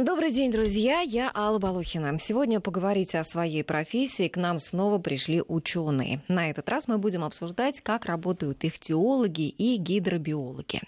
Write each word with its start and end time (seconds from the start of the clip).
Добрый 0.00 0.30
день, 0.30 0.52
друзья. 0.52 1.00
Я 1.00 1.28
Алла 1.34 1.58
Балухина. 1.58 2.16
Сегодня 2.20 2.60
поговорить 2.60 3.16
о 3.16 3.24
своей 3.24 3.64
профессии 3.64 4.28
к 4.28 4.36
нам 4.36 4.60
снова 4.60 4.98
пришли 4.98 5.42
ученые. 5.42 6.20
На 6.28 6.50
этот 6.50 6.68
раз 6.68 6.86
мы 6.86 6.98
будем 6.98 7.24
обсуждать, 7.24 7.80
как 7.80 8.04
работают 8.04 8.62
их 8.62 8.78
теологи 8.78 9.48
и 9.48 9.76
гидробиологи. 9.76 10.82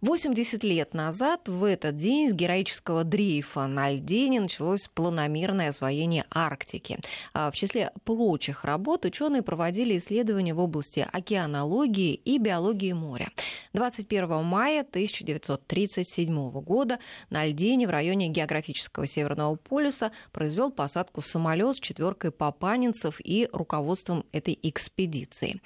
80 0.00 0.62
лет 0.62 0.94
назад 0.94 1.48
в 1.48 1.64
этот 1.64 1.96
день 1.96 2.30
с 2.30 2.34
героического 2.34 3.02
дрейфа 3.02 3.66
на 3.66 3.90
льдине 3.90 4.40
началось 4.40 4.86
планомерное 4.86 5.70
освоение 5.70 6.24
Арктики. 6.30 7.00
А 7.34 7.50
в 7.50 7.56
числе 7.56 7.90
прочих 8.04 8.64
работ 8.64 9.04
ученые 9.04 9.42
проводили 9.42 9.98
исследования 9.98 10.54
в 10.54 10.60
области 10.60 11.04
океанологии 11.12 12.14
и 12.14 12.38
биологии 12.38 12.92
моря. 12.92 13.32
21 13.72 14.44
мая 14.44 14.82
1937 14.82 16.50
года 16.60 17.00
на 17.28 17.44
льдине 17.44 17.88
в 17.88 17.90
районе 17.90 18.28
географии 18.28 18.51
географического 18.52 19.06
Северного 19.06 19.56
полюса 19.56 20.12
произвел 20.30 20.70
посадку 20.70 21.22
самолет 21.22 21.76
с 21.76 21.80
четверкой 21.80 22.30
папанинцев 22.30 23.20
и 23.24 23.48
руководством 23.52 24.24
этой 24.32 24.58
экспедиции. 24.62 25.60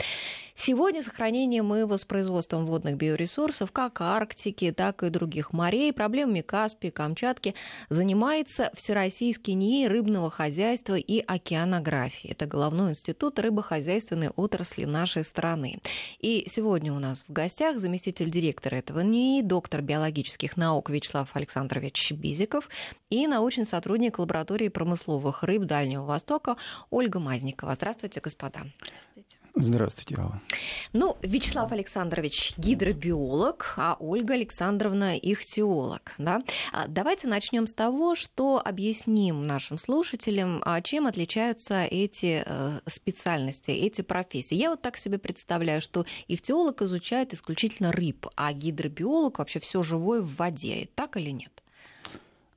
Сегодня 0.59 1.03
сохранением 1.03 1.73
и 1.75 1.83
воспроизводством 1.83 2.65
водных 2.65 2.97
биоресурсов 2.97 3.73
как 3.73 4.01
Арктики, 4.01 4.73
так 4.73 5.03
и 5.03 5.11
других 5.11 5.53
морей, 5.53 5.93
проблемами 5.93 6.41
Каспии, 6.41 6.89
Камчатки 6.89 7.55
занимается 7.91 8.71
Всероссийский 8.75 9.53
НИИ 9.53 9.87
рыбного 9.87 10.31
хозяйства 10.31 10.95
и 10.95 11.21
океанографии. 11.21 12.31
Это 12.31 12.47
головной 12.47 12.93
институт 12.93 13.39
рыбохозяйственной 13.39 14.31
отрасли 14.31 14.87
нашей 14.87 15.25
страны. 15.25 15.81
И 16.21 16.47
сегодня 16.51 16.95
у 16.95 16.99
нас 17.01 17.27
в 17.29 17.33
гостях 17.33 17.79
заместитель 17.79 18.31
директора 18.31 18.77
этого 18.77 19.01
НИИ, 19.01 19.43
доктор 19.43 19.83
биологических 19.83 20.57
наук 20.57 20.89
Вячеслав 20.89 21.29
Александрович 21.35 22.13
Бизиков 22.13 22.71
и 23.11 23.27
научный 23.27 23.67
сотрудник 23.67 24.19
лаборатории 24.19 24.69
промысловых 24.69 25.43
рыб 25.43 25.65
Дальнего 25.65 26.05
Востока 26.05 26.57
Ольга 26.89 27.21
Мазникова. 27.21 27.75
Здравствуйте, 27.75 28.21
господа. 28.21 28.61
Здравствуйте. 28.81 29.36
Здравствуйте, 29.59 30.17
Алла. 30.19 30.43
Ну, 30.93 31.17
Вячеслав 31.23 31.73
Александрович 31.73 32.53
гидробиолог, 32.59 33.73
а 33.79 33.97
Ольга 33.99 34.35
Александровна 34.35 35.17
ихтиолог. 35.17 36.13
Да? 36.19 36.43
А 36.73 36.87
давайте 36.89 37.27
начнем 37.27 37.67
с 37.67 37.73
того, 37.73 38.17
что 38.17 38.61
объясним 38.63 39.47
нашим 39.47 39.79
слушателям, 39.79 40.61
а 40.67 40.83
чем 40.83 41.07
отличаются 41.07 41.85
эти 41.85 42.43
э, 42.45 42.81
специальности, 42.87 43.71
эти 43.71 44.03
профессии. 44.03 44.55
Я 44.57 44.69
вот 44.69 44.83
так 44.83 44.99
себе 44.99 45.19
представляю, 45.19 45.81
что 45.81 46.05
ихтиолог 46.29 46.83
изучает 46.83 47.33
исключительно 47.33 47.93
рыб, 47.93 48.27
а 48.37 48.53
гидробиолог 48.53 49.39
вообще 49.39 49.59
все 49.59 49.83
живое 49.83 50.21
в 50.21 50.37
воде. 50.37 50.91
Так 50.95 51.17
или 51.17 51.31
нет? 51.31 51.63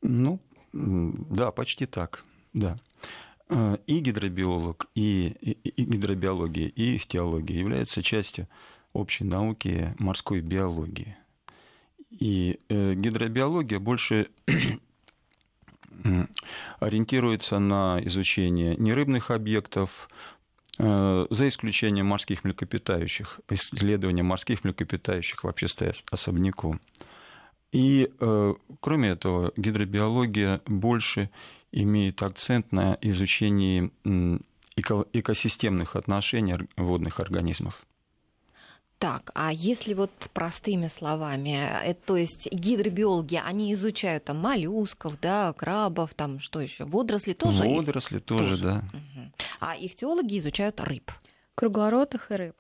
Ну, 0.02 0.40
да, 0.74 1.52
почти 1.52 1.86
так, 1.86 2.26
да. 2.54 2.78
Э, 3.50 3.78
и 3.88 4.00
гидробиолог, 4.00 4.88
и, 4.94 5.36
и, 5.42 5.52
и 5.52 5.84
гидробиология, 5.84 6.68
и 6.68 6.98
ихтиология 6.98 7.58
являются 7.58 8.04
частью 8.04 8.48
общей 8.94 9.24
науки 9.24 9.96
морской 9.98 10.42
биологии. 10.42 11.18
И 12.12 12.60
э, 12.70 12.94
гидробиология 12.94 13.80
больше 13.80 14.28
ориентируется 16.80 17.58
на 17.60 18.00
изучение 18.04 18.76
нерыбных 18.76 19.32
объектов, 19.32 20.10
э, 20.78 21.26
за 21.30 21.48
исключением 21.50 22.06
морских 22.06 22.44
млекопитающих. 22.44 23.40
Исследование 23.50 24.24
морских 24.24 24.64
млекопитающих 24.64 25.44
вообще 25.44 25.68
стоят 25.68 26.04
особняком. 26.12 26.80
И, 27.72 28.12
э, 28.20 28.54
кроме 28.80 29.10
этого, 29.10 29.54
гидробиология 29.56 30.62
больше 30.68 31.30
имеет 31.72 32.22
акцент 32.24 32.72
на 32.72 32.98
изучении 33.02 33.92
экосистемных 35.14 35.96
отношений 35.96 36.56
водных 36.78 37.20
организмов. 37.20 37.86
Так, 39.00 39.32
а 39.34 39.54
если 39.54 39.94
вот 39.94 40.12
простыми 40.34 40.88
словами, 40.88 41.58
это, 41.86 42.00
то 42.06 42.18
есть 42.18 42.52
гидробиологи, 42.52 43.42
они 43.42 43.72
изучают 43.74 44.26
там 44.26 44.40
моллюсков, 44.40 45.18
да, 45.22 45.54
крабов, 45.54 46.14
там 46.14 46.40
что 46.40 46.60
еще, 46.60 46.84
водоросли 46.84 47.32
тоже? 47.32 47.64
Водоросли 47.64 48.20
тоже, 48.20 48.50
тоже. 48.50 48.64
да. 48.64 48.84
Угу. 48.92 49.32
А 49.62 49.76
их 49.78 49.96
теологи 49.96 50.38
изучают 50.40 50.82
рыб. 50.82 51.12
Круглоротых 51.56 52.30
и 52.32 52.36
рыб. 52.36 52.56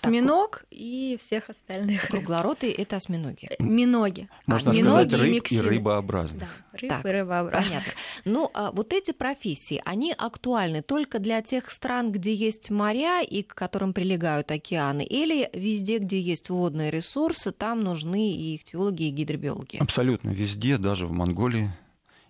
Так, 0.00 0.10
Миног 0.10 0.64
и 0.70 1.18
всех 1.20 1.48
остальных. 1.48 2.08
Круглороты— 2.08 2.74
это 2.78 2.96
осьминоги. 2.96 3.48
Э, 3.50 3.62
миноги. 3.62 4.28
Можно 4.46 4.72
а, 4.72 4.74
сказать, 4.74 5.12
рыб 5.14 5.46
и, 5.50 5.54
и 5.54 5.60
рыбообразных. 5.60 6.40
Да, 6.40 6.78
рыб 6.78 6.90
так, 6.90 7.06
и 7.06 7.08
рыбообразных. 7.08 7.70
Понятно. 7.70 7.92
Ну, 8.26 8.50
а 8.52 8.72
вот 8.72 8.92
эти 8.92 9.12
профессии, 9.12 9.80
они 9.84 10.12
актуальны 10.16 10.82
только 10.82 11.18
для 11.18 11.40
тех 11.40 11.70
стран, 11.70 12.10
где 12.10 12.34
есть 12.34 12.70
моря 12.70 13.22
и 13.22 13.42
к 13.42 13.54
которым 13.54 13.94
прилегают 13.94 14.50
океаны, 14.50 15.04
или 15.04 15.48
везде, 15.54 15.98
где 15.98 16.20
есть 16.20 16.50
водные 16.50 16.90
ресурсы, 16.90 17.50
там 17.50 17.82
нужны 17.82 18.32
и 18.32 18.56
ихтиологи, 18.56 19.04
и 19.04 19.10
гидробиологи? 19.10 19.78
Абсолютно 19.78 20.30
везде, 20.30 20.76
даже 20.76 21.06
в 21.06 21.12
Монголии 21.12 21.70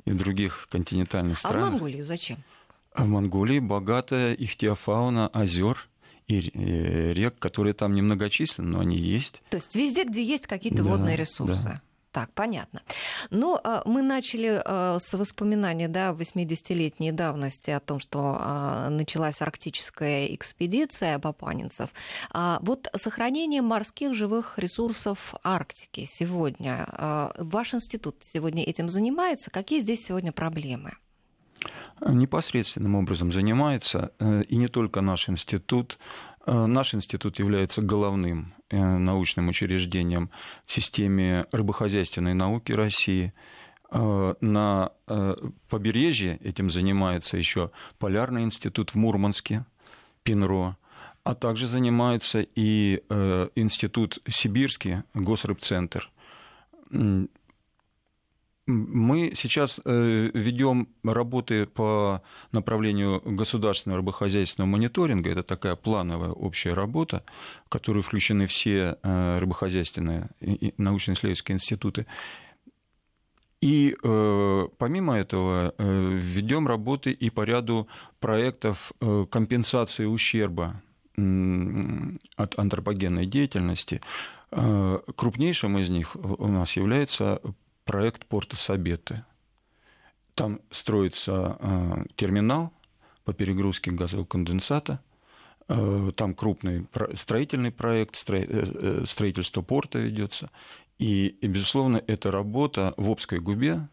и 0.05 0.11
в 0.11 0.17
других 0.17 0.69
континентальных 0.71 1.39
странах. 1.39 1.63
А 1.63 1.67
в 1.67 1.71
Монголии 1.73 2.03
зачем? 2.03 2.39
А 2.93 3.03
в 3.03 3.09
Монголии 3.09 3.59
богатая 3.59 4.35
ихтиофауна 4.35 5.29
озер– 5.29 5.89
и 6.29 6.41
рек, 7.15 7.39
которые 7.39 7.75
там 7.75 7.95
немногочисленны, 7.95 8.69
но 8.69 8.81
они 8.81 8.97
есть. 8.97 9.43
То 9.51 9.57
есть 9.59 9.75
везде, 9.77 10.05
где 10.05 10.23
есть 10.23 10.47
какие-то 10.47 10.83
да, 10.83 10.91
водные 10.91 11.17
ресурсы. 11.17 11.65
Да. 11.65 11.83
Так, 12.15 12.33
понятно. 12.33 12.81
Но 13.31 13.61
ну, 13.65 13.93
мы 13.93 14.01
начали 14.01 14.63
с 15.01 15.15
воспоминания 15.15 15.89
да, 15.89 16.13
80-летней 16.13 17.11
давности 17.11 17.71
о 17.71 17.81
том, 17.81 17.99
что 17.99 18.87
началась 18.89 19.43
арктическая 19.43 20.27
экспедиция 20.27 21.19
папанинцев. 21.19 21.91
А 22.31 22.61
вот 22.63 22.87
сохранение 22.95 23.63
морских 23.63 24.15
живых 24.15 24.61
ресурсов 24.61 25.35
Арктики 25.43 26.07
сегодня, 26.09 26.87
ваш 27.37 27.75
институт 27.75 28.19
сегодня 28.23 28.63
этим 28.63 28.89
занимается. 28.89 29.51
Какие 29.51 29.81
здесь 29.81 30.07
сегодня 30.07 30.31
проблемы? 30.31 30.93
Непосредственным 32.07 32.97
образом 32.97 33.33
занимается, 33.33 34.13
э, 34.19 34.43
и 34.43 34.57
не 34.57 34.69
только 34.69 35.01
наш 35.01 35.29
институт. 35.29 35.99
Э, 36.47 36.67
наш 36.67 36.95
институт 36.95 37.39
является 37.39 37.83
головным 37.83 38.55
э, 38.71 38.77
научным 38.77 39.49
учреждением 39.49 40.31
в 40.67 40.73
системе 40.73 41.47
рыбохозяйственной 41.53 42.35
науки 42.35 42.73
России. 42.73 43.33
На 44.41 44.91
побережье 45.69 46.39
этим 46.43 46.69
занимается 46.69 47.37
еще 47.37 47.71
Полярный 48.01 48.43
институт 48.43 48.91
в 48.91 48.97
Мурманске, 48.97 49.67
ПИНРО, 50.25 50.77
а 51.23 51.35
также 51.37 51.69
занимается 51.69 52.45
и 52.57 53.05
институт 53.55 54.19
Сибирский, 54.27 55.05
Госрыбцентр. 55.13 56.11
Мы 58.67 59.35
сейчас 59.37 59.79
э, 59.85 60.31
ведем 60.33 60.89
работы 61.03 61.67
по 61.67 62.23
направлению 62.51 63.21
государственного 63.21 63.99
рыбохозяйственного 63.99 64.71
мониторинга. 64.71 65.31
Это 65.31 65.43
такая 65.43 65.77
плановая 65.77 66.31
общая 66.31 66.73
работа, 66.73 67.25
в 67.67 67.69
которую 67.69 68.03
включены 68.03 68.47
все 68.47 68.97
э, 69.03 69.39
рыбохозяйственные 69.39 70.31
и 70.41 70.73
научно-исследовательские 70.79 71.57
институты. 71.57 72.07
И 73.61 73.97
э, 74.03 74.69
помимо 74.79 75.19
этого 75.19 75.75
ведем 75.79 76.67
работы 76.67 77.13
и 77.13 77.29
по 77.29 77.43
ряду 77.43 77.87
проектов 78.19 78.93
компенсации 79.31 80.07
ущерба 80.07 80.83
от 82.37 82.59
антропогенной 82.59 83.27
деятельности. 83.27 84.01
Крупнейшим 84.51 85.79
из 85.79 85.89
них 85.89 86.17
у 86.17 86.49
нас 86.49 86.73
является 86.73 87.41
проект 87.85 88.27
порта 88.27 88.57
Сабеты. 88.57 89.25
Там 90.35 90.61
строится 90.71 91.57
э, 91.61 92.05
терминал 92.17 92.73
по 93.25 93.33
перегрузке 93.33 93.91
газового 93.91 94.27
конденсата. 94.27 95.01
Э, 95.69 96.11
там 96.17 96.35
крупный 96.35 96.87
строительный 97.15 97.71
проект, 97.71 98.23
э, 98.29 99.05
строительство 99.07 99.63
порта 99.63 99.99
ведется. 99.99 100.51
И, 100.99 101.29
и, 101.41 101.47
безусловно, 101.47 102.03
эта 102.07 102.31
работа 102.31 102.95
в 102.97 103.11
Обской 103.11 103.41
губе, 103.41 103.89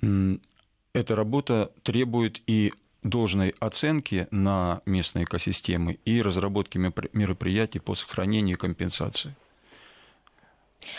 эта 0.00 1.14
работа 1.14 1.72
требует 1.82 2.40
и 2.46 2.72
должной 3.02 3.54
оценки 3.60 4.26
на 4.30 4.80
местные 4.86 5.24
экосистемы 5.24 5.98
и 6.04 6.22
разработки 6.22 6.78
мероприятий 6.78 7.80
по 7.80 7.94
сохранению 7.94 8.56
и 8.56 8.58
компенсации. 8.58 9.34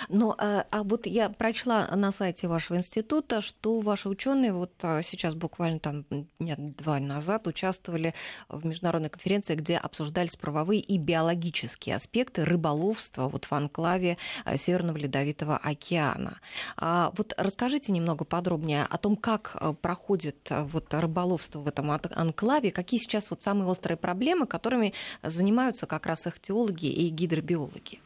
Но 0.09 0.35
а, 0.37 0.65
а 0.69 0.83
вот 0.83 1.05
я 1.05 1.29
прочла 1.29 1.87
на 1.95 2.11
сайте 2.11 2.47
вашего 2.47 2.77
института, 2.77 3.41
что 3.41 3.79
ваши 3.79 4.09
ученые 4.09 4.53
вот 4.53 4.71
а, 4.81 5.01
сейчас 5.01 5.33
буквально 5.35 5.79
там 5.79 6.05
нет, 6.39 6.75
два 6.77 6.99
назад 6.99 7.47
участвовали 7.47 8.13
в 8.49 8.65
международной 8.65 9.09
конференции, 9.09 9.55
где 9.55 9.77
обсуждались 9.77 10.35
правовые 10.35 10.81
и 10.81 10.97
биологические 10.97 11.95
аспекты 11.95 12.45
рыболовства 12.45 13.27
вот 13.27 13.45
в 13.45 13.53
анклаве 13.53 14.17
а, 14.45 14.57
Северного 14.57 14.97
Ледовитого 14.97 15.57
океана. 15.57 16.39
А 16.77 17.11
вот 17.15 17.33
расскажите 17.37 17.91
немного 17.91 18.25
подробнее 18.25 18.85
о 18.89 18.97
том, 18.97 19.15
как 19.15 19.57
проходит 19.81 20.49
вот 20.49 20.93
рыболовство 20.93 21.59
в 21.59 21.67
этом 21.67 21.91
анклаве, 21.91 22.71
какие 22.71 22.99
сейчас 22.99 23.29
вот 23.29 23.41
самые 23.41 23.67
острые 23.67 23.97
проблемы, 23.97 24.45
которыми 24.45 24.93
занимаются 25.23 25.85
как 25.85 26.05
раз 26.05 26.27
их 26.27 26.39
теологи 26.39 26.85
и 26.85 27.09
гидробиологи. 27.09 27.99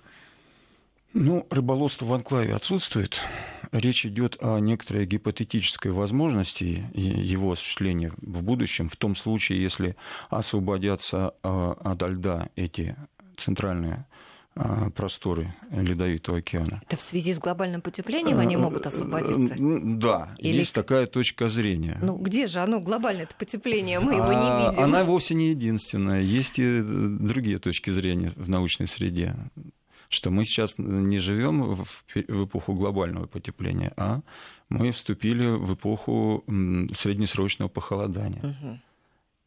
Ну, 1.15 1.47
рыболовство 1.49 2.05
в 2.05 2.13
анклаве 2.13 2.53
отсутствует. 2.53 3.21
Речь 3.71 4.05
идет 4.05 4.35
о 4.41 4.59
некоторой 4.59 5.05
гипотетической 5.05 5.91
возможности 5.91 6.89
его 6.93 7.53
осуществления 7.53 8.11
в 8.17 8.43
будущем, 8.43 8.89
в 8.89 8.97
том 8.97 9.15
случае, 9.15 9.61
если 9.61 9.95
освободятся 10.29 11.33
а, 11.41 11.71
от 11.71 12.01
льда 12.01 12.49
эти 12.57 12.97
центральные 13.37 14.05
а, 14.55 14.89
просторы 14.89 15.55
Ледовитого 15.71 16.39
океана. 16.39 16.81
Это 16.85 16.97
в 16.97 17.01
связи 17.01 17.33
с 17.33 17.39
глобальным 17.39 17.81
потеплением 17.81 18.39
они 18.39 18.57
могут 18.57 18.85
освободиться? 18.85 19.55
Да, 19.57 20.35
Или... 20.39 20.57
есть 20.57 20.73
такая 20.73 21.05
точка 21.05 21.47
зрения. 21.47 21.97
Ну 22.01 22.17
где 22.17 22.47
же 22.47 22.59
оно, 22.59 22.81
глобальное 22.81 23.29
потепление? 23.39 24.01
Мы 24.01 24.15
его 24.15 24.33
не 24.33 24.49
а, 24.49 24.69
видим. 24.69 24.83
Она 24.83 25.05
вовсе 25.05 25.33
не 25.33 25.51
единственная. 25.51 26.21
Есть 26.21 26.59
и 26.59 26.81
другие 26.83 27.57
точки 27.57 27.89
зрения 27.89 28.33
в 28.35 28.49
научной 28.49 28.87
среде 28.87 29.33
что 30.15 30.31
мы 30.31 30.45
сейчас 30.45 30.75
не 30.77 31.19
живем 31.19 31.75
в, 31.75 31.85
эпоху 32.15 32.73
глобального 32.73 33.27
потепления, 33.27 33.93
а 33.97 34.21
мы 34.69 34.91
вступили 34.91 35.45
в 35.47 35.73
эпоху 35.75 36.43
среднесрочного 36.93 37.69
похолодания. 37.69 38.39
Угу. 38.39 38.79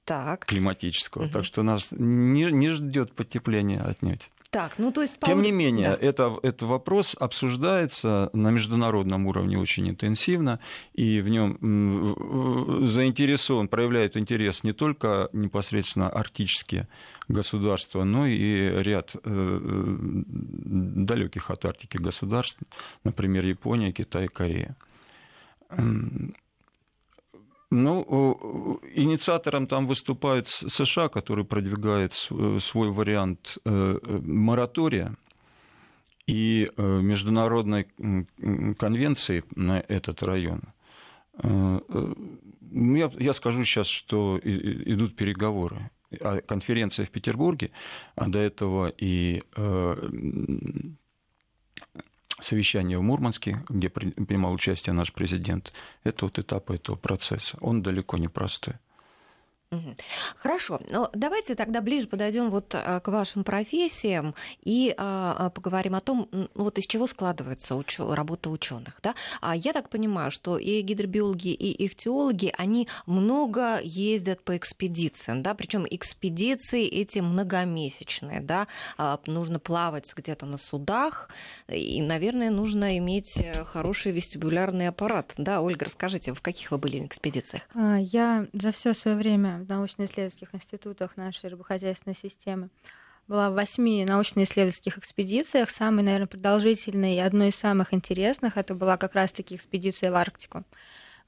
Так. 0.04 0.46
Климатического. 0.46 1.24
Угу. 1.24 1.32
Так 1.32 1.44
что 1.44 1.62
нас 1.62 1.88
не, 1.90 2.44
не 2.52 2.70
ждет 2.70 3.12
потепления 3.12 3.80
отнюдь. 3.80 4.30
Так, 4.50 4.78
ну 4.78 4.92
то 4.92 5.02
есть... 5.02 5.20
Тем 5.20 5.42
не 5.42 5.52
менее, 5.52 5.90
да. 5.90 5.98
это, 6.00 6.38
этот 6.42 6.62
вопрос 6.62 7.14
обсуждается 7.20 8.30
на 8.32 8.50
международном 8.50 9.26
уровне 9.26 9.58
очень 9.58 9.90
интенсивно, 9.90 10.58
и 10.94 11.20
в 11.20 11.28
нем 11.28 12.86
заинтересован, 12.86 13.68
проявляет 13.68 14.16
интерес 14.16 14.64
не 14.64 14.72
только 14.72 15.28
непосредственно 15.34 16.08
арктические 16.08 16.88
государства, 17.28 18.04
но 18.04 18.26
и 18.26 18.82
ряд 18.82 19.14
э, 19.22 19.58
далеких 19.60 21.50
от 21.50 21.66
Арктики 21.66 21.98
государств, 21.98 22.58
например, 23.04 23.44
Япония, 23.44 23.92
Китай, 23.92 24.28
Корея. 24.28 24.76
Ну, 27.70 28.80
инициатором 28.94 29.66
там 29.66 29.86
выступает 29.86 30.48
США, 30.48 31.08
который 31.08 31.44
продвигает 31.44 32.14
свой 32.14 32.90
вариант 32.90 33.58
э, 33.64 33.98
моратория 34.22 35.14
и 36.26 36.70
э, 36.74 36.82
международной 36.82 37.86
конвенции 38.78 39.44
на 39.54 39.80
этот 39.80 40.22
район. 40.22 40.62
Э, 41.42 41.80
ну, 42.70 42.96
я, 42.96 43.12
я 43.18 43.34
скажу 43.34 43.64
сейчас, 43.64 43.86
что 43.86 44.40
идут 44.42 45.14
переговоры. 45.14 45.90
А 46.22 46.40
конференция 46.40 47.04
в 47.04 47.10
Петербурге, 47.10 47.70
а 48.16 48.30
до 48.30 48.38
этого 48.38 48.90
и 48.96 49.42
совещание 52.40 52.98
в 52.98 53.02
Мурманске, 53.02 53.64
где 53.68 53.88
принимал 53.88 54.52
участие 54.52 54.92
наш 54.92 55.12
президент, 55.12 55.72
это 56.04 56.26
вот 56.26 56.38
этап 56.38 56.70
этого 56.70 56.96
процесса. 56.96 57.56
Он 57.60 57.82
далеко 57.82 58.16
не 58.16 58.28
простой. 58.28 58.74
Хорошо, 60.36 60.80
но 60.88 61.10
давайте 61.12 61.54
тогда 61.54 61.82
ближе 61.82 62.06
подойдем 62.06 62.50
вот 62.50 62.74
а, 62.74 63.00
к 63.00 63.08
вашим 63.08 63.44
профессиям 63.44 64.34
и 64.62 64.94
а, 64.96 65.36
а, 65.38 65.50
поговорим 65.50 65.94
о 65.94 66.00
том, 66.00 66.28
вот 66.54 66.78
из 66.78 66.86
чего 66.86 67.06
складывается 67.06 67.74
уч... 67.74 67.98
работа 67.98 68.48
ученых. 68.48 68.98
Да? 69.02 69.14
А 69.40 69.54
я 69.54 69.72
так 69.72 69.90
понимаю, 69.90 70.30
что 70.30 70.56
и 70.56 70.80
гидробиологи, 70.80 71.48
и 71.48 71.86
ихтиологи, 71.86 72.52
они 72.56 72.88
много 73.04 73.80
ездят 73.82 74.42
по 74.42 74.56
экспедициям, 74.56 75.42
да, 75.42 75.54
причем 75.54 75.86
экспедиции 75.88 76.86
эти 76.86 77.18
многомесячные, 77.18 78.40
да, 78.40 78.68
нужно 79.26 79.58
плавать 79.58 80.12
где-то 80.16 80.46
на 80.46 80.56
судах, 80.56 81.28
и, 81.68 82.00
наверное, 82.00 82.50
нужно 82.50 82.96
иметь 82.98 83.36
э, 83.36 83.64
хороший 83.64 84.12
вестибулярный 84.12 84.88
аппарат. 84.88 85.34
Да, 85.36 85.60
Ольга, 85.60 85.86
расскажите, 85.86 86.32
в 86.32 86.40
каких 86.40 86.70
вы 86.70 86.78
были 86.78 87.04
экспедициях? 87.04 87.62
Я 87.74 88.46
за 88.52 88.72
все 88.72 88.94
свое 88.94 89.16
время 89.16 89.57
в 89.64 89.68
научно-исследовательских 89.68 90.54
институтах 90.54 91.16
нашей 91.16 91.50
рыбохозяйственной 91.50 92.16
системы. 92.16 92.68
Была 93.26 93.50
в 93.50 93.54
восьми 93.54 94.04
научно-исследовательских 94.04 94.98
экспедициях. 94.98 95.70
Самой, 95.70 96.02
наверное, 96.02 96.26
продолжительной 96.26 97.16
и 97.16 97.20
одной 97.20 97.48
из 97.48 97.56
самых 97.56 97.92
интересных 97.92 98.56
это 98.56 98.74
была 98.74 98.96
как 98.96 99.14
раз-таки 99.14 99.56
экспедиция 99.56 100.10
в 100.10 100.16
Арктику. 100.16 100.64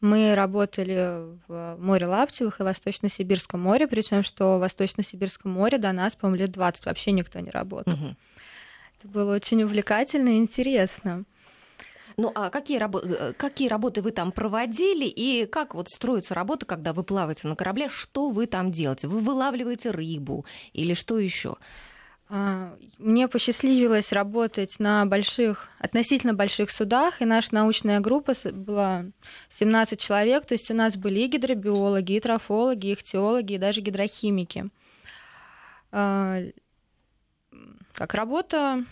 Мы 0.00 0.34
работали 0.34 1.36
в 1.46 1.76
море 1.78 2.06
Лаптевых 2.06 2.60
и 2.60 2.62
Восточно-Сибирском 2.62 3.60
море, 3.60 3.86
причем 3.86 4.22
что 4.22 4.56
в 4.56 4.60
Восточно-Сибирском 4.60 5.52
море 5.52 5.76
до 5.76 5.92
нас, 5.92 6.14
по-моему, 6.14 6.44
лет 6.44 6.52
20 6.52 6.86
вообще 6.86 7.12
никто 7.12 7.38
не 7.40 7.50
работал. 7.50 7.92
Угу. 7.92 8.16
Это 8.98 9.08
было 9.08 9.34
очень 9.34 9.62
увлекательно 9.62 10.30
и 10.30 10.38
интересно. 10.38 11.24
Ну 12.16 12.32
а 12.34 12.50
какие, 12.50 12.78
рабо- 12.78 13.04
э, 13.04 13.32
какие 13.34 13.68
работы 13.68 14.02
вы 14.02 14.10
там 14.10 14.32
проводили 14.32 15.06
и 15.06 15.46
как 15.46 15.74
вот 15.74 15.88
строится 15.88 16.34
работа, 16.34 16.66
когда 16.66 16.92
вы 16.92 17.02
плаваете 17.02 17.48
на 17.48 17.56
корабле? 17.56 17.88
Что 17.88 18.30
вы 18.30 18.46
там 18.46 18.72
делаете? 18.72 19.08
Вы 19.08 19.20
вылавливаете 19.20 19.90
рыбу 19.90 20.44
или 20.72 20.94
что 20.94 21.18
еще? 21.18 21.56
А, 22.32 22.76
мне 22.98 23.26
посчастливилось 23.26 24.12
работать 24.12 24.78
на 24.78 25.04
больших, 25.04 25.68
относительно 25.80 26.32
больших 26.32 26.70
судах, 26.70 27.20
и 27.20 27.24
наша 27.24 27.52
научная 27.52 27.98
группа 27.98 28.34
была 28.52 29.06
17 29.58 30.00
человек, 30.00 30.46
то 30.46 30.54
есть 30.54 30.70
у 30.70 30.74
нас 30.74 30.96
были 30.96 31.20
и 31.20 31.26
гидробиологи, 31.26 32.12
и 32.12 32.20
трофологи, 32.20 32.86
и 32.86 32.92
ихтиологи, 32.92 33.54
и 33.54 33.58
даже 33.58 33.80
гидрохимики. 33.80 34.70
А, 35.90 36.38
как 37.94 38.14
работа 38.14 38.84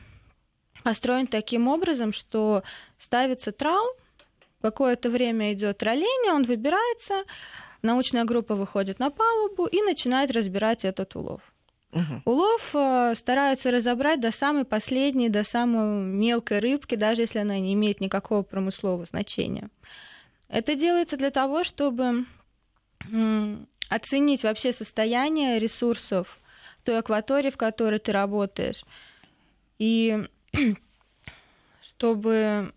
построен 0.89 1.27
таким 1.27 1.69
образом, 1.69 2.15
что 2.15 2.63
ставится 2.99 3.53
трал, 3.53 3.85
какое-то 4.63 5.11
время 5.11 5.53
идет 5.53 5.77
тролление, 5.77 6.33
он 6.33 6.45
выбирается, 6.45 7.25
научная 7.83 8.25
группа 8.25 8.55
выходит 8.55 8.99
на 8.99 9.11
палубу 9.11 9.67
и 9.67 9.83
начинает 9.83 10.31
разбирать 10.31 10.87
этот 10.87 11.15
улов. 11.15 11.43
Угу. 11.93 12.23
Улов 12.25 12.71
э, 12.73 13.13
стараются 13.17 13.71
разобрать 13.71 14.23
до 14.23 14.33
самой 14.33 14.65
последней, 14.65 15.29
до 15.29 15.45
самой 15.45 16.05
мелкой 16.05 16.61
рыбки, 16.61 16.95
даже 16.95 17.21
если 17.21 17.41
она 17.41 17.59
не 17.59 17.75
имеет 17.75 18.01
никакого 18.01 18.43
промыслового 18.43 19.05
значения. 19.05 19.69
Это 20.49 20.75
делается 20.75 21.19
для 21.19 21.31
того, 21.31 21.65
чтобы 21.65 22.25
оценить 23.91 24.43
вообще 24.43 24.73
состояние 24.73 25.59
ресурсов 25.59 26.39
той 26.83 26.99
акватории, 26.99 27.51
в 27.51 27.59
которой 27.59 27.99
ты 27.99 28.11
работаешь. 28.11 28.85
И 29.79 30.27
чтобы 31.83 32.73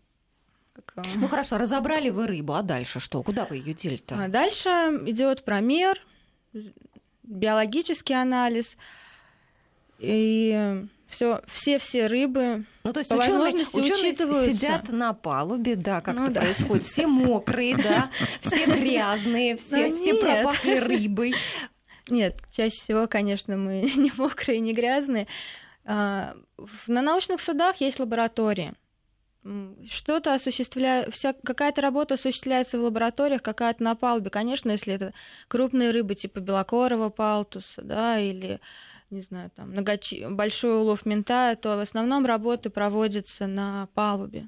ну 1.16 1.28
хорошо, 1.28 1.58
разобрали 1.58 2.10
вы 2.10 2.28
рыбу, 2.28 2.54
а 2.54 2.62
дальше 2.64 3.00
что? 3.00 3.24
Куда 3.24 3.46
вы 3.46 3.58
ее 3.58 3.74
делите? 3.74 4.16
А 4.16 4.28
дальше 4.28 4.70
идет 5.06 5.44
промер, 5.44 6.02
биологический 7.24 8.14
анализ 8.14 8.78
и 10.00 10.86
все, 11.08 11.42
все, 11.48 11.78
все 11.78 12.08
рыбы. 12.08 12.66
Ну, 12.84 12.94
то 12.94 13.00
есть 13.00 13.10
по 13.10 13.16
ученые, 13.16 13.66
ученые 13.74 14.16
сидят 14.16 14.90
на 14.90 15.14
палубе, 15.14 15.76
да, 15.76 16.02
как 16.02 16.16
ну, 16.16 16.24
это 16.26 16.34
да. 16.34 16.42
происходит. 16.42 16.84
Все 16.84 17.06
мокрые, 17.06 17.78
да, 17.78 18.10
все 18.40 18.66
грязные, 18.66 19.58
все, 19.58 19.90
ну, 19.90 19.96
все 19.96 20.14
пропахли 20.16 20.78
рыбой. 20.78 21.36
Нет, 22.10 22.42
чаще 22.52 22.76
всего, 22.76 23.08
конечно, 23.08 23.58
мы 23.58 23.82
не 23.96 24.12
мокрые, 24.18 24.60
не 24.60 24.74
грязные. 24.74 25.28
А, 25.86 26.36
на 26.88 27.02
научных 27.02 27.42
судах 27.42 27.82
есть 27.82 28.00
лаборатории. 28.00 28.74
Что-то 29.90 30.36
осуществляет, 30.36 31.14
вся, 31.14 31.34
какая-то 31.34 31.82
работа 31.82 32.14
осуществляется 32.14 32.80
в 32.80 32.84
лабораториях, 32.84 33.42
какая-то 33.42 33.84
на 33.84 33.96
палубе. 33.96 34.30
Конечно, 34.30 34.70
если 34.70 34.94
это 34.94 35.14
крупные 35.48 35.90
рыбы 35.90 36.14
типа 36.14 36.40
белокорого 36.40 37.10
палтуса, 37.10 37.82
да, 37.82 38.20
или 38.20 38.60
не 39.10 39.22
знаю, 39.22 39.52
там, 39.56 39.72
многочи... 39.72 40.28
большой 40.30 40.78
улов 40.78 41.06
мента, 41.06 41.58
то 41.60 41.76
в 41.76 41.80
основном 41.80 42.26
работы 42.26 42.70
проводятся 42.70 43.48
на 43.48 43.88
палубе. 43.94 44.48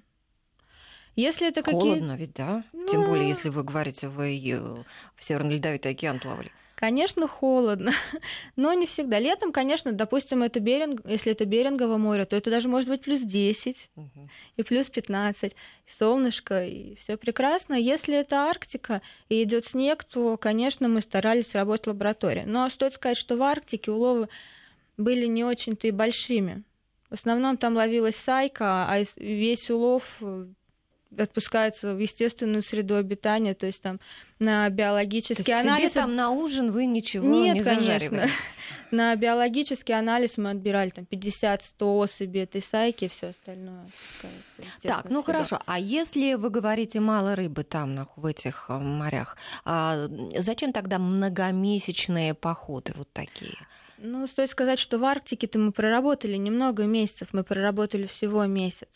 Если 1.16 1.48
это 1.48 1.64
Холодно 1.64 2.14
какие... 2.14 2.18
ведь, 2.18 2.34
да? 2.34 2.64
Ну... 2.72 2.88
Тем 2.88 3.06
более, 3.06 3.28
если 3.28 3.50
вы 3.50 3.64
говорите, 3.64 4.08
вы 4.08 4.86
в 5.16 5.24
Северный 5.24 5.56
Ледовитый 5.56 5.92
океан 5.92 6.20
плавали. 6.20 6.52
Конечно, 6.84 7.30
холодно, 7.30 7.94
но 8.58 8.74
не 8.74 8.86
всегда. 8.88 9.18
Летом, 9.18 9.54
конечно, 9.54 9.94
допустим, 9.94 10.44
это 10.44 10.60
Беринг, 10.60 11.00
если 11.06 11.32
это 11.32 11.46
Берингово 11.46 11.96
море, 11.96 12.26
то 12.26 12.36
это 12.36 12.50
даже 12.50 12.68
может 12.68 12.90
быть 12.90 13.00
плюс 13.04 13.22
10 13.22 13.90
угу. 13.96 14.30
и 14.58 14.64
плюс 14.64 14.90
15, 14.90 15.54
и 15.54 15.56
солнышко, 15.98 16.66
и 16.66 16.96
все 16.96 17.16
прекрасно. 17.16 17.76
Если 17.76 18.18
это 18.18 18.50
Арктика 18.50 19.02
и 19.30 19.44
идет 19.44 19.66
снег, 19.66 20.04
то, 20.04 20.36
конечно, 20.36 20.90
мы 20.90 21.00
старались 21.00 21.56
работать 21.56 21.86
в 21.86 21.90
лаборатории. 21.92 22.44
Но 22.46 22.68
стоит 22.68 22.96
сказать, 22.96 23.16
что 23.16 23.38
в 23.38 23.44
Арктике 23.44 23.90
уловы 23.90 24.28
были 24.98 25.26
не 25.26 25.46
очень-то 25.46 25.88
и 25.88 25.92
большими. 25.92 26.64
В 27.10 27.14
основном 27.14 27.56
там 27.56 27.78
ловилась 27.78 28.18
сайка, 28.18 28.90
а 28.90 29.02
весь 29.16 29.70
улов 29.70 30.20
отпускается 31.18 31.94
в 31.94 32.00
естественную 32.00 32.62
среду 32.62 32.96
обитания, 32.96 33.54
то 33.54 33.66
есть 33.66 33.82
там 33.82 34.00
на 34.40 34.70
биологический 34.70 35.44
то 35.44 35.52
есть 35.52 35.66
анализ. 35.66 35.92
Себе 35.92 36.02
там 36.02 36.16
на 36.16 36.32
ужин 36.32 36.72
вы 36.72 36.86
ничего 36.86 37.28
Нет, 37.28 37.56
не 37.56 37.64
конечно. 37.64 38.28
На 38.92 39.16
биологический 39.16 39.94
анализ 39.94 40.38
мы 40.38 40.52
отбирали 40.52 40.92
там 40.92 41.08
50-100 41.10 41.60
особей 41.80 42.44
этой 42.44 42.62
сайки, 42.62 43.08
все 43.08 43.30
остальное 43.30 43.88
Так, 44.84 45.10
ну 45.10 45.24
хорошо. 45.24 45.60
А 45.66 45.80
если 45.80 46.36
вы 46.36 46.52
говорите 46.52 47.00
мало 47.00 47.36
рыбы 47.36 47.64
там 47.64 48.08
в 48.16 48.26
этих 48.28 48.66
э, 48.70 48.78
морях, 48.78 49.36
а 49.66 50.08
зачем 50.38 50.74
тогда 50.74 51.00
многомесячные 51.00 52.36
походы 52.36 52.94
вот 52.96 53.12
такие? 53.12 53.58
Ну, 53.98 54.28
стоит 54.28 54.52
сказать, 54.52 54.80
что 54.80 55.00
в 55.00 55.06
Арктике-то 55.06 55.58
мы 55.58 55.72
проработали 55.72 56.36
немного 56.36 56.84
месяцев, 56.84 57.30
мы 57.32 57.44
проработали 57.44 58.06
всего 58.06 58.46
месяц. 58.46 58.90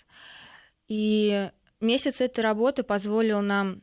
И 0.87 1.49
месяц 1.81 2.21
этой 2.21 2.41
работы 2.41 2.83
позволил 2.83 3.41
нам 3.41 3.81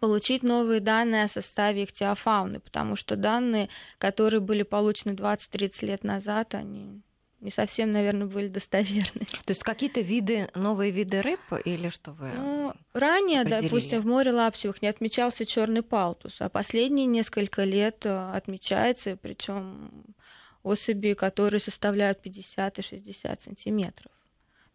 получить 0.00 0.42
новые 0.42 0.80
данные 0.80 1.24
о 1.24 1.28
составе 1.28 1.84
ихтиофауны, 1.84 2.60
потому 2.60 2.96
что 2.96 3.16
данные, 3.16 3.68
которые 3.98 4.40
были 4.40 4.62
получены 4.62 5.12
20-30 5.12 5.86
лет 5.86 6.04
назад, 6.04 6.54
они 6.54 7.00
не 7.40 7.50
совсем, 7.50 7.92
наверное, 7.92 8.26
были 8.26 8.48
достоверны. 8.48 9.26
То 9.44 9.50
есть 9.50 9.62
какие-то 9.62 10.00
виды, 10.00 10.50
новые 10.54 10.90
виды 10.90 11.20
рыб 11.20 11.40
или 11.64 11.90
что 11.90 12.12
вы? 12.12 12.30
Ну, 12.34 12.72
ранее, 12.94 13.44
допустим, 13.44 14.00
в 14.00 14.06
море 14.06 14.32
Лаптевых 14.32 14.80
не 14.80 14.88
отмечался 14.88 15.44
черный 15.44 15.82
палтус, 15.82 16.36
а 16.40 16.48
последние 16.48 17.06
несколько 17.06 17.64
лет 17.64 18.06
э, 18.06 18.32
отмечается, 18.32 19.18
причем 19.20 19.90
особи, 20.62 21.12
которые 21.12 21.60
составляют 21.60 22.22
50 22.22 22.78
и 22.78 22.82
60 22.82 23.42
сантиметров. 23.42 24.10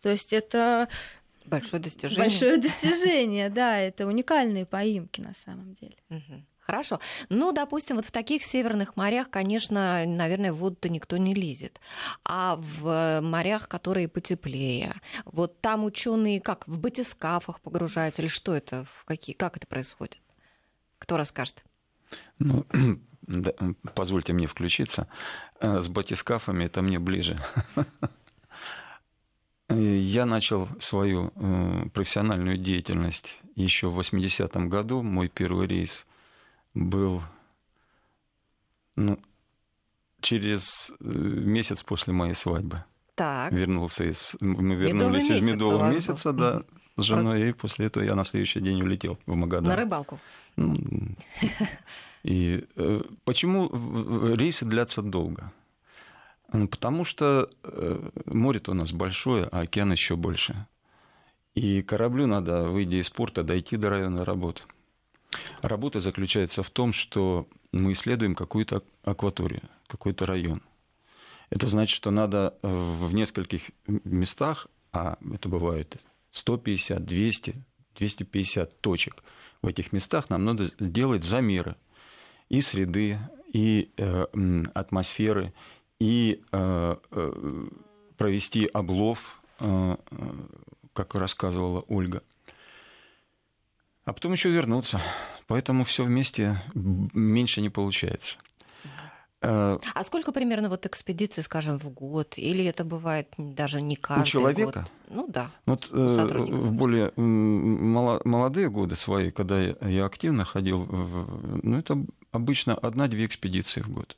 То 0.02 0.10
есть 0.10 0.32
это 0.32 0.88
Большое 1.50 1.82
достижение. 1.82 2.26
Большое 2.26 2.58
достижение, 2.58 3.50
да, 3.50 3.78
это 3.78 4.08
уникальные 4.08 4.66
поимки 4.66 5.22
на 5.22 5.34
самом 5.46 5.74
деле. 5.74 5.96
Хорошо. 6.70 7.00
Ну, 7.30 7.52
допустим, 7.52 7.96
вот 7.96 8.06
в 8.06 8.12
таких 8.12 8.44
северных 8.44 8.96
морях, 8.96 9.32
конечно, 9.32 10.04
наверное, 10.06 10.54
в 10.54 10.58
воду-то 10.58 10.88
никто 10.88 11.18
не 11.18 11.34
лезет. 11.34 11.82
А 12.24 12.58
в 12.58 13.22
морях, 13.22 13.68
которые 13.68 14.08
потеплее, 14.08 15.02
вот 15.26 15.60
там 15.62 15.84
ученые 15.84 16.40
как 16.40 16.68
в 16.68 16.78
батискафах 16.78 17.60
погружаются 17.62 18.22
или 18.22 18.30
что 18.30 18.54
это, 18.54 18.86
в 18.86 19.06
какие, 19.06 19.36
как 19.36 19.58
это 19.58 19.66
происходит? 19.66 20.20
Кто 21.00 21.18
расскажет? 21.18 21.64
Ну, 22.38 22.68
да, 23.22 23.52
позвольте 23.96 24.34
мне 24.34 24.46
включиться. 24.46 25.08
Э, 25.60 25.80
с 25.80 25.88
батискафами 25.88 26.66
это 26.66 26.84
мне 26.84 27.00
ближе. 27.00 27.40
Я 29.70 30.26
начал 30.26 30.68
свою 30.80 31.32
э, 31.36 31.90
профессиональную 31.94 32.58
деятельность 32.58 33.40
еще 33.56 33.90
в 33.90 34.00
80-м 34.00 34.68
году. 34.68 35.04
Мой 35.04 35.28
первый 35.28 35.68
рейс 35.68 36.08
был 36.74 37.22
ну, 38.96 39.20
через 40.22 40.92
э, 41.00 41.04
месяц 41.04 41.84
после 41.84 42.14
моей 42.14 42.34
свадьбы. 42.34 42.84
Так. 43.14 43.52
Вернулся 43.54 44.06
из... 44.06 44.36
Мы 44.42 44.76
вернулись 44.76 45.30
Медовый 45.30 45.40
из 45.40 45.42
медового 45.46 45.94
месяца, 45.94 46.34
да, 46.34 46.64
с 46.98 47.04
женой, 47.04 47.50
и 47.50 47.54
после 47.54 47.86
этого 47.86 48.04
я 48.04 48.16
на 48.16 48.24
следующий 48.24 48.62
день 48.62 48.82
улетел 48.82 49.20
в 49.28 49.36
Магадан. 49.36 49.70
На 49.70 49.76
рыбалку? 49.76 50.20
Ну, 50.56 50.78
и 52.24 52.66
э, 52.76 53.02
почему 53.24 53.70
рейсы 54.36 54.66
длятся 54.66 55.04
долго? 55.04 55.52
Потому 56.52 57.04
что 57.04 57.50
э, 57.64 58.10
море-то 58.26 58.72
у 58.72 58.74
нас 58.74 58.92
большое, 58.92 59.46
а 59.46 59.62
океан 59.62 59.92
еще 59.92 60.16
больше. 60.16 60.66
И 61.56 61.82
кораблю 61.82 62.28
надо, 62.28 62.64
выйдя 62.64 62.98
из 62.98 63.10
порта, 63.10 63.44
дойти 63.44 63.78
до 63.78 63.90
района 63.90 64.26
работы. 64.26 64.64
Работа 65.62 66.00
заключается 66.00 66.64
в 66.64 66.70
том, 66.70 66.94
что 66.94 67.48
мы 67.72 67.94
исследуем 67.94 68.34
какую-то 68.34 68.84
акваторию, 69.04 69.62
какой-то 69.88 70.26
район. 70.26 70.62
Это 71.50 71.68
значит, 71.68 71.96
что 71.96 72.12
надо 72.12 72.56
в 72.62 73.14
нескольких 73.14 73.72
местах, 73.88 74.68
а 74.92 75.18
это 75.34 75.50
бывает 75.50 76.04
150, 76.32 77.06
200, 77.06 77.56
250 77.96 78.82
точек, 78.82 79.24
в 79.62 79.68
этих 79.68 79.92
местах 79.92 80.30
нам 80.30 80.46
надо 80.46 80.72
делать 80.80 81.24
замеры 81.24 81.76
и 82.48 82.62
среды, 82.62 83.20
и 83.52 83.92
э, 83.98 84.26
атмосферы, 84.74 85.54
и 86.00 86.42
э, 86.52 86.96
э, 87.12 87.68
провести 88.18 88.66
облов, 88.66 89.42
э, 89.60 89.98
как 90.94 91.16
рассказывала 91.16 91.84
Ольга. 91.88 92.24
А 94.06 94.14
потом 94.14 94.32
еще 94.32 94.50
вернуться. 94.50 95.02
Поэтому 95.48 95.84
все 95.84 96.04
вместе 96.04 96.62
меньше 96.74 97.62
не 97.62 97.70
получается. 97.70 98.38
А 99.42 100.04
сколько 100.04 100.34
примерно 100.34 100.68
вот 100.68 100.86
экспедиций, 100.86 101.44
скажем, 101.44 101.80
в 101.80 101.90
год? 101.90 102.38
Или 102.38 102.66
это 102.66 102.84
бывает 102.84 103.28
даже 103.38 103.82
не 103.82 103.96
каждый 103.96 104.24
У 104.24 104.26
человека? 104.26 104.82
Год? 104.82 104.92
Ну 105.10 105.28
да. 105.30 105.52
Вот 105.66 105.90
в 105.92 106.72
более 106.72 107.14
молодые 107.16 108.70
годы 108.70 108.96
свои, 108.96 109.32
когда 109.32 109.62
я 109.62 110.06
активно 110.06 110.44
ходил, 110.44 110.86
ну 111.64 111.78
это 111.78 112.04
обычно 112.32 112.76
одна-две 112.76 113.26
экспедиции 113.26 113.82
в 113.82 113.90
год. 113.90 114.18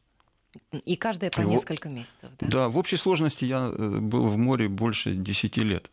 И 0.86 0.96
каждая 0.96 1.32
по 1.32 1.42
несколько 1.42 1.90
месяцев, 1.90 2.30
да? 2.40 2.48
Да, 2.48 2.70
в 2.70 2.78
общей 2.78 2.98
сложности 2.98 3.46
я 3.46 3.72
э, 3.72 4.00
был 4.00 4.28
в 4.28 4.38
море 4.38 4.68
больше 4.68 5.14
10 5.14 5.58
лет. 5.58 5.90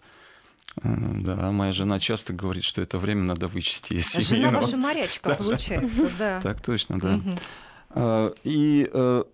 Э, 0.82 0.88
да, 1.20 1.52
моя 1.52 1.72
жена 1.72 2.00
часто 2.00 2.32
говорит, 2.32 2.64
что 2.64 2.82
это 2.82 2.98
время 2.98 3.22
надо 3.22 3.46
вычесть 3.46 3.92
из 3.92 4.08
семейного. 4.08 4.52
Жена 4.52 4.60
ваша 4.62 4.76
морячка, 4.76 5.34
получается, 5.34 6.10
да. 6.18 6.40
Так 6.40 6.60
точно, 6.60 6.98
да. 6.98 7.20
А, 7.90 8.34
и 8.42 8.90
э, 8.92 9.24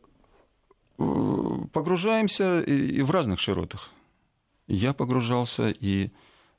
погружаемся 1.73 2.61
и 2.61 3.01
в 3.01 3.11
разных 3.11 3.41
широтах. 3.41 3.91
Я 4.67 4.93
погружался 4.93 5.69
и 5.69 6.11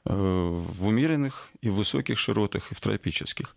в 0.04 0.86
умеренных, 0.86 1.50
и 1.62 1.70
в 1.70 1.76
высоких 1.76 2.20
широтах, 2.20 2.72
и 2.72 2.76
в 2.76 2.80
тропических. 2.80 3.56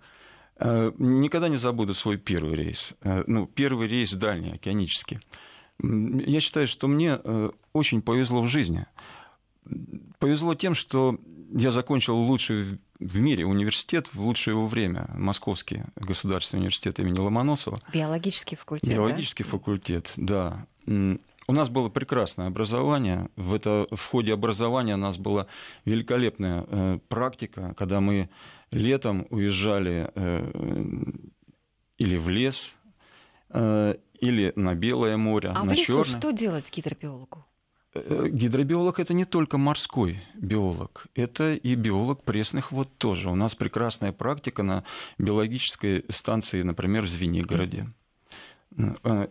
Э, 0.58 0.92
никогда 0.98 1.48
не 1.48 1.56
забуду 1.56 1.94
свой 1.94 2.16
первый 2.16 2.54
рейс. 2.56 2.94
Э, 3.02 3.22
ну, 3.26 3.46
первый 3.46 3.88
рейс 3.88 4.12
дальний, 4.12 4.52
океанический. 4.52 5.20
Я 5.80 6.40
считаю, 6.40 6.66
что 6.66 6.88
мне 6.88 7.20
э, 7.22 7.50
очень 7.72 8.02
повезло 8.02 8.42
в 8.42 8.48
жизни. 8.48 8.86
Повезло 10.18 10.54
тем, 10.54 10.74
что 10.74 11.18
я 11.52 11.70
закончил 11.70 12.16
лучший 12.16 12.78
в 12.98 13.18
мире 13.18 13.46
университет 13.46 14.08
в 14.12 14.20
лучшее 14.20 14.54
его 14.54 14.66
время, 14.66 15.08
Московский 15.14 15.84
государственный 15.94 16.60
университет 16.60 16.98
имени 16.98 17.20
Ломоносова. 17.20 17.80
Биологический 17.92 18.56
факультет. 18.56 18.90
Биологический 18.90 19.44
да? 19.44 19.50
факультет, 19.50 20.12
да. 20.16 20.66
У 20.86 21.52
нас 21.52 21.68
было 21.70 21.88
прекрасное 21.88 22.48
образование. 22.48 23.28
В, 23.36 23.54
это, 23.54 23.86
в 23.90 24.04
ходе 24.06 24.34
образования 24.34 24.94
у 24.94 24.98
нас 24.98 25.16
была 25.16 25.46
великолепная 25.84 26.98
практика, 27.08 27.74
когда 27.76 28.00
мы 28.00 28.28
летом 28.70 29.26
уезжали 29.30 30.10
э, 30.14 30.50
или 31.98 32.16
в 32.16 32.28
лес, 32.28 32.76
э, 33.50 33.94
или 34.20 34.52
на 34.56 34.74
Белое 34.74 35.16
море, 35.16 35.50
а 35.50 35.64
на 35.64 35.70
в 35.70 35.72
лесу 35.74 36.04
что 36.04 36.32
делать 36.32 36.70
гидробиологу? 36.74 37.44
Э, 37.94 38.28
гидробиолог 38.30 39.00
это 39.00 39.14
не 39.14 39.24
только 39.24 39.58
морской 39.58 40.22
биолог, 40.34 41.06
это 41.14 41.54
и 41.54 41.74
биолог 41.74 42.22
пресных 42.22 42.72
вод 42.72 42.88
тоже. 42.98 43.30
У 43.30 43.34
нас 43.34 43.54
прекрасная 43.54 44.12
практика 44.12 44.62
на 44.62 44.84
биологической 45.18 46.04
станции, 46.08 46.62
например, 46.62 47.04
в 47.04 47.08
Звенигороде. 47.08 47.88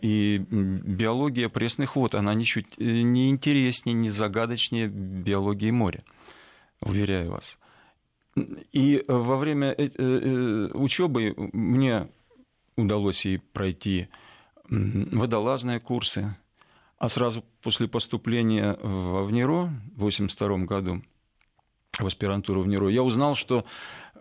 И 0.02 0.44
биология 0.50 1.48
пресных 1.48 1.96
вод, 1.96 2.16
она 2.16 2.34
ничуть 2.34 2.78
не 2.78 3.30
интереснее, 3.30 3.94
не 3.94 4.10
загадочнее 4.10 4.88
биологии 4.88 5.72
моря, 5.72 6.04
уверяю 6.82 7.32
вас. 7.32 7.58
И 8.72 9.04
во 9.08 9.38
время 9.38 9.74
э, 9.78 10.70
учебы 10.74 11.34
мне 11.54 12.08
удалось 12.76 13.26
и 13.26 13.38
пройти 13.38 14.08
водолазные 14.70 15.80
курсы, 15.80 16.36
а 16.98 17.10
сразу 17.10 17.44
после 17.62 17.88
поступления 17.88 18.78
в 18.82 19.26
ВНИРО 19.26 19.66
в 19.96 20.06
1982 20.06 20.58
году, 20.66 21.02
в 21.98 22.06
аспирантуру 22.06 22.62
в 22.62 22.68
НИРО, 22.68 22.90
я 22.90 23.04
узнал, 23.04 23.36
что 23.36 23.66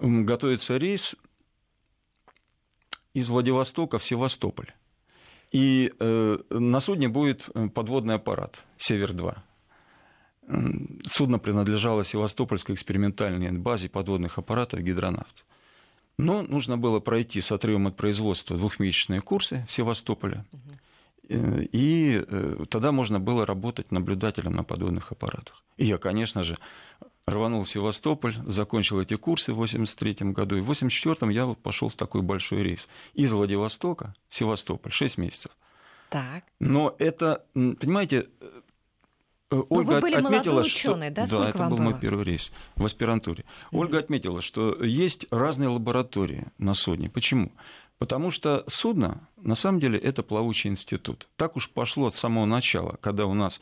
готовится 0.01 0.77
рейс 0.77 1.17
из 3.13 3.29
Владивостока 3.29 3.99
в 3.99 4.05
Севастополь. 4.05 4.73
И 5.53 5.93
э, 5.99 6.39
на 6.51 6.81
судне 6.81 7.09
будет 7.09 7.49
подводный 7.75 8.15
аппарат 8.15 8.65
«Север-2». 8.79 9.37
Судно 11.07 11.39
принадлежало 11.39 12.05
Севастопольской 12.05 12.75
экспериментальной 12.75 13.51
базе 13.53 13.89
подводных 13.89 14.39
аппаратов 14.39 14.81
«Гидронавт». 14.81 15.45
Но 16.19 16.43
нужно 16.43 16.79
было 16.79 17.01
пройти 17.01 17.41
с 17.41 17.53
отрывом 17.53 17.89
от 17.89 17.97
производства 17.97 18.57
двухмесячные 18.57 19.21
курсы 19.21 19.67
в 19.69 19.73
Севастополе. 19.73 20.45
И 21.29 22.25
тогда 22.71 22.93
можно 22.93 23.19
было 23.19 23.45
работать 23.45 23.91
наблюдателем 23.91 24.55
на 24.55 24.63
подводных 24.63 25.11
аппаратах. 25.13 25.63
И 25.77 25.85
я, 25.85 25.99
конечно 25.99 26.45
же, 26.45 26.57
рванул 27.27 27.65
в 27.65 27.69
Севастополь, 27.69 28.37
закончил 28.47 29.01
эти 29.01 29.15
курсы 29.17 29.53
в 29.53 29.57
1983 29.57 30.33
году. 30.33 30.57
И 30.57 30.61
в 30.61 30.71
1984 30.71 31.35
я 31.35 31.55
пошел 31.55 31.89
в 31.89 31.95
такой 31.95 32.23
большой 32.23 32.63
рейс. 32.63 32.89
Из 33.15 33.33
Владивостока 33.33 34.15
в 34.29 34.37
Севастополь, 34.37 34.93
6 34.93 35.19
месяцев. 35.19 35.51
Так. 36.09 36.45
Но 36.61 36.95
это, 37.01 37.45
понимаете, 37.53 38.29
э, 39.51 39.57
ну, 39.57 39.67
Ольга 39.71 39.93
вы 39.93 40.01
были 40.01 40.15
отметила, 40.15 40.61
ученый, 40.61 41.09
что... 41.09 41.15
да? 41.15 41.27
Сколько 41.27 41.45
да, 41.45 41.51
это 41.51 41.69
был 41.69 41.77
было? 41.77 41.91
мой 41.91 42.01
первый 42.01 42.25
рейс 42.25 42.53
в 42.77 42.85
аспирантуре. 42.85 43.45
Mm-hmm. 43.45 43.79
Ольга 43.79 43.99
отметила, 43.99 44.43
что 44.43 44.83
есть 44.83 45.27
разные 45.31 45.69
лаборатории 45.69 46.47
на 46.59 46.75
судне. 46.75 47.11
Почему? 47.11 47.53
Потому 47.99 48.31
что 48.31 48.65
судно, 48.67 49.27
на 49.37 49.55
самом 49.55 49.81
деле, 49.81 49.99
это 49.99 50.23
плавучий 50.23 50.71
институт. 50.71 51.29
Так 51.37 51.57
уж 51.57 51.71
пошло 51.71 52.09
от 52.09 52.15
самого 52.15 52.45
начала, 52.45 52.99
когда 53.01 53.27
у 53.27 53.35
нас 53.35 53.61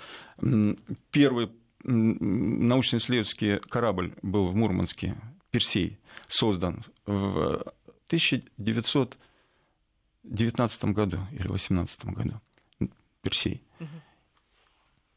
первый 1.11 1.51
научно-исследовательский 1.85 3.59
корабль 3.59 4.15
был 4.23 4.47
в 4.47 4.55
Мурманске, 4.55 5.15
Персей, 5.51 5.99
создан 6.27 6.83
в 7.07 7.63
1919 8.07 10.85
году 10.87 11.19
или 11.33 11.47
18 11.47 12.07
году. 12.07 12.41
Персей. 13.23 13.63
Угу. 13.81 13.89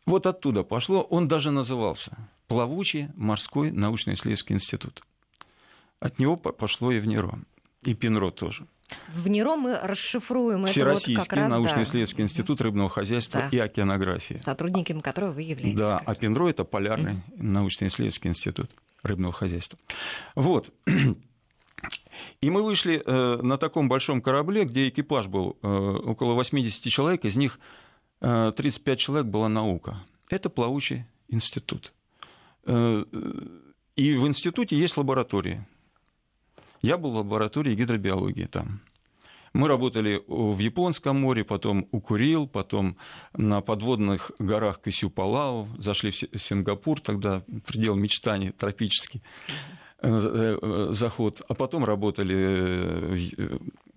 Вот 0.07 0.25
оттуда 0.25 0.63
пошло, 0.63 1.01
он 1.01 1.27
даже 1.27 1.51
назывался 1.51 2.17
Плавучий 2.47 3.09
морской 3.15 3.71
научно-исследовательский 3.71 4.55
институт. 4.55 5.03
От 5.99 6.17
него 6.17 6.37
пошло 6.37 6.93
и 6.93 6.99
в 6.99 7.05
Неро, 7.05 7.39
и 7.83 7.93
Пинро 7.93 8.31
тоже. 8.31 8.65
В 9.13 9.27
НИРО 9.27 9.57
мы 9.57 9.77
расшифруем 9.83 10.65
Всероссийский 10.65 11.21
это 11.21 11.41
вот 11.41 11.49
научно-исследовательский 11.49 12.23
да. 12.23 12.23
институт 12.23 12.61
рыбного 12.61 12.89
хозяйства 12.89 13.41
да. 13.41 13.49
и 13.51 13.59
океанографии. 13.59 14.39
Сотрудниками 14.45 15.01
которого 15.01 15.33
вы 15.33 15.41
являетесь. 15.41 15.77
Да, 15.77 16.01
а 16.05 16.15
ПИНРО– 16.15 16.49
это 16.49 16.63
Полярный 16.63 17.15
mm. 17.15 17.43
научно-исследовательский 17.43 18.29
институт 18.29 18.71
рыбного 19.03 19.33
хозяйства. 19.33 19.77
Вот. 20.35 20.73
И 22.41 22.49
мы 22.49 22.63
вышли 22.63 23.03
э, 23.05 23.41
на 23.41 23.57
таком 23.57 23.89
большом 23.89 24.21
корабле, 24.21 24.63
где 24.63 24.87
экипаж 24.87 25.27
был 25.27 25.57
э, 25.61 25.67
около 25.67 26.33
80 26.33 26.83
человек, 26.83 27.25
из 27.25 27.35
них 27.35 27.59
35 28.19 28.99
человек 28.99 29.27
была 29.27 29.49
наука. 29.49 30.03
Это 30.29 30.49
плавучий 30.49 31.05
институт. 31.27 31.93
Э, 32.65 33.03
и 33.95 34.13
в 34.15 34.27
институте 34.27 34.77
есть 34.77 34.97
лаборатории– 34.97 35.65
я 36.81 36.97
был 36.97 37.11
в 37.11 37.15
лаборатории 37.15 37.75
гидробиологии 37.75 38.45
там. 38.45 38.81
Мы 39.53 39.67
работали 39.67 40.21
в 40.27 40.59
Японском 40.59 41.19
море, 41.19 41.43
потом 41.43 41.87
у 41.91 41.99
Курил, 41.99 42.47
потом 42.47 42.97
на 43.33 43.61
подводных 43.61 44.31
горах 44.39 44.81
Кисю-Палау, 44.81 45.67
зашли 45.77 46.11
в 46.11 46.37
Сингапур, 46.37 46.99
тогда 46.99 47.41
предел 47.65 47.95
мечтаний 47.95 48.51
тропический 48.51 49.23
э, 50.01 50.09
э, 50.61 50.87
заход, 50.91 51.41
а 51.47 51.55
потом 51.55 51.85
работали 51.85 53.15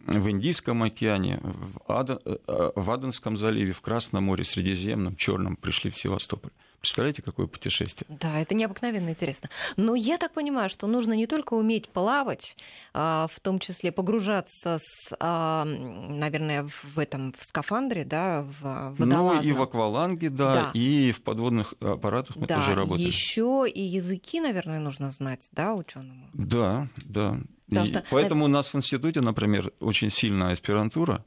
в 0.06 0.30
Индийском 0.30 0.82
океане, 0.82 1.40
в 1.86 2.90
Аденском 2.90 3.36
заливе, 3.36 3.72
в 3.72 3.80
Красном 3.80 4.24
море, 4.24 4.44
Средиземном, 4.44 5.16
Черном, 5.16 5.56
пришли 5.56 5.90
в 5.90 5.96
Севастополь. 5.96 6.50
Представляете, 6.80 7.20
какое 7.20 7.46
путешествие? 7.46 8.06
Да, 8.20 8.40
это 8.40 8.54
необыкновенно 8.54 9.10
интересно. 9.10 9.50
Но 9.76 9.94
я 9.94 10.16
так 10.16 10.32
понимаю, 10.32 10.70
что 10.70 10.86
нужно 10.86 11.12
не 11.12 11.26
только 11.26 11.52
уметь 11.52 11.90
плавать, 11.90 12.56
а, 12.94 13.28
в 13.30 13.38
том 13.40 13.58
числе 13.58 13.92
погружаться, 13.92 14.78
с, 14.82 15.14
а, 15.20 15.64
наверное, 15.66 16.66
в 16.94 16.98
этом 16.98 17.34
в 17.38 17.44
скафандре, 17.44 18.06
да, 18.06 18.42
в 18.42 18.94
водолазном. 18.96 19.42
Ну 19.44 19.50
и 19.50 19.52
в 19.52 19.60
акваланге, 19.60 20.30
да, 20.30 20.54
да. 20.54 20.70
и 20.72 21.12
в 21.12 21.22
подводных 21.22 21.74
аппаратах 21.80 22.36
мы 22.36 22.46
да, 22.46 22.56
тоже 22.60 22.74
работаем. 22.74 23.06
Еще 23.06 23.66
и 23.68 23.82
языки, 23.82 24.40
наверное, 24.40 24.78
нужно 24.78 25.10
знать, 25.10 25.48
да, 25.52 25.74
ученому. 25.74 26.30
Да, 26.32 26.88
да. 26.96 27.40
И 27.70 27.86
что... 27.86 28.04
Поэтому 28.10 28.44
у 28.44 28.48
нас 28.48 28.68
в 28.68 28.74
институте, 28.74 29.20
например, 29.20 29.72
очень 29.80 30.10
сильная 30.10 30.52
аспирантура. 30.52 31.24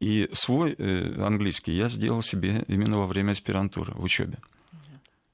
И 0.00 0.30
свой 0.32 0.74
э, 0.78 1.22
английский 1.22 1.72
я 1.72 1.88
сделал 1.88 2.22
себе 2.22 2.64
именно 2.68 2.98
во 2.98 3.06
время 3.06 3.32
аспирантуры 3.32 3.92
в 3.92 4.02
учебе. 4.02 4.38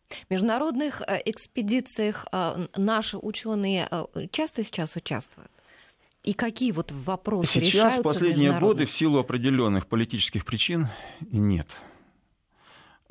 В 0.09 0.31
международных 0.31 1.03
э, 1.03 1.23
экспедициях 1.25 2.27
э, 2.33 2.67
наши 2.77 3.17
ученые 3.17 3.89
часто 4.33 4.65
сейчас 4.65 4.97
участвуют? 4.97 5.51
И 6.25 6.33
какие 6.33 6.73
вот 6.73 6.91
вопросы 6.91 7.61
сейчас, 7.61 7.75
решаются 7.75 8.01
Сейчас, 8.01 8.15
последние 8.15 8.59
годы, 8.59 8.87
в 8.87 8.91
силу 8.91 9.19
определенных 9.19 9.87
политических 9.87 10.45
причин, 10.45 10.89
нет. 11.31 11.69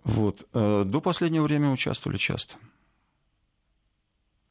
Вот. 0.03 0.45
До 0.51 1.01
последнего 1.01 1.45
времени 1.45 1.71
участвовали 1.71 2.17
часто. 2.17 2.57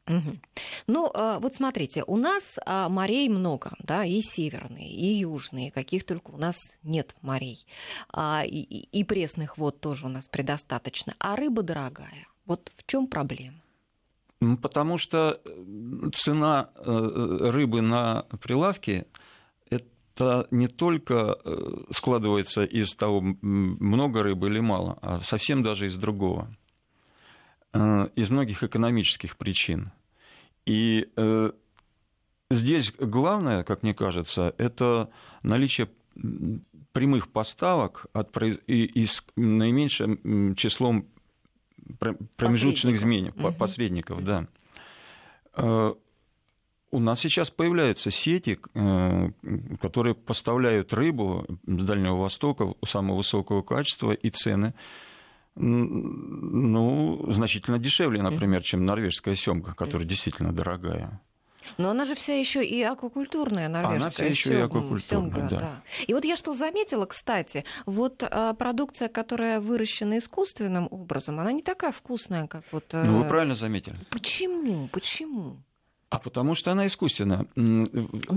Угу. 0.07 0.39
Ну, 0.87 1.11
вот 1.41 1.55
смотрите, 1.55 2.05
у 2.07 2.17
нас 2.17 2.57
морей 2.67 3.29
много, 3.29 3.73
да, 3.79 4.05
и 4.05 4.21
северные, 4.21 4.91
и 4.91 5.07
южные, 5.21 5.71
каких 5.71 6.05
только 6.05 6.31
у 6.31 6.37
нас 6.37 6.57
нет 6.83 7.15
морей. 7.23 7.67
А, 8.13 8.43
и, 8.45 8.61
и 8.61 9.05
пресных 9.05 9.57
вод 9.57 9.81
тоже 9.81 10.07
у 10.07 10.11
нас 10.11 10.29
предостаточно. 10.29 11.15
А 11.19 11.37
рыба 11.37 11.63
дорогая. 11.63 12.27
Вот 12.47 12.71
в 12.77 12.87
чем 12.87 13.07
проблема? 13.07 13.65
Потому 14.61 14.99
что 14.99 15.41
э, 15.45 16.11
цена 16.13 16.71
э, 16.77 17.51
рыбы 17.51 17.81
на 17.81 18.27
прилавке 18.43 19.07
это 19.71 20.47
не 20.51 20.69
только 20.69 21.39
э, 21.45 21.85
складывается 21.91 22.65
из 22.65 22.95
того, 22.95 23.23
много 23.23 24.23
рыбы 24.23 24.49
или 24.49 24.61
мало, 24.61 24.99
а 25.01 25.21
совсем 25.21 25.63
даже 25.63 25.87
из 25.87 25.97
другого. 25.97 26.55
Из 27.75 28.31
многих 28.31 28.63
экономических 28.63 29.37
причин. 29.37 29.91
И 30.65 31.09
здесь 32.51 32.93
главное, 32.99 33.65
как 33.65 33.83
мне 33.83 33.95
кажется, 33.95 34.55
это 34.59 35.11
наличие 35.43 35.89
прямых 36.93 37.29
поставок 37.29 38.07
от, 38.13 38.31
и, 38.67 38.85
и 38.85 39.07
с 39.07 39.25
наименьшим 39.37 40.55
числом 40.55 41.07
промежуточных 42.37 42.95
изменений, 42.95 43.31
угу. 43.31 43.53
посредников, 43.53 44.25
да. 44.25 44.47
Э, 45.55 45.95
у 46.91 47.01
нас 47.01 47.21
сейчас 47.21 47.51
появляются 47.51 48.11
сети, 48.11 48.59
э, 48.75 49.31
которые 49.81 50.15
поставляют 50.15 50.93
рыбу 50.93 51.45
с 51.67 51.83
Дальнего 51.83 52.17
Востока 52.17 52.75
самого 52.87 53.19
высокого 53.19 53.63
качества 53.63 54.13
и 54.13 54.31
цены 54.31 54.75
ну, 55.57 57.25
значительно 57.29 57.79
дешевле, 57.79 58.23
например, 58.23 58.63
чем 58.63 58.85
норвежская 58.85 59.35
семга, 59.35 59.75
которая 59.75 60.07
действительно 60.07 60.53
дорогая. 60.53 61.21
Но 61.79 61.91
она 61.91 62.05
же 62.05 62.15
вся 62.15 62.35
еще 62.35 62.65
и 62.65 62.83
аквакультурная 62.83 63.69
норвежская. 63.69 63.97
Она 63.97 64.11
вся 64.11 64.27
еще 64.27 64.53
и 64.53 64.61
аквакультурная, 64.61 65.31
сёмга, 65.31 65.49
да. 65.51 65.59
да. 65.59 65.83
И 66.07 66.13
вот 66.13 66.25
я 66.25 66.37
что 66.37 66.55
заметила, 66.55 67.07
кстати, 67.07 67.65
вот 67.87 68.23
а, 68.23 68.55
продукция, 68.55 69.09
которая 69.09 69.61
выращена 69.61 70.19
искусственным 70.19 70.89
образом, 70.91 71.41
она 71.41 71.53
не 71.53 71.63
такая 71.63 71.93
вкусная, 71.93 72.47
как 72.47 72.65
вот... 72.71 72.85
Ну, 72.93 73.23
вы 73.23 73.29
правильно 73.29 73.55
заметили. 73.55 73.97
Почему? 74.11 74.89
Почему? 74.89 75.63
А 76.11 76.19
потому 76.19 76.55
что 76.55 76.73
она 76.73 76.87
искусственная. 76.87 77.47
Ну 77.57 77.87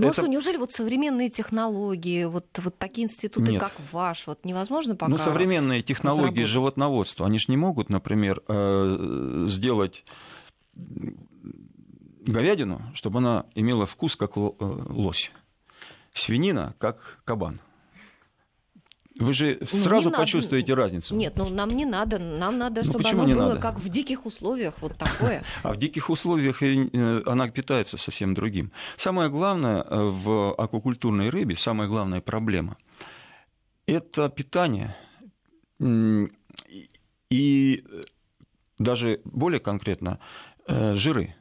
Это... 0.00 0.26
неужели 0.26 0.56
вот 0.56 0.72
современные 0.72 1.30
технологии, 1.30 2.24
вот, 2.24 2.46
вот 2.58 2.76
такие 2.76 3.06
институты, 3.06 3.52
Нет. 3.52 3.60
как 3.60 3.72
ваш, 3.92 4.26
вот 4.26 4.44
невозможно 4.44 4.96
пока 4.96 5.10
Ну, 5.10 5.16
современные 5.16 5.82
технологии 5.82 6.42
животноводства, 6.42 7.26
они 7.26 7.38
же 7.38 7.46
не 7.48 7.56
могут, 7.56 7.88
например, 7.88 8.42
э, 8.48 9.44
сделать 9.46 10.04
говядину, 10.74 12.82
чтобы 12.94 13.18
она 13.18 13.44
имела 13.54 13.86
вкус 13.86 14.16
как 14.16 14.36
э, 14.36 14.50
лось. 14.60 15.30
Свинина 16.12 16.74
как 16.78 17.20
кабан. 17.24 17.60
Вы 19.18 19.32
же 19.32 19.58
ну, 19.60 19.66
сразу 19.66 20.10
почувствуете 20.10 20.72
надо... 20.72 20.82
разницу. 20.82 21.14
Нет, 21.14 21.34
ну 21.36 21.48
нам 21.48 21.70
не 21.70 21.84
надо. 21.84 22.18
Нам 22.18 22.58
надо, 22.58 22.82
ну, 22.84 22.90
чтобы 22.90 23.08
оно 23.08 23.24
было 23.24 23.48
надо? 23.48 23.60
как 23.60 23.78
в 23.78 23.88
диких 23.88 24.26
условиях, 24.26 24.74
вот 24.80 24.96
такое. 24.96 25.42
А 25.62 25.72
в 25.72 25.76
диких 25.76 26.10
условиях 26.10 26.62
э, 26.62 27.22
она 27.26 27.48
питается 27.48 27.96
совсем 27.96 28.34
другим. 28.34 28.70
Самое 28.96 29.28
главное 29.28 29.82
э, 29.82 29.86
в 29.90 30.54
аквакультурной 30.54 31.30
рыбе, 31.30 31.56
самая 31.56 31.88
главная 31.88 32.20
проблема– 32.20 32.76
это 33.86 34.28
питание. 34.28 34.96
И 37.30 37.84
даже 38.78 39.20
более 39.24 39.60
конкретно 39.60 40.18
жиры 40.66 41.34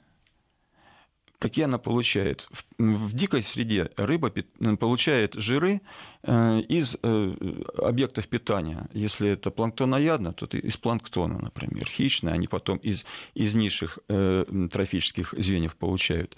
какие 1.39 1.65
она 1.65 1.77
получает? 1.77 2.47
В, 2.51 2.63
в 2.79 3.13
дикой 3.13 3.43
среде 3.43 3.91
рыба 3.97 4.31
получает 4.79 5.33
жиры 5.35 5.81
э, 6.23 6.59
из 6.61 6.97
э, 7.01 7.35
объектов 7.77 8.27
питания. 8.27 8.89
Если 8.93 9.29
это 9.29 9.51
планктоноядно, 9.51 10.33
то 10.33 10.45
из 10.57 10.77
планктона, 10.77 11.39
например. 11.39 11.87
Хищные, 11.87 12.33
они 12.33 12.47
потом 12.47 12.77
из, 12.77 13.05
из 13.33 13.55
низших 13.55 13.99
э, 14.07 14.45
трофических 14.71 15.33
звеньев 15.37 15.75
получают. 15.75 16.37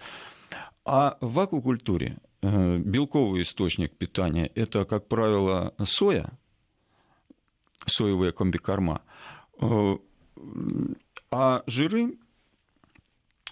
А 0.85 1.17
в 1.21 1.39
аквакультуре 1.39 2.17
белковый 2.41 3.43
источник 3.43 3.95
питания– 3.97 4.49
это, 4.55 4.85
как 4.85 5.07
правило, 5.07 5.73
соя, 5.85 6.31
соевые 7.85 8.31
комбикорма. 8.31 9.01
А 11.31 11.63
жиры 11.67 12.17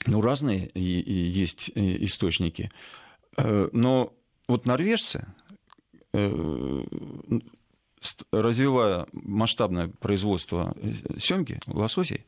ну, 0.06 0.22
разные 0.22 0.72
есть 0.76 1.72
э, 1.74 2.04
источники. 2.04 2.72
Э, 3.38 3.70
но 3.72 4.14
вот 4.48 4.66
норвежцы, 4.66 5.28
э, 6.14 6.84
развивая 8.32 9.08
масштабное 9.12 9.88
производство 9.88 10.76
семги, 11.20 11.60
лососей 11.66 12.26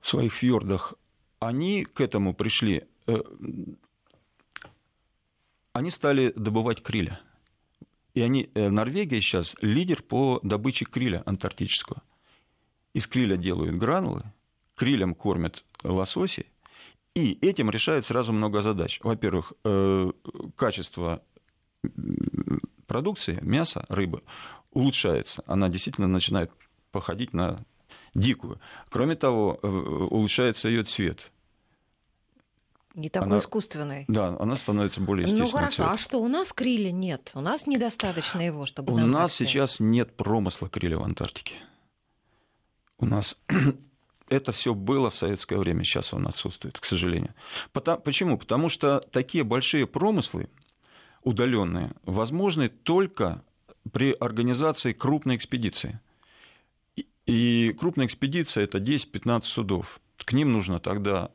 в 0.00 0.08
своих 0.08 0.32
фьордах, 0.34 0.94
они 1.38 1.84
к 1.84 2.00
этому 2.00 2.34
пришли. 2.34 2.84
Они 5.72 5.90
стали 5.90 6.32
добывать 6.36 6.82
криля. 6.82 7.20
И 8.14 8.20
они, 8.20 8.50
Норвегия 8.54 9.20
сейчас 9.20 9.56
лидер 9.60 10.02
по 10.02 10.40
добыче 10.42 10.84
криля 10.84 11.22
антарктического. 11.26 12.02
Из 12.94 13.06
криля 13.06 13.36
делают 13.36 13.76
гранулы, 13.76 14.22
крилем 14.74 15.14
кормят 15.14 15.64
лососей, 15.82 16.46
и 17.16 17.38
этим 17.40 17.70
решает 17.70 18.04
сразу 18.04 18.32
много 18.34 18.60
задач. 18.60 19.00
Во-первых, 19.02 19.54
э, 19.64 20.12
качество 20.54 21.22
продукции, 22.86 23.38
мяса, 23.40 23.86
рыбы 23.88 24.22
улучшается. 24.72 25.42
Она 25.46 25.70
действительно 25.70 26.08
начинает 26.08 26.50
походить 26.92 27.32
на 27.32 27.64
дикую. 28.14 28.60
Кроме 28.90 29.16
того, 29.16 29.58
э, 29.62 29.66
улучшается 29.66 30.68
ее 30.68 30.84
цвет. 30.84 31.32
Не 32.94 33.08
такой 33.08 33.28
она, 33.28 33.38
искусственный. 33.38 34.04
Да, 34.08 34.36
она 34.38 34.54
становится 34.56 35.00
более 35.00 35.24
естественной. 35.24 35.50
Ну 35.50 35.56
хорошо, 35.56 35.76
цвет. 35.76 35.88
а 35.88 35.98
что, 35.98 36.18
у 36.18 36.28
нас 36.28 36.52
криля 36.52 36.90
нет? 36.90 37.32
У 37.34 37.40
нас 37.40 37.66
недостаточно 37.66 38.40
его, 38.42 38.66
чтобы... 38.66 38.92
У 38.92 38.98
нас 38.98 39.32
сейчас 39.32 39.80
нет 39.80 40.14
промысла 40.16 40.68
криля 40.68 40.98
в 40.98 41.02
Антарктике. 41.02 41.54
У 42.98 43.06
нас 43.06 43.38
это 44.28 44.52
все 44.52 44.74
было 44.74 45.10
в 45.10 45.14
советское 45.14 45.58
время, 45.58 45.84
сейчас 45.84 46.12
он 46.12 46.26
отсутствует, 46.26 46.78
к 46.78 46.84
сожалению. 46.84 47.34
Почему? 47.72 48.38
Потому 48.38 48.68
что 48.68 49.00
такие 49.12 49.44
большие 49.44 49.86
промыслы, 49.86 50.48
удаленные, 51.22 51.92
возможны 52.02 52.68
только 52.68 53.42
при 53.92 54.12
организации 54.12 54.92
крупной 54.92 55.36
экспедиции. 55.36 56.00
И 57.26 57.74
крупная 57.78 58.06
экспедиция 58.06 58.64
это 58.64 58.78
10-15 58.78 59.44
судов. 59.44 60.00
К 60.18 60.32
ним 60.32 60.52
нужно 60.52 60.78
тогда 60.78 61.30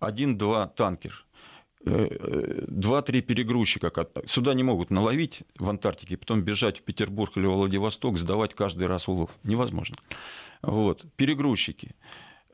один-два 0.00 0.66
танкер, 0.68 1.24
два-три 1.84 3.22
перегрузчика. 3.22 3.92
Сюда 4.26 4.54
не 4.54 4.62
могут 4.62 4.90
наловить 4.90 5.42
в 5.58 5.68
Антарктике, 5.68 6.16
потом 6.16 6.42
бежать 6.42 6.78
в 6.78 6.82
Петербург 6.82 7.36
или 7.36 7.46
Владивосток, 7.46 8.18
сдавать 8.18 8.54
каждый 8.54 8.86
раз 8.86 9.08
улов. 9.08 9.30
Невозможно. 9.42 9.96
Вот. 10.62 11.04
Перегрузчики. 11.16 11.94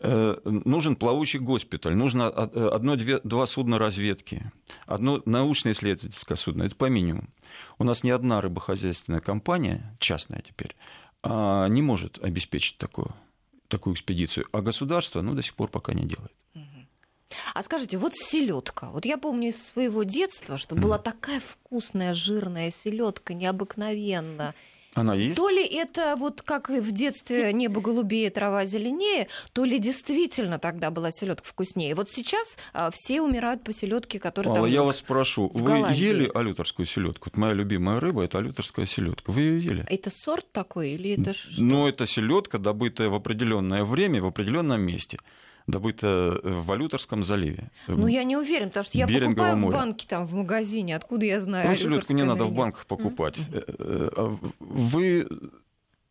Э, 0.00 0.36
нужен 0.44 0.94
плавучий 0.94 1.40
госпиталь, 1.40 1.96
нужно 1.96 2.28
одно-два 2.28 3.20
два 3.24 3.46
судна 3.48 3.78
разведки, 3.78 4.52
одно 4.86 5.20
научно-исследовательское 5.24 6.36
судно, 6.36 6.62
это 6.62 6.76
по 6.76 6.84
минимуму. 6.84 7.26
У 7.78 7.84
нас 7.84 8.04
ни 8.04 8.10
одна 8.10 8.40
рыбохозяйственная 8.40 9.18
компания, 9.18 9.96
частная 9.98 10.40
теперь, 10.40 10.76
а, 11.24 11.66
не 11.66 11.82
может 11.82 12.22
обеспечить 12.22 12.78
такую, 12.78 13.12
такую 13.66 13.94
экспедицию, 13.94 14.46
а 14.52 14.60
государство 14.60 15.20
ну, 15.20 15.34
до 15.34 15.42
сих 15.42 15.56
пор 15.56 15.68
пока 15.68 15.92
не 15.94 16.06
делает. 16.06 16.32
А 17.54 17.62
скажите, 17.62 17.98
вот 17.98 18.14
селедка. 18.14 18.90
Вот 18.90 19.04
я 19.04 19.18
помню 19.18 19.48
из 19.48 19.66
своего 19.66 20.02
детства, 20.02 20.58
что 20.58 20.74
была 20.74 20.98
такая 20.98 21.40
вкусная 21.40 22.14
жирная 22.14 22.70
селедка, 22.70 23.34
необыкновенно. 23.34 24.54
Она 24.94 25.14
есть? 25.14 25.36
То 25.36 25.48
ли 25.48 25.64
это 25.64 26.16
вот 26.16 26.42
как 26.42 26.70
в 26.70 26.92
детстве 26.92 27.52
небо 27.52 27.80
голубее, 27.80 28.30
трава 28.30 28.64
зеленее, 28.66 29.28
то 29.52 29.64
ли 29.64 29.78
действительно 29.78 30.58
тогда 30.58 30.90
была 30.90 31.10
селедка 31.12 31.46
вкуснее. 31.46 31.94
Вот 31.94 32.10
сейчас 32.10 32.56
а, 32.72 32.90
все 32.90 33.20
умирают 33.20 33.62
по 33.62 33.72
селедке, 33.72 34.18
которая 34.18 34.54
там 34.54 34.66
я 34.66 34.82
вас 34.82 34.98
спрошу, 34.98 35.50
вы 35.54 35.72
Голландии. 35.72 36.00
ели 36.00 36.30
алюторскую 36.34 36.86
селедку? 36.86 37.28
Вот 37.30 37.36
моя 37.36 37.52
любимая 37.52 38.00
рыба 38.00 38.24
это 38.24 38.38
алюторская 38.38 38.86
селедка. 38.86 39.30
Вы 39.30 39.42
ее 39.42 39.64
ели? 39.64 39.86
Это 39.88 40.10
сорт 40.10 40.50
такой 40.52 40.90
или 40.90 41.20
это 41.20 41.34
что? 41.34 41.62
Ну, 41.62 41.86
это 41.86 42.06
селедка, 42.06 42.58
добытая 42.58 43.08
в 43.08 43.14
определенное 43.14 43.84
время 43.84 44.20
в 44.22 44.26
определенном 44.26 44.80
месте 44.80 45.18
добыто 45.68 46.40
в 46.42 46.72
Алюторском 46.72 47.24
заливе. 47.24 47.70
Ну, 47.86 48.06
я 48.08 48.24
не 48.24 48.36
уверен, 48.36 48.68
потому 48.68 48.84
что 48.84 48.98
я 48.98 49.06
покупаю 49.06 49.56
моря. 49.56 49.76
в 49.76 49.78
банке, 49.78 50.06
там, 50.08 50.26
в 50.26 50.34
магазине. 50.34 50.96
Откуда 50.96 51.26
я 51.26 51.40
знаю? 51.40 51.70
Ну, 51.70 51.76
селедку 51.76 52.12
не 52.14 52.24
надо 52.24 52.44
в 52.44 52.52
банках 52.52 52.86
покупать. 52.86 53.36
Mm-hmm. 53.38 54.54
Вы 54.58 55.28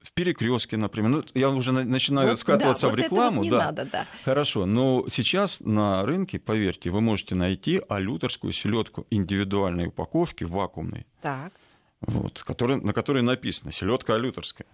в 0.08 0.14
перекрестке, 0.14 0.78
например. 0.78 1.10
Ну, 1.10 1.24
я 1.34 1.50
уже 1.50 1.72
начинаю 1.72 2.30
вот, 2.30 2.40
скатываться 2.40 2.88
да, 2.88 2.94
в 2.94 2.98
рекламу. 2.98 3.38
Вот 3.38 3.44
не 3.44 3.50
да. 3.50 3.58
надо, 3.58 3.86
да. 3.92 4.06
Хорошо, 4.24 4.66
но 4.66 5.06
сейчас 5.10 5.60
на 5.60 6.06
рынке, 6.06 6.40
поверьте, 6.40 6.92
вы 6.92 7.02
можете 7.02 7.36
найти 7.36 7.82
алюторскую 7.90 8.54
селедку 8.54 9.06
индивидуальной 9.10 9.88
упаковки, 9.88 10.46
вакуумной. 10.46 11.06
Так. 11.22 11.52
Вот, 12.00 12.44
который, 12.44 12.78
на 12.78 12.94
которой 12.94 13.24
написано 13.24 13.72
селедка 13.72 14.16
алюторская. 14.16 14.68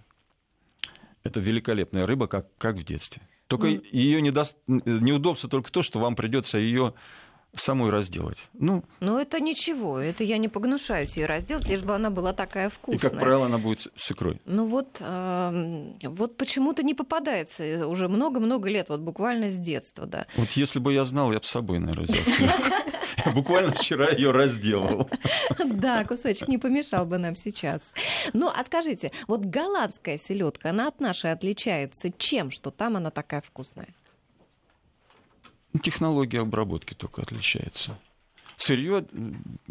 Это 1.24 1.40
великолепная 1.40 2.06
рыба, 2.06 2.28
как, 2.28 2.48
как 2.58 2.76
в 2.76 2.84
детстве. 2.84 3.22
Только 3.48 3.68
mm. 3.68 3.86
ее 3.92 4.22
недо... 4.22 4.44
неудобство 4.68 5.50
только 5.50 5.72
то, 5.72 5.82
что 5.82 6.00
вам 6.00 6.16
придется 6.16 6.58
ее 6.58 6.94
самой 7.56 7.92
разделать. 7.92 8.50
Ну, 8.54 8.84
ну, 9.00 9.20
это 9.20 9.40
ничего, 9.40 10.00
это 10.00 10.24
я 10.24 10.38
не 10.38 10.48
погнушаюсь 10.48 11.16
ее 11.18 11.26
разделать, 11.26 11.68
лишь 11.68 11.82
бы 11.82 11.96
она 11.96 12.10
была 12.10 12.34
такая 12.34 12.70
вкусная. 12.70 13.10
И, 13.10 13.14
как 13.14 13.20
правило, 13.20 13.46
она 13.46 13.58
будет 13.58 13.88
с 13.96 14.12
икрой. 14.12 14.42
Ну 14.46 14.68
вот, 14.68 14.98
э, 15.00 15.94
вот 16.04 16.38
почему-то 16.38 16.84
не 16.84 16.94
попадается 16.94 17.88
уже 17.88 18.08
много-много 18.08 18.70
лет, 18.70 18.90
вот 18.90 19.02
буквально 19.02 19.50
с 19.50 19.60
детства, 19.60 20.06
да. 20.06 20.26
Вот 20.36 20.50
если 20.52 20.80
бы 20.80 20.94
я 20.94 21.06
знал, 21.06 21.32
я 21.32 21.40
бы 21.40 21.46
с 21.46 21.50
собой, 21.50 21.80
наверное, 21.80 22.06
взял 22.06 22.24
Буквально 23.34 23.74
вчера 23.74 24.10
ее 24.10 24.32
разделал. 24.32 25.10
Да, 25.66 26.04
кусочек 26.04 26.48
не 26.48 26.58
помешал 26.58 27.06
бы 27.06 27.18
нам 27.18 27.36
сейчас. 27.36 27.82
Ну, 28.34 28.50
а 28.54 28.64
скажите, 28.64 29.12
вот 29.28 29.46
голландская 29.46 30.18
селедка, 30.18 30.72
она 30.72 30.88
от 30.88 31.00
нашей 31.00 31.32
отличается 31.32 32.12
чем, 32.18 32.52
что 32.52 32.72
там 32.72 32.98
она 32.98 33.12
такая 33.12 33.42
вкусная? 33.42 33.94
Технология 35.82 36.42
обработки 36.42 36.94
только 36.94 37.22
отличается. 37.22 37.98
Сырье, 38.58 39.06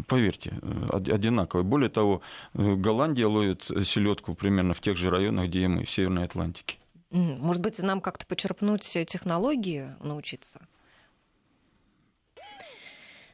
поверьте, 0.07 0.53
одинаковое. 0.91 1.63
Более 1.63 1.89
того, 1.89 2.21
Голландия 2.53 3.25
ловит 3.25 3.63
селедку 3.63 4.35
примерно 4.35 4.73
в 4.73 4.81
тех 4.81 4.97
же 4.97 5.09
районах, 5.09 5.47
где 5.47 5.63
и 5.63 5.67
мы, 5.67 5.85
в 5.85 5.89
Северной 5.89 6.25
Атлантике. 6.25 6.77
Может 7.09 7.61
быть, 7.61 7.79
нам 7.79 8.01
как-то 8.01 8.25
почерпнуть 8.25 8.81
технологии, 8.81 9.95
научиться? 10.01 10.59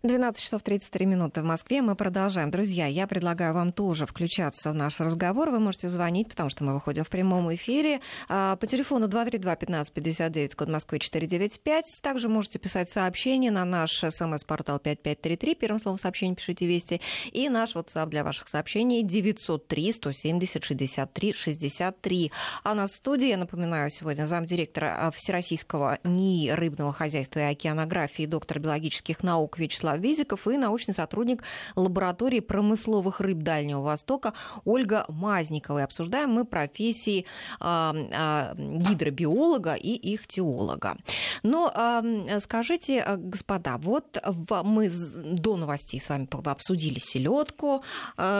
12 0.02 0.42
часов 0.42 0.64
33 0.64 1.06
минуты 1.06 1.42
в 1.42 1.44
Москве. 1.44 1.82
Мы 1.82 1.94
продолжаем. 1.94 2.52
Друзья, 2.52 2.86
я 2.86 3.06
предлагаю 3.06 3.54
вам 3.54 3.74
тоже 3.74 4.06
включаться 4.06 4.72
в 4.72 4.74
наш 4.74 5.02
разговор. 5.02 5.50
Вы 5.50 5.60
можете 5.60 5.90
звонить, 5.90 6.30
потому 6.30 6.50
что 6.50 6.64
мы 6.64 6.74
выходим 6.74 7.04
в 7.04 7.10
прямом 7.10 7.54
эфире. 7.56 8.00
А, 8.30 8.56
по 8.56 8.66
телефону 8.66 9.10
232-1559, 9.10 10.56
код 10.56 10.70
Москвы 10.70 11.00
495. 11.00 12.00
Также 12.02 12.30
можете 12.30 12.60
писать 12.60 12.90
сообщения 12.90 13.52
на 13.52 13.66
наш 13.66 13.92
смс-портал 13.92 14.80
5533. 14.80 15.56
Первым 15.56 15.80
словом 15.82 16.00
сообщение 16.00 16.38
пишите 16.38 16.66
«Вести». 16.66 17.02
И 17.34 17.50
наш 17.50 17.76
WhatsApp 17.76 18.08
для 18.08 18.24
ваших 18.24 18.48
сообщений 18.48 19.04
903 19.04 19.92
170 19.92 20.64
63 20.64 21.34
63. 21.34 22.32
А 22.64 22.72
у 22.72 22.76
нас 22.76 22.94
в 22.94 22.96
студии, 22.96 23.28
я 23.28 23.38
напоминаю, 23.38 23.90
сегодня 23.90 24.28
замдиректора 24.28 24.96
а, 24.98 25.12
Всероссийского 25.12 26.00
НИИ 26.06 26.52
рыбного 26.52 26.94
хозяйства 26.94 27.40
и 27.40 27.52
океанографии, 27.52 28.26
доктор 28.26 28.60
биологических 28.60 29.24
наук 29.24 29.60
Вячеслав 29.60 29.89
Вячеслав 29.98 30.10
Безиков 30.10 30.48
и 30.48 30.58
научный 30.58 30.94
сотрудник 30.94 31.44
лаборатории 31.76 32.40
промысловых 32.40 33.22
рыб 33.22 33.40
Дальнего 33.40 33.82
Востока 33.82 34.34
Ольга 34.66 35.06
Мазникова. 35.08 35.80
И 35.80 35.84
обсуждаем 35.84 36.32
мы 36.32 36.46
профессии 36.46 37.26
э, 37.60 37.64
э, 37.64 38.56
гидробиолога 38.58 39.76
и 39.76 40.16
ихтиолога. 40.16 40.98
Но 41.44 41.72
э, 41.74 42.40
скажите, 42.40 43.06
господа, 43.18 43.78
вот 43.78 44.22
мы 44.64 44.90
до 44.90 45.56
новостей 45.56 46.00
с 46.00 46.10
вами 46.10 46.28
обсудили 46.50 47.00
селедку, 47.00 47.84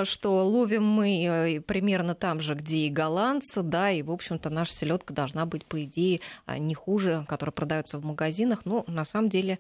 что 0.04 0.46
ловим 0.46 0.86
мы 0.86 1.24
э, 1.24 1.62
примерно 1.62 2.16
там 2.16 2.42
же, 2.42 2.56
где 2.56 2.78
и 2.78 2.90
голландцы, 2.90 3.62
да, 3.62 3.92
и, 3.92 4.02
в 4.02 4.12
общем-то, 4.12 4.50
наша 4.50 4.74
селедка 4.74 5.14
должна 5.14 5.46
быть, 5.46 5.66
по 5.66 5.84
идее, 5.84 6.20
не 6.58 6.74
хуже, 6.74 7.26
которая 7.28 7.54
продается 7.54 7.98
в 7.98 8.06
магазинах. 8.06 8.62
Ну, 8.66 8.84
на 8.88 9.06
самом 9.06 9.30
деле, 9.30 9.60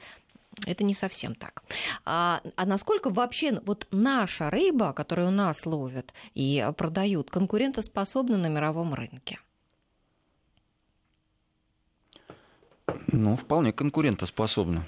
Это 0.65 0.83
не 0.83 0.93
совсем 0.93 1.35
так. 1.35 1.63
А, 2.05 2.41
а 2.55 2.65
насколько 2.65 3.09
вообще 3.09 3.59
вот 3.65 3.87
наша 3.91 4.49
рыба, 4.49 4.93
которую 4.93 5.29
у 5.29 5.31
нас 5.31 5.65
ловят 5.65 6.13
и 6.33 6.67
продают, 6.77 7.29
конкурентоспособна 7.29 8.37
на 8.37 8.47
мировом 8.47 8.93
рынке? 8.93 9.39
Ну, 13.11 13.35
вполне 13.35 13.71
конкурентоспособна 13.71 14.85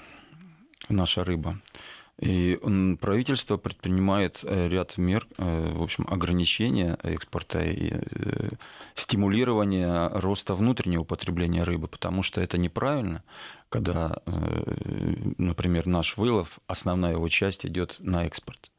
наша 0.88 1.24
рыба. 1.24 1.58
И 2.18 2.60
правительство 3.00 3.56
предпринимает 3.56 4.40
э, 4.44 4.68
ряд 4.68 4.96
мер, 4.98 5.26
э, 5.38 5.72
в 5.72 5.82
общем, 5.82 6.06
ограничения 6.08 6.96
экспорта 7.02 7.62
и 7.62 7.90
э, 7.92 8.50
стимулирования 8.94 10.08
роста 10.08 10.54
внутреннего 10.54 11.04
потребления 11.04 11.64
рыбы, 11.64 11.88
потому 11.88 12.22
что 12.22 12.40
это 12.40 12.58
неправильно, 12.58 13.24
когда, 13.68 14.18
например, 15.38 15.86
наш 15.86 16.18
вылов, 16.18 16.60
основная 16.66 17.12
его 17.12 17.28
часть 17.28 17.64
идет 17.64 17.96
на 17.98 18.26
экспорт. 18.26 18.70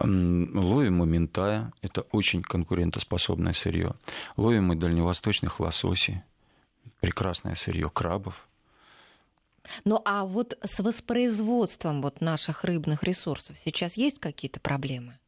Ловим 0.00 0.96
мы 0.96 1.06
ментая, 1.06 1.72
это 1.82 2.00
очень 2.12 2.42
конкурентоспособное 2.42 3.52
сырье. 3.52 3.94
Ловим 4.38 4.64
мы 4.64 4.74
дальневосточных 4.74 5.60
лососей, 5.60 6.22
прекрасное 7.00 7.54
сырье 7.54 7.90
крабов– 7.90 8.48
ну 9.84 10.00
а 10.04 10.24
вот 10.24 10.58
с 10.62 10.80
воспроизводством 10.80 12.02
вот 12.02 12.20
наших 12.20 12.64
рыбных 12.64 13.02
ресурсов 13.02 13.56
сейчас 13.58 13.96
есть 13.96 14.18
какие-то 14.18 14.60
проблемы? 14.60 15.18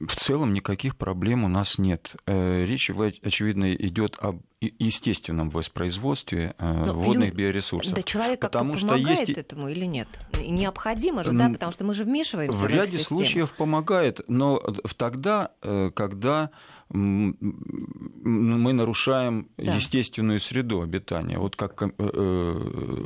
В 0.00 0.16
целом 0.16 0.54
никаких 0.54 0.96
проблем 0.96 1.44
у 1.44 1.48
нас 1.48 1.76
нет. 1.76 2.16
Э, 2.26 2.64
речь, 2.64 2.88
очевидно, 2.88 3.74
идет 3.74 4.16
об 4.18 4.40
естественном 4.62 5.50
воспроизводстве 5.50 6.54
э, 6.56 6.84
Но 6.86 6.94
водных 6.94 7.28
люд... 7.28 7.34
биоресурсов. 7.34 7.92
Да 7.92 8.02
человек 8.02 8.40
потому 8.40 8.72
как-то 8.72 8.86
помогает 8.88 9.28
есть... 9.28 9.38
этому 9.38 9.68
или 9.68 9.84
нет? 9.84 10.08
Необходимо 10.40 11.22
же, 11.22 11.32
да, 11.32 11.50
потому 11.50 11.72
что 11.72 11.84
мы 11.84 11.92
же 11.92 12.04
вмешиваемся 12.04 12.58
в, 12.58 12.62
в 12.62 12.66
ряде 12.66 12.98
случаев 13.00 13.52
помогает, 13.52 14.22
но 14.26 14.58
тогда, 14.96 15.50
э, 15.60 15.90
когда 15.94 16.50
мы 16.92 18.72
нарушаем 18.72 19.48
да. 19.56 19.74
естественную 19.76 20.40
среду 20.40 20.82
обитания, 20.82 21.38
вот 21.38 21.54
как 21.54 21.80
э, 21.82 21.90
э, 21.98 22.52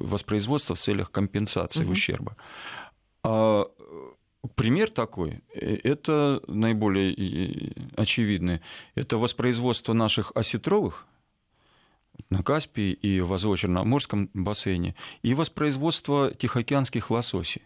воспроизводство 0.01 0.75
в 0.75 0.81
целях 0.81 1.11
компенсации 1.11 1.85
угу. 1.85 1.93
ущерба. 1.93 2.37
А 3.23 3.67
пример 4.55 4.91
такой, 4.91 5.43
э, 5.55 5.77
это 5.85 6.43
наиболее 6.47 7.75
очевидный, 7.97 8.61
это 8.95 9.19
воспроизводство 9.19 9.93
наших 9.93 10.33
осетровых 10.35 11.07
на 12.31 12.43
Каспии 12.43 12.93
и 12.93 13.21
в 13.21 13.35
Азово-Черноморском 13.35 14.31
бассейне, 14.33 14.95
и 15.23 15.35
воспроизводство 15.35 16.33
тихоокеанских 16.33 17.11
лососей 17.11 17.63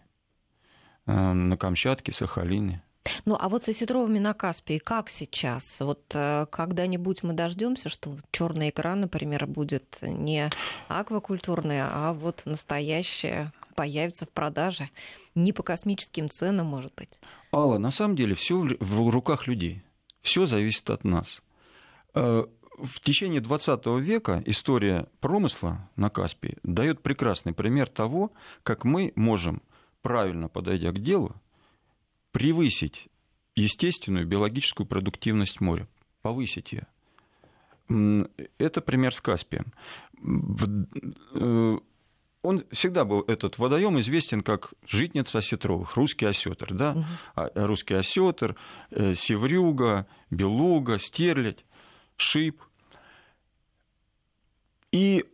на 1.05 1.55
Камчатке, 1.55 2.11
Сахалине. 2.11 2.83
Ну, 3.25 3.37
а 3.39 3.49
вот 3.49 3.63
с 3.63 3.69
осетровыми 3.69 4.19
на 4.19 4.33
Каспии 4.33 4.77
как 4.77 5.09
сейчас? 5.09 5.79
Вот 5.79 6.03
э, 6.13 6.45
когда-нибудь 6.51 7.23
мы 7.23 7.33
дождемся, 7.33 7.89
что 7.89 8.15
черная 8.31 8.69
икра, 8.69 8.95
например, 8.95 9.47
будет 9.47 9.99
не 10.01 10.49
аквакультурная, 10.87 11.87
а 11.91 12.13
вот 12.13 12.41
настоящая 12.45 13.53
появится 13.75 14.25
в 14.25 14.29
продаже 14.29 14.89
не 15.35 15.53
по 15.53 15.63
космическим 15.63 16.29
ценам, 16.29 16.67
может 16.67 16.93
быть. 16.95 17.09
Алла, 17.51 17.77
на 17.77 17.91
самом 17.91 18.15
деле 18.15 18.35
все 18.35 18.57
в 18.79 19.09
руках 19.09 19.47
людей. 19.47 19.83
Все 20.21 20.45
зависит 20.45 20.89
от 20.89 21.03
нас. 21.03 21.41
Э, 22.13 22.45
в 22.77 22.99
течение 23.01 23.41
20 23.41 23.85
века 23.99 24.41
история 24.45 25.07
промысла 25.19 25.89
на 25.95 26.09
Каспии 26.09 26.57
дает 26.63 27.01
прекрасный 27.01 27.53
пример 27.53 27.87
того, 27.87 28.31
как 28.63 28.83
мы 28.83 29.13
можем, 29.15 29.61
правильно 30.01 30.47
подойдя 30.47 30.91
к 30.91 30.99
делу, 31.01 31.35
превысить 32.39 33.09
естественную 33.55 34.25
биологическую 34.25 34.87
продуктивность 34.87 35.59
моря, 35.59 35.89
повысить 36.21 36.71
ее. 36.71 36.87
Это 38.57 38.79
пример 38.81 39.13
с 39.13 39.19
Каспием. 39.19 39.73
Э, 41.33 41.77
он 42.41 42.63
всегда 42.71 43.03
был, 43.03 43.21
этот 43.27 43.57
водоем 43.57 43.99
известен 43.99 44.41
как 44.41 44.73
житница 44.87 45.39
осетровых, 45.39 45.97
русский 45.97 46.27
осетр, 46.27 46.73
да? 46.73 46.91
Угу. 47.35 47.49
Русский 47.55 47.95
осетр, 47.95 48.55
э, 48.91 49.15
севрюга, 49.15 50.07
белуга, 50.29 50.97
стерлядь, 50.97 51.65
шип. 52.15 52.61
И 54.93 55.25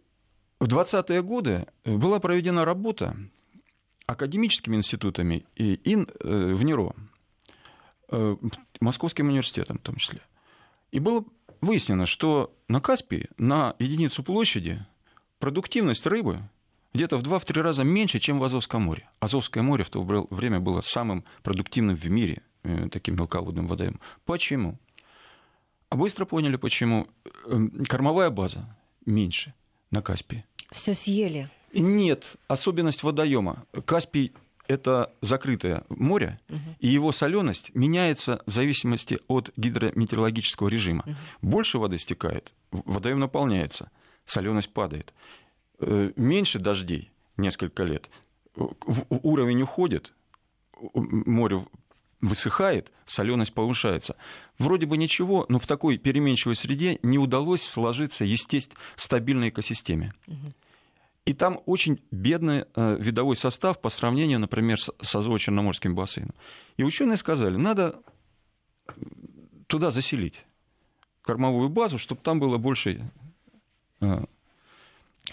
в 0.60 0.66
20-е 0.66 1.22
годы 1.22 1.68
была 1.84 2.20
проведена 2.20 2.66
работа 2.66 3.16
академическими 4.08 4.76
институтами 4.76 5.46
и, 5.56 5.74
и 5.74 5.96
э, 5.96 6.54
в 6.54 6.64
НИРО, 6.64 6.96
э, 8.12 8.36
Московским 8.80 9.28
университетом 9.30 9.78
в 9.78 9.82
том 9.82 9.96
числе. 9.96 10.22
И 10.92 11.00
было 11.00 11.26
выяснено, 11.62 12.06
что 12.06 12.54
на 12.68 12.80
Каспии 12.80 13.30
на 13.38 13.76
единицу 13.80 14.24
площади 14.24 14.86
продуктивность 15.40 16.06
рыбы 16.06 16.42
где-то 16.94 17.18
в 17.18 17.24
2-3 17.24 17.62
раза 17.62 17.84
меньше, 17.84 18.20
чем 18.20 18.40
в 18.40 18.44
Азовском 18.44 18.84
море. 18.84 19.10
Азовское 19.20 19.64
море 19.64 19.84
в 19.84 19.90
то 19.90 20.02
время 20.30 20.60
было 20.60 20.82
самым 20.82 21.26
продуктивным 21.44 21.96
в 21.96 22.10
мире 22.10 22.42
э, 22.64 22.90
таким 22.90 23.16
мелководным 23.16 23.68
водоемом. 23.68 24.00
Почему? 24.26 24.78
А 25.90 25.96
быстро 25.96 26.26
поняли, 26.26 26.56
почему. 26.56 27.08
Кормовая 27.88 28.30
база 28.30 28.76
меньше 29.06 29.54
на 29.92 30.02
Каспии. 30.02 30.46
Все 30.72 30.96
съели. 30.96 31.50
Нет, 31.80 32.36
особенность 32.48 33.04
водоема. 33.04 33.66
Каспий 33.86 34.34
это 34.68 35.14
закрытое 35.22 35.84
море, 35.90 36.40
угу. 36.50 36.60
и 36.80 36.88
его 36.88 37.12
соленость 37.12 37.72
меняется 37.76 38.42
в 38.46 38.52
зависимости 38.52 39.20
от 39.28 39.52
гидрометеорологического 39.58 40.68
режима. 40.68 41.04
Угу. 41.06 41.16
Больше 41.50 41.78
воды 41.78 41.98
стекает, 41.98 42.54
водоем 42.72 43.20
наполняется, 43.20 43.92
соленость 44.26 44.74
падает. 44.74 45.14
Э, 45.80 46.12
меньше 46.16 46.60
дождей 46.60 47.12
несколько 47.38 47.84
лет, 47.84 48.10
уровень 48.56 49.62
уходит, 49.62 50.14
море 50.94 51.66
высыхает, 52.22 52.92
соленость 53.06 53.54
повышается. 53.54 54.16
Вроде 54.58 54.86
бы 54.86 54.98
ничего, 54.98 55.46
но 55.50 55.60
в 55.60 55.68
такой 55.68 55.98
переменчивой 55.98 56.56
среде 56.56 56.98
не 57.04 57.20
удалось 57.20 57.62
сложиться 57.62 58.24
естественно 58.24 58.80
стабильной 58.96 59.50
экосистеме. 59.50 60.14
Угу. 60.28 60.54
И 61.26 61.34
там 61.34 61.60
очень 61.66 62.02
бедный 62.12 62.66
э, 62.76 62.98
видовой 63.00 63.36
состав 63.36 63.82
по 63.82 63.90
сравнению, 63.90 64.40
например, 64.40 64.80
с, 64.80 64.92
с 65.02 65.16
Азово-Черноморским 65.16 65.96
бассейном. 65.96 66.36
И 66.78 66.84
ученые 66.84 67.18
сказали, 67.18 67.58
надо 67.58 68.00
туда 69.68 69.90
заселить 69.90 70.46
кормовую 71.24 71.70
базу, 71.70 71.98
чтобы 71.98 72.22
там 72.22 72.40
было 72.40 72.58
больше 72.58 73.12
э, 74.02 74.26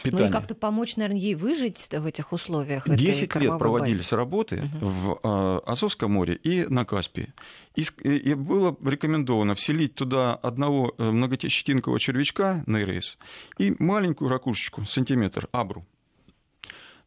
питания. 0.03 0.25
Ну 0.25 0.29
и 0.29 0.33
как-то 0.33 0.55
помочь, 0.55 0.97
наверное, 0.97 1.21
ей 1.21 1.35
выжить 1.35 1.89
в 1.91 2.07
этих 2.07 2.33
условиях. 2.33 2.89
Десять 2.89 3.35
лет 3.37 3.59
проводились 3.59 3.99
базе. 3.99 4.17
работы 4.17 4.63
угу. 4.81 4.87
в 4.87 5.21
э, 5.23 5.61
Азовском 5.67 6.13
море 6.13 6.35
и 6.35 6.65
на 6.67 6.85
Каспии. 6.85 7.33
И, 7.75 7.83
и 7.83 8.35
было 8.35 8.77
рекомендовано 8.85 9.55
вселить 9.55 9.95
туда 9.95 10.35
одного 10.35 10.95
э, 10.99 11.11
многотещетинкового 11.11 11.99
червячка 11.99 12.63
нейрейс 12.67 13.19
и 13.59 13.75
маленькую 13.79 14.29
ракушечку, 14.29 14.85
сантиметр, 14.85 15.49
абру. 15.53 15.85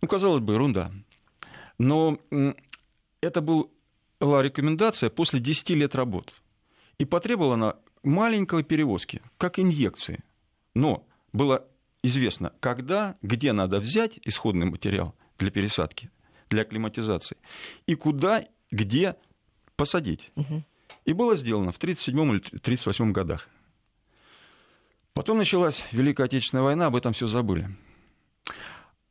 Ну, 0.01 0.07
казалось 0.07 0.41
бы, 0.41 0.53
ерунда. 0.53 0.91
Но 1.77 2.19
это 3.21 3.41
была 3.41 4.43
рекомендация 4.43 5.09
после 5.09 5.39
10 5.39 5.69
лет 5.71 5.95
работ. 5.95 6.41
И 6.97 7.05
потребовала 7.05 7.55
она 7.55 7.75
маленькой 8.03 8.63
перевозки, 8.63 9.21
как 9.37 9.59
инъекции. 9.59 10.23
Но 10.73 11.05
было 11.33 11.65
известно, 12.05 12.53
когда, 12.59 13.15
где 13.21 13.53
надо 13.53 13.79
взять 13.79 14.19
исходный 14.23 14.65
материал 14.65 15.15
для 15.37 15.51
пересадки, 15.51 16.09
для 16.49 16.61
акклиматизации, 16.61 17.37
и 17.87 17.95
куда, 17.95 18.45
где 18.71 19.15
посадить. 19.75 20.31
Угу. 20.35 20.63
И 21.05 21.13
было 21.13 21.35
сделано 21.35 21.71
в 21.71 21.77
1937 21.77 22.15
или 22.15 22.37
1938 22.37 23.11
годах. 23.11 23.49
Потом 25.13 25.37
началась 25.37 25.83
Великая 25.91 26.23
Отечественная 26.25 26.63
война, 26.63 26.87
об 26.87 26.95
этом 26.95 27.13
все 27.13 27.27
забыли. 27.27 27.69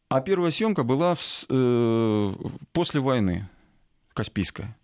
А 0.08 0.20
первая 0.20 0.50
съемка 0.50 0.84
была 0.84 1.14
в, 1.14 1.44
э, 1.48 2.34
после 2.72 3.00
войны, 3.00 3.48
Каспийская, 4.12 4.76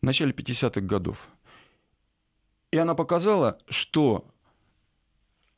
в 0.00 0.06
начале 0.06 0.32
50-х 0.32 0.80
годов. 0.80 1.28
И 2.72 2.78
она 2.78 2.94
показала, 2.94 3.58
что 3.68 4.26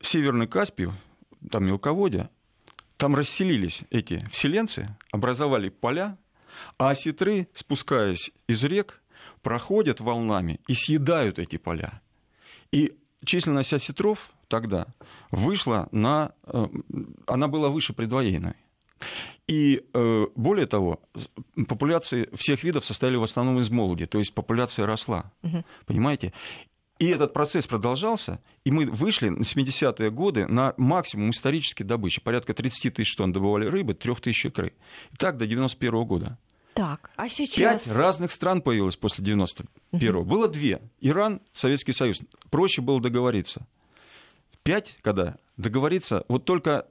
Северный 0.01 0.47
Каспий, 0.47 0.91
там 1.51 1.67
мелководье, 1.67 2.31
там 2.97 3.15
расселились 3.15 3.85
эти 3.91 4.27
вселенцы, 4.31 4.89
образовали 5.11 5.69
поля, 5.69 6.19
а 6.79 6.91
осетры, 6.91 7.49
спускаясь 7.55 8.31
из 8.47 8.63
рек, 8.65 9.01
проходят 9.43 10.01
волнами 10.01 10.61
и 10.69 10.75
съедают 10.75 11.39
эти 11.39 11.57
поля. 11.57 12.03
И 12.73 12.97
численность 13.25 13.73
осетров 13.73 14.31
тогда 14.49 14.87
вышла 15.31 15.89
на... 15.93 16.33
Э, 16.45 16.67
она 17.27 17.49
была 17.49 17.69
выше 17.69 17.93
предвоенной. 17.93 18.55
И 19.47 19.85
э, 19.95 20.27
более 20.37 20.67
того, 20.67 21.01
популяции 21.67 22.29
всех 22.35 22.63
видов 22.63 22.85
состояли 22.85 23.17
в 23.17 23.23
основном 23.23 23.59
из 23.59 23.71
молоди, 23.71 24.07
то 24.07 24.19
есть 24.19 24.35
популяция 24.35 24.87
росла. 24.87 25.33
Угу. 25.43 25.65
Понимаете? 25.87 26.33
И 27.01 27.07
этот 27.07 27.33
процесс 27.33 27.67
продолжался, 27.67 28.41
и 28.63 28.71
мы 28.71 28.85
вышли 28.85 29.31
на 29.31 29.41
70-е 29.41 30.11
годы 30.11 30.47
на 30.47 30.75
максимум 30.77 31.31
исторической 31.31 31.83
добычи. 31.83 32.21
Порядка 32.21 32.53
30 32.53 32.93
тысяч 32.93 33.17
тонн 33.17 33.33
добывали 33.33 33.65
рыбы, 33.65 33.95
3 33.95 34.17
тысяч 34.17 34.45
икры. 34.45 34.75
И 35.11 35.17
так 35.17 35.39
до 35.39 35.47
91 35.47 35.95
-го 35.95 36.05
года. 36.05 36.39
Так, 36.75 37.11
а 37.17 37.31
сейчас... 37.31 37.85
Пять 37.85 37.87
разных 37.87 38.31
стран 38.31 38.61
появилось 38.61 38.97
после 38.97 39.25
91-го. 39.25 40.21
Угу. 40.21 40.29
Было 40.29 40.47
две. 40.47 40.83
Иран, 41.01 41.41
Советский 41.53 41.95
Союз. 41.95 42.21
Проще 42.51 42.83
было 42.83 43.01
договориться. 43.01 43.67
Пять, 44.63 44.99
когда 45.01 45.37
договориться, 45.57 46.27
вот 46.29 46.45
только 46.45 46.87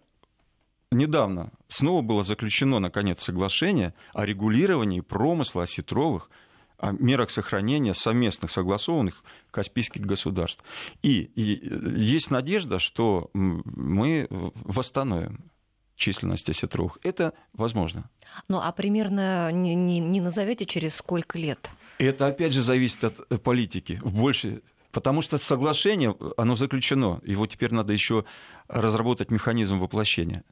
недавно 0.91 1.52
снова 1.67 2.02
было 2.02 2.24
заключено, 2.24 2.80
наконец, 2.80 3.24
соглашение 3.24 3.93
о 4.13 4.26
регулировании 4.26 5.02
промысла 5.02 5.63
осетровых 5.63 6.32
о 6.80 6.92
мерах 6.92 7.30
сохранения 7.30 7.94
совместных 7.94 8.52
согласованных 8.52 9.24
каспийских 9.52 10.06
государств. 10.06 10.63
И, 11.02 11.32
и 11.36 12.00
есть 12.00 12.32
надежда, 12.32 12.80
что 12.80 13.30
мы 13.34 14.28
восстановим 14.30 15.52
численность 15.96 16.50
осетровых. 16.50 16.98
Это 17.04 17.34
возможно. 17.54 18.10
Ну, 18.48 18.60
а 18.63 18.72
примерно 18.72 19.52
не, 19.52 19.76
не, 19.76 20.00
не 20.00 20.22
назовете 20.22 20.65
через 20.65 20.96
сколько 20.96 21.38
лет? 21.38 21.70
Это, 21.98 22.28
опять 22.28 22.54
же, 22.54 22.62
зависит 22.62 23.04
от 23.04 23.20
э, 23.30 23.38
политики. 23.38 24.00
Больше 24.02 24.62
Потому 24.92 25.22
что 25.22 25.38
соглашение, 25.38 26.15
оно 26.36 26.56
заключено. 26.56 27.22
Его 27.24 27.46
теперь 27.46 27.74
надо 27.74 27.94
еще 27.94 28.26
разработать 28.68 29.30
механизм 29.30 29.80
воплощения. 29.80 30.44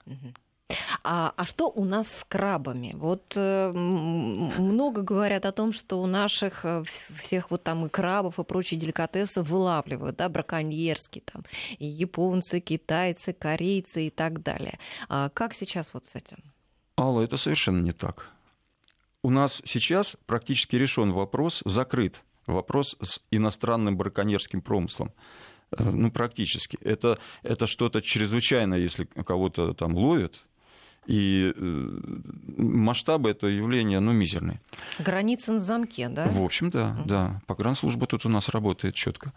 А, 1.04 1.34
а 1.38 1.46
что 1.46 1.70
у 1.70 1.86
нас 1.86 2.08
с 2.08 2.24
крабами? 2.26 2.94
Вот 2.96 3.34
э, 3.38 3.72
много 3.72 5.02
говорят 5.02 5.46
о 5.46 5.54
том, 5.54 5.72
что 5.72 6.02
у 6.02 6.08
наших 6.08 6.66
э, 6.66 6.84
всех 7.16 7.52
вот 7.52 7.64
там 7.64 7.86
и 7.86 7.90
крабов, 7.90 8.40
и 8.40 8.44
прочие 8.44 8.78
деликатесы 8.78 9.42
вылавливают, 9.42 10.18
да, 10.18 10.28
браконьерские 10.28 11.24
там, 11.26 11.46
и 11.80 11.86
японцы, 11.86 12.60
китайцы, 12.60 13.32
корейцы 13.32 14.08
и 14.08 14.10
так 14.10 14.42
далее. 14.42 14.80
А 15.08 15.30
как 15.30 15.54
сейчас 15.54 15.94
вот 15.94 16.06
с 16.06 16.16
этим? 16.16 16.38
Алла, 17.00 17.22
это 17.22 17.38
совершенно 17.38 17.82
не 17.82 17.94
так. 17.94 18.30
У 19.24 19.30
нас 19.30 19.62
сейчас 19.66 20.18
практически 20.26 20.76
решен 20.76 21.14
вопрос, 21.14 21.62
закрыт 21.64 22.24
вопрос 22.46 22.98
с 23.02 23.22
иностранным 23.32 23.96
браконьерским 23.96 24.62
промыслом. 24.62 25.14
Э, 25.72 25.84
ну, 25.84 26.12
практически. 26.12 26.78
Это, 26.82 27.20
это 27.44 27.68
что-то 27.68 28.02
чрезвычайное, 28.02 28.80
если 28.80 29.06
кого-то 29.06 29.74
там 29.74 29.96
ловят, 29.96 30.46
и 31.08 31.54
э, 31.56 32.00
масштабы 32.58 33.30
этого 33.30 33.50
явления, 33.50 34.00
ну, 34.00 34.12
мизерные. 34.12 34.60
Границы 35.00 35.54
на 35.54 35.60
замке, 35.60 36.10
да? 36.10 36.28
В 36.28 36.44
общем, 36.44 36.70
да, 36.70 36.96
угу. 37.00 37.08
да. 37.08 37.42
Погранслужба 37.48 38.08
тут 38.08 38.26
у 38.26 38.30
нас 38.30 38.50
работает 38.50 38.94
четко. 38.94 39.32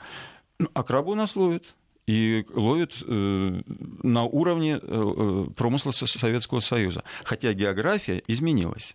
Ну, 0.59 0.69
а 0.75 0.83
крабы 0.83 1.13
у 1.13 1.15
нас 1.15 1.37
ловят. 1.37 1.75
И 2.07 2.45
ловят 2.53 2.95
э, 3.07 3.63
на 4.03 4.25
уровне 4.25 4.81
э, 4.83 4.83
э 4.83 5.47
промысла 5.57 5.93
Советского 5.93 6.59
Союза. 6.59 7.05
Хотя 7.23 7.53
география 7.53 8.21
изменилась. 8.27 8.95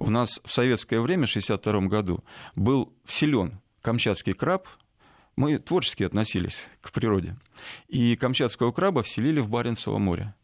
У 0.00 0.10
нас 0.10 0.40
в 0.44 0.50
советское 0.52 1.00
время, 1.00 1.28
в 1.28 1.30
1962 1.30 1.88
году, 1.88 2.24
был 2.56 2.92
вселен 3.04 3.60
камчатский 3.82 4.32
краб. 4.32 4.66
Мы 5.36 5.58
творчески 5.58 6.02
относились 6.02 6.66
к 6.80 6.90
природе. 6.90 7.36
И 7.86 8.16
камчатского 8.16 8.72
краба 8.72 9.04
вселили 9.04 9.38
в 9.38 9.48
Баренцево 9.48 9.98
море 9.98 10.34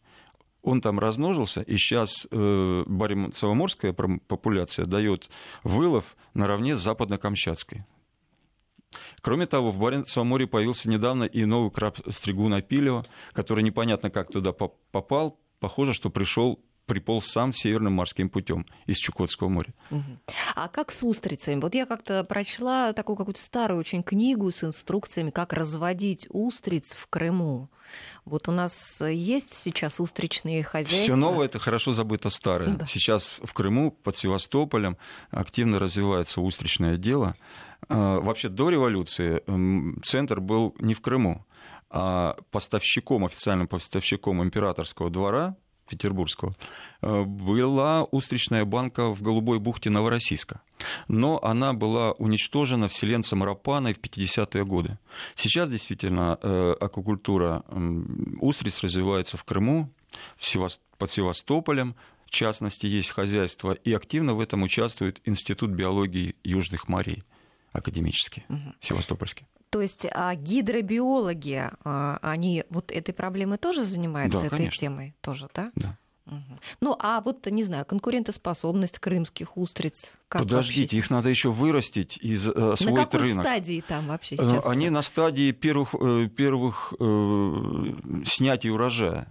он 0.66 0.80
там 0.80 0.98
размножился, 0.98 1.62
и 1.62 1.76
сейчас 1.76 2.26
э, 2.30 2.84
баренцево-морская 2.86 3.92
популяция 3.92 4.84
дает 4.84 5.30
вылов 5.62 6.16
наравне 6.34 6.76
с 6.76 6.80
западно-камчатской. 6.80 7.84
Кроме 9.20 9.46
того, 9.46 9.70
в 9.70 9.78
Баренцевом 9.78 10.28
море 10.28 10.46
появился 10.46 10.88
недавно 10.88 11.24
и 11.24 11.44
новый 11.44 11.70
краб 11.70 11.98
стригун 12.08 12.54
Апилева, 12.54 13.04
который 13.32 13.62
непонятно 13.62 14.10
как 14.10 14.30
туда 14.30 14.52
попал. 14.52 15.38
Похоже, 15.60 15.92
что 15.92 16.10
пришел 16.10 16.60
приполз 16.86 17.26
сам 17.26 17.52
северным 17.52 17.92
морским 17.94 18.28
путем 18.28 18.66
из 18.86 18.96
Чукотского 18.96 19.48
моря. 19.48 19.74
А 20.54 20.68
как 20.68 20.92
с 20.92 21.02
устрицами? 21.02 21.60
Вот 21.60 21.74
я 21.74 21.86
как-то 21.86 22.24
прочла 22.24 22.92
такую 22.92 23.16
какую-то 23.16 23.42
старую 23.42 23.80
очень 23.80 24.02
книгу 24.02 24.50
с 24.50 24.64
инструкциями, 24.64 25.30
как 25.30 25.52
разводить 25.52 26.26
устриц 26.30 26.92
в 26.92 27.08
Крыму. 27.08 27.68
Вот 28.24 28.48
у 28.48 28.52
нас 28.52 29.00
есть 29.00 29.52
сейчас 29.52 30.00
устричные 30.00 30.64
хозяйства. 30.64 31.02
Все 31.02 31.16
новое 31.16 31.46
это 31.46 31.58
хорошо 31.58 31.92
забыто 31.92 32.30
старое. 32.30 32.74
Да. 32.74 32.86
Сейчас 32.86 33.36
в 33.42 33.52
Крыму 33.52 33.90
под 33.90 34.16
Севастополем 34.16 34.96
активно 35.30 35.78
развивается 35.78 36.40
устричное 36.40 36.96
дело. 36.96 37.36
А, 37.88 38.20
вообще 38.20 38.48
до 38.48 38.70
революции 38.70 39.42
центр 40.04 40.40
был 40.40 40.74
не 40.80 40.94
в 40.94 41.00
Крыму, 41.00 41.46
а 41.90 42.36
поставщиком, 42.50 43.24
официальным 43.24 43.68
поставщиком 43.68 44.42
императорского 44.42 45.10
двора 45.10 45.56
петербургского, 45.86 46.54
э, 47.02 47.22
была 47.22 48.04
устричная 48.04 48.64
банка 48.64 49.14
в 49.14 49.22
Голубой 49.22 49.58
бухте 49.58 49.90
Новороссийска. 49.90 50.60
Но 51.08 51.42
она 51.42 51.72
была 51.72 52.12
уничтожена 52.12 52.88
вселенцем 52.88 53.42
Рапаной 53.42 53.94
в 53.94 54.00
50-е 54.00 54.64
годы. 54.64 54.98
Сейчас 55.34 55.70
действительно 55.70 56.38
э, 56.42 56.74
аквакультура 56.80 57.64
устриц 58.40 58.82
развивается 58.82 59.36
в 59.36 59.44
Крыму, 59.44 59.90
под 60.98 61.10
Севастополем, 61.10 61.94
в 62.26 62.30
частности, 62.30 62.86
есть 62.86 63.10
хозяйство, 63.10 63.72
и 63.72 63.92
активно 63.92 64.34
в 64.34 64.40
этом 64.40 64.62
участвует 64.62 65.20
Институт 65.24 65.70
биологии 65.70 66.34
Южных 66.42 66.88
морей 66.88 67.22
академический, 67.72 68.44
угу. 68.48 68.74
севастопольский. 68.80 69.46
То 69.70 69.82
есть 69.82 70.06
а 70.12 70.34
гидробиологи, 70.34 71.70
а, 71.84 72.18
они 72.22 72.64
вот 72.70 72.92
этой 72.92 73.12
проблемой 73.12 73.58
тоже 73.58 73.84
занимаются, 73.84 74.40
да, 74.40 74.46
этой 74.46 74.56
конечно. 74.58 74.80
темой 74.80 75.14
тоже, 75.20 75.48
да? 75.54 75.72
Да. 75.74 75.98
Угу. 76.26 76.58
Ну, 76.80 76.96
а 76.98 77.20
вот, 77.20 77.46
не 77.46 77.62
знаю, 77.62 77.84
конкурентоспособность 77.84 78.98
крымских 78.98 79.56
устриц. 79.56 80.12
Как 80.28 80.42
Подождите, 80.42 80.82
вообще? 80.82 80.98
их 80.98 81.10
надо 81.10 81.28
еще 81.28 81.50
вырастить 81.50 82.18
и 82.20 82.34
освоить 82.34 82.80
рынок. 82.80 82.80
На 82.80 83.04
какой 83.04 83.20
рынок. 83.20 83.44
стадии 83.44 83.84
там 83.86 84.08
вообще 84.08 84.36
сейчас? 84.36 84.66
Они 84.66 84.86
все? 84.86 84.90
на 84.90 85.02
стадии 85.02 85.52
первых, 85.52 85.94
э, 85.94 86.28
первых 86.28 86.94
э, 86.98 88.24
снятий 88.24 88.70
урожая 88.70 89.28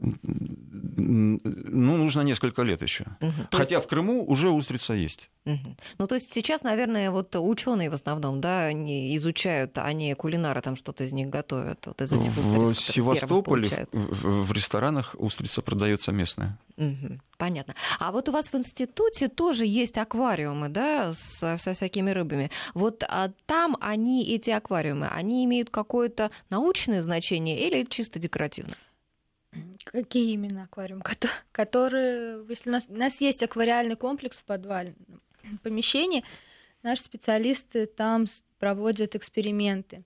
ну, 0.00 1.96
нужно 1.96 2.22
несколько 2.22 2.62
лет 2.62 2.82
еще. 2.82 3.04
Угу. 3.20 3.48
Хотя 3.52 3.76
есть... 3.76 3.86
в 3.86 3.88
Крыму 3.88 4.24
уже 4.26 4.50
устрица 4.50 4.94
есть. 4.94 5.30
Угу. 5.44 5.76
Ну, 5.98 6.06
то 6.06 6.14
есть 6.14 6.32
сейчас, 6.32 6.62
наверное, 6.62 7.10
вот 7.10 7.34
ученые 7.36 7.90
в 7.90 7.94
основном, 7.94 8.40
да, 8.40 8.64
они 8.64 9.16
изучают, 9.16 9.76
а 9.78 9.92
не 9.92 10.14
кулинары 10.14 10.60
там 10.62 10.76
что-то 10.76 11.04
из 11.04 11.12
них 11.12 11.28
готовят. 11.28 11.86
Вот 11.86 12.00
из 12.00 12.12
этих 12.12 12.36
устриц, 12.36 12.78
в 12.78 12.92
Севастополе 12.92 13.86
в, 13.92 14.44
в 14.44 14.52
ресторанах 14.52 15.14
устрица 15.18 15.62
продается 15.62 16.12
местная. 16.12 16.58
Угу. 16.76 17.20
Понятно. 17.36 17.74
А 17.98 18.10
вот 18.12 18.28
у 18.28 18.32
вас 18.32 18.52
в 18.52 18.54
институте 18.54 19.28
тоже 19.28 19.66
есть 19.66 19.98
аквариумы, 19.98 20.68
да, 20.68 21.12
со, 21.14 21.58
со 21.58 21.74
всякими 21.74 22.10
рыбами. 22.10 22.50
Вот 22.74 23.02
а 23.06 23.30
там 23.46 23.76
они, 23.80 24.24
эти 24.34 24.50
аквариумы, 24.50 25.08
они 25.08 25.44
имеют 25.44 25.70
какое-то 25.70 26.30
научное 26.48 27.02
значение 27.02 27.66
или 27.66 27.84
чисто 27.84 28.18
декоративное? 28.18 28.76
Какие 29.84 30.32
именно 30.32 30.64
аквариумы? 30.64 31.02
Которые, 31.52 32.44
если 32.48 32.68
у 32.68 32.72
нас, 32.72 32.86
у 32.88 32.96
нас 32.96 33.20
есть 33.20 33.42
аквариальный 33.42 33.96
комплекс 33.96 34.38
в 34.38 34.44
подвальном 34.44 34.94
помещении, 35.62 36.24
наши 36.82 37.02
специалисты 37.02 37.86
там 37.86 38.26
проводят 38.58 39.16
эксперименты 39.16 40.04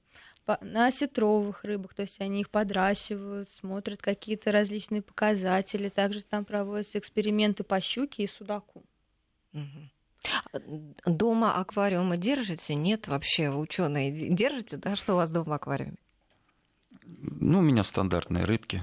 на 0.61 0.87
осетровых 0.87 1.65
рыбах, 1.65 1.95
то 1.95 2.03
есть 2.03 2.21
они 2.21 2.43
их 2.43 2.51
подращивают, 2.51 3.49
смотрят 3.51 4.03
какие-то 4.03 4.53
различные 4.53 5.03
показатели. 5.03 5.89
Также 5.89 6.23
там 6.23 6.45
проводятся 6.45 6.99
эксперименты 6.99 7.65
по 7.65 7.81
щуке 7.81 8.25
и 8.25 8.27
судаку. 8.27 8.85
Дома 11.07 11.55
аквариума 11.59 12.17
держите? 12.17 12.75
Нет, 12.75 13.09
вообще 13.09 13.51
ученые 13.51 14.29
держите, 14.31 14.77
да? 14.77 14.97
Что 14.97 15.15
у 15.15 15.17
вас 15.17 15.31
дома 15.31 15.57
аквариуме? 15.57 15.97
Ну, 17.07 17.59
у 17.59 17.63
меня 17.63 17.83
стандартные 17.83 18.45
рыбки. 18.45 18.83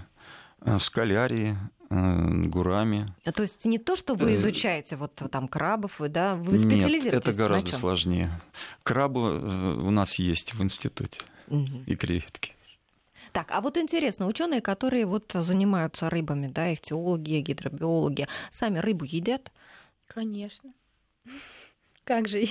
Э, 0.64 0.78
скалярии, 0.78 1.58
э, 1.90 2.46
гурами. 2.46 3.08
А 3.26 3.32
то 3.32 3.42
есть 3.42 3.66
не 3.66 3.80
то, 3.80 3.96
что 3.96 4.14
вы 4.14 4.32
э, 4.32 4.36
изучаете 4.36 4.96
вот 4.96 5.16
там 5.32 5.48
крабов, 5.48 6.00
вы, 6.00 6.10
да, 6.10 6.36
вы 6.36 6.58
специализируетесь? 6.58 7.06
Нет, 7.06 7.28
это 7.28 7.34
гораздо 7.34 7.76
сложнее. 7.76 8.30
Крабы 8.84 9.40
у 9.78 9.90
нас 9.90 10.20
есть 10.20 10.54
в 10.54 10.62
институте 10.62 11.22
угу. 11.48 11.84
и 11.88 11.96
креветки. 11.96 12.54
Так, 13.32 13.48
а 13.52 13.62
вот 13.62 13.78
интересно, 13.78 14.28
ученые, 14.28 14.62
которые 14.62 15.06
вот 15.06 15.32
занимаются 15.34 16.10
рыбами, 16.10 16.48
да, 16.48 16.70
их 16.70 16.82
теологи, 16.82 17.40
гидробиологи, 17.40 18.28
сами 18.52 18.78
рыбу 18.80 19.06
едят? 19.06 19.52
Конечно. 20.08 20.74
Как 22.04 22.28
же? 22.28 22.46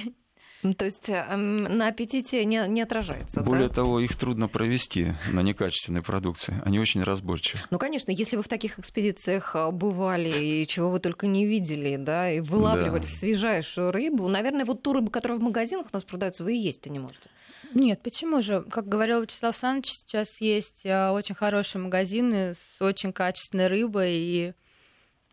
То 0.77 0.85
есть 0.85 1.09
эм, 1.09 1.65
на 1.65 1.89
аппетите 1.89 2.45
не, 2.45 2.67
не 2.69 2.83
отражается. 2.83 3.41
Более 3.43 3.69
да? 3.69 3.77
того, 3.77 4.01
их 4.01 4.15
трудно 4.17 4.47
провести 4.47 5.15
на 5.33 5.41
некачественной 5.41 6.03
продукции. 6.03 6.61
Они 6.65 6.79
очень 6.79 7.03
разборчивы. 7.03 7.61
Ну, 7.71 7.79
конечно, 7.79 8.11
если 8.11 8.37
вы 8.37 8.43
в 8.43 8.49
таких 8.49 8.79
экспедициях 8.79 9.57
а, 9.57 9.71
бывали 9.71 10.31
и 10.31 10.67
чего 10.67 10.91
вы 10.91 11.01
только 11.01 11.27
не 11.27 11.47
видели, 11.47 11.97
да, 11.97 12.31
и 12.31 12.41
вылавливали 12.41 13.01
да. 13.01 13.09
свежайшую 13.09 13.91
рыбу, 13.91 14.29
наверное, 14.29 14.67
вот 14.67 14.83
ту 14.83 14.93
рыбу, 14.93 15.11
которая 15.11 15.39
в 15.39 15.43
магазинах 15.43 15.87
у 15.87 15.97
нас 15.97 16.05
продается, 16.05 16.45
вы 16.45 16.57
и 16.57 16.61
есть-то 16.61 16.91
не 16.91 16.99
можете. 16.99 17.31
Нет, 17.73 18.03
почему 18.03 18.43
же? 18.43 18.63
Как 18.71 18.87
говорил 18.87 19.23
Вячеслав 19.23 19.55
Александрович, 19.55 19.93
сейчас 19.93 20.41
есть 20.41 20.85
а, 20.85 21.13
очень 21.13 21.35
хорошие 21.35 21.81
магазины 21.81 22.55
с 22.55 22.83
очень 22.83 23.15
качественной 23.15 23.69
рыбой, 23.69 24.15
и 24.15 24.53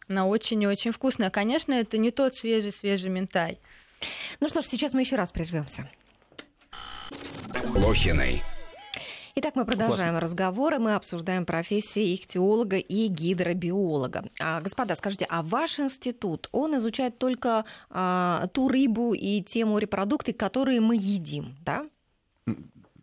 она 0.07 0.25
очень 0.25 0.61
и 0.63 0.67
очень 0.67 0.91
вкусная. 0.91 1.30
Конечно, 1.30 1.73
это 1.73 1.97
не 1.97 2.11
тот 2.11 2.36
свежий-свежий 2.36 3.09
ментай. 3.09 3.59
Ну 4.39 4.49
что 4.49 4.61
ж, 4.61 4.65
сейчас 4.65 4.93
мы 4.93 5.01
еще 5.01 5.15
раз 5.15 5.31
прервемся. 5.31 5.89
Лохиной. 7.75 8.41
Итак, 9.39 9.55
мы 9.55 9.65
продолжаем 9.65 10.13
Классно. 10.13 10.19
разговоры. 10.19 10.79
Мы 10.79 10.95
обсуждаем 10.95 11.45
профессии 11.45 12.15
ихтиолога 12.15 12.77
и 12.77 13.07
гидробиолога. 13.07 14.25
А, 14.39 14.61
господа, 14.61 14.95
скажите, 14.95 15.27
а 15.29 15.43
ваш 15.43 15.79
институт, 15.79 16.49
он 16.51 16.75
изучает 16.77 17.19
только 17.19 17.63
а, 17.91 18.47
ту 18.53 18.67
рыбу 18.67 19.13
и 19.13 19.43
те 19.43 19.63
морепродукты, 19.65 20.33
которые 20.33 20.81
мы 20.81 20.95
едим, 20.95 21.55
да? 21.63 21.87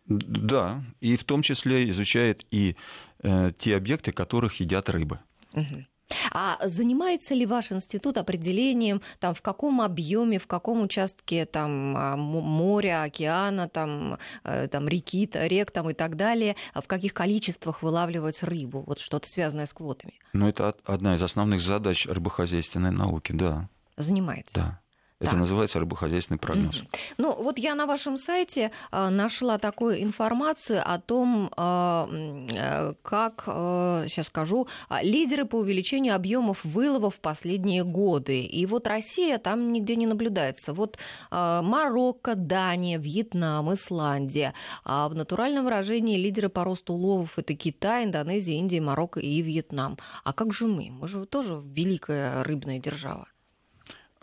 Да, 0.07 0.83
и 0.99 1.15
в 1.15 1.23
том 1.23 1.41
числе 1.41 1.89
изучает 1.89 2.45
и 2.51 2.75
э, 3.23 3.51
те 3.57 3.75
объекты, 3.75 4.11
которых 4.11 4.59
едят 4.59 4.89
рыбы. 4.89 5.19
Угу. 5.53 5.85
А 6.31 6.57
занимается 6.67 7.33
ли 7.33 7.45
ваш 7.45 7.71
институт 7.71 8.17
определением, 8.17 9.01
там, 9.19 9.33
в 9.33 9.41
каком 9.41 9.81
объеме, 9.81 10.39
в 10.39 10.47
каком 10.47 10.81
участке 10.81 11.45
там, 11.45 11.95
а, 11.97 12.15
моря, 12.15 13.03
океана, 13.03 13.67
там, 13.69 14.17
э, 14.43 14.67
там, 14.67 14.87
реки, 14.87 15.29
рек 15.33 15.71
там, 15.71 15.89
и 15.89 15.93
так 15.93 16.15
далее, 16.15 16.55
а 16.73 16.81
в 16.81 16.87
каких 16.87 17.13
количествах 17.13 17.81
вылавливать 17.81 18.43
рыбу? 18.43 18.83
Вот 18.85 18.99
что-то 18.99 19.27
связанное 19.29 19.65
с 19.65 19.73
квотами. 19.73 20.13
Ну, 20.33 20.47
это 20.47 20.73
одна 20.85 21.15
из 21.15 21.21
основных 21.21 21.61
задач 21.61 22.05
рыбохозяйственной 22.05 22.91
науки, 22.91 23.31
да. 23.31 23.69
Занимается. 23.97 24.55
Да. 24.55 24.81
Это 25.21 25.31
да. 25.31 25.37
называется 25.37 25.79
рыбохозяйственный 25.79 26.37
прогноз. 26.37 26.81
Mm-hmm. 26.81 26.97
Ну, 27.19 27.41
вот 27.41 27.57
я 27.57 27.73
на 27.75 27.85
вашем 27.85 28.17
сайте 28.17 28.71
э, 28.91 29.09
нашла 29.09 29.57
такую 29.57 30.03
информацию 30.03 30.81
о 30.85 30.99
том, 30.99 31.49
э, 31.55 32.47
э, 32.53 32.93
как, 33.01 33.43
сейчас 33.45 34.27
скажу, 34.27 34.67
лидеры 35.01 35.45
по 35.45 35.55
увеличению 35.55 36.15
объемов 36.15 36.65
вылова 36.65 37.09
в 37.09 37.21
последние 37.21 37.85
годы. 37.85 38.43
И 38.43 38.65
вот 38.65 38.87
Россия 38.87 39.37
там 39.37 39.71
нигде 39.71 39.95
не 39.95 40.05
наблюдается. 40.05 40.73
Вот 40.73 40.97
Марокко, 41.31 42.35
Дания, 42.35 42.99
Вьетнам, 42.99 43.73
Исландия. 43.73 44.53
А 44.83 45.07
в 45.07 45.15
натуральном 45.15 45.63
выражении 45.63 46.17
лидеры 46.17 46.49
по 46.49 46.65
росту 46.65 46.93
уловов 46.93 47.39
это 47.39 47.53
Китай, 47.53 48.03
Индонезия, 48.03 48.55
Индия, 48.55 48.81
Марокко 48.81 49.21
и 49.21 49.41
Вьетнам. 49.41 49.97
А 50.23 50.33
как 50.33 50.53
же 50.53 50.67
мы? 50.67 50.91
Мы 50.91 51.07
же 51.07 51.25
тоже 51.25 51.61
великая 51.63 52.43
рыбная 52.43 52.79
держава. 52.79 53.27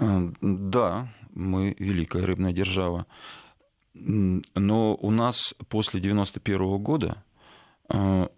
Э, 0.03 0.33
да, 0.41 1.09
мы 1.33 1.75
великая 1.79 2.25
рыбная 2.25 2.53
держава. 2.53 3.07
Но 3.95 4.95
у 4.95 5.11
нас 5.11 5.55
после 5.69 6.01
1991 6.01 6.83
года 6.83 7.23
э, 7.89 8.29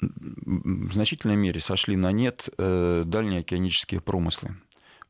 в 0.00 0.92
значительной 0.92 1.36
мере 1.36 1.60
сошли 1.60 1.96
на 1.96 2.12
нет 2.12 2.48
э, 2.56 3.02
дальние 3.04 3.40
океанические 3.40 4.00
промыслы. 4.00 4.56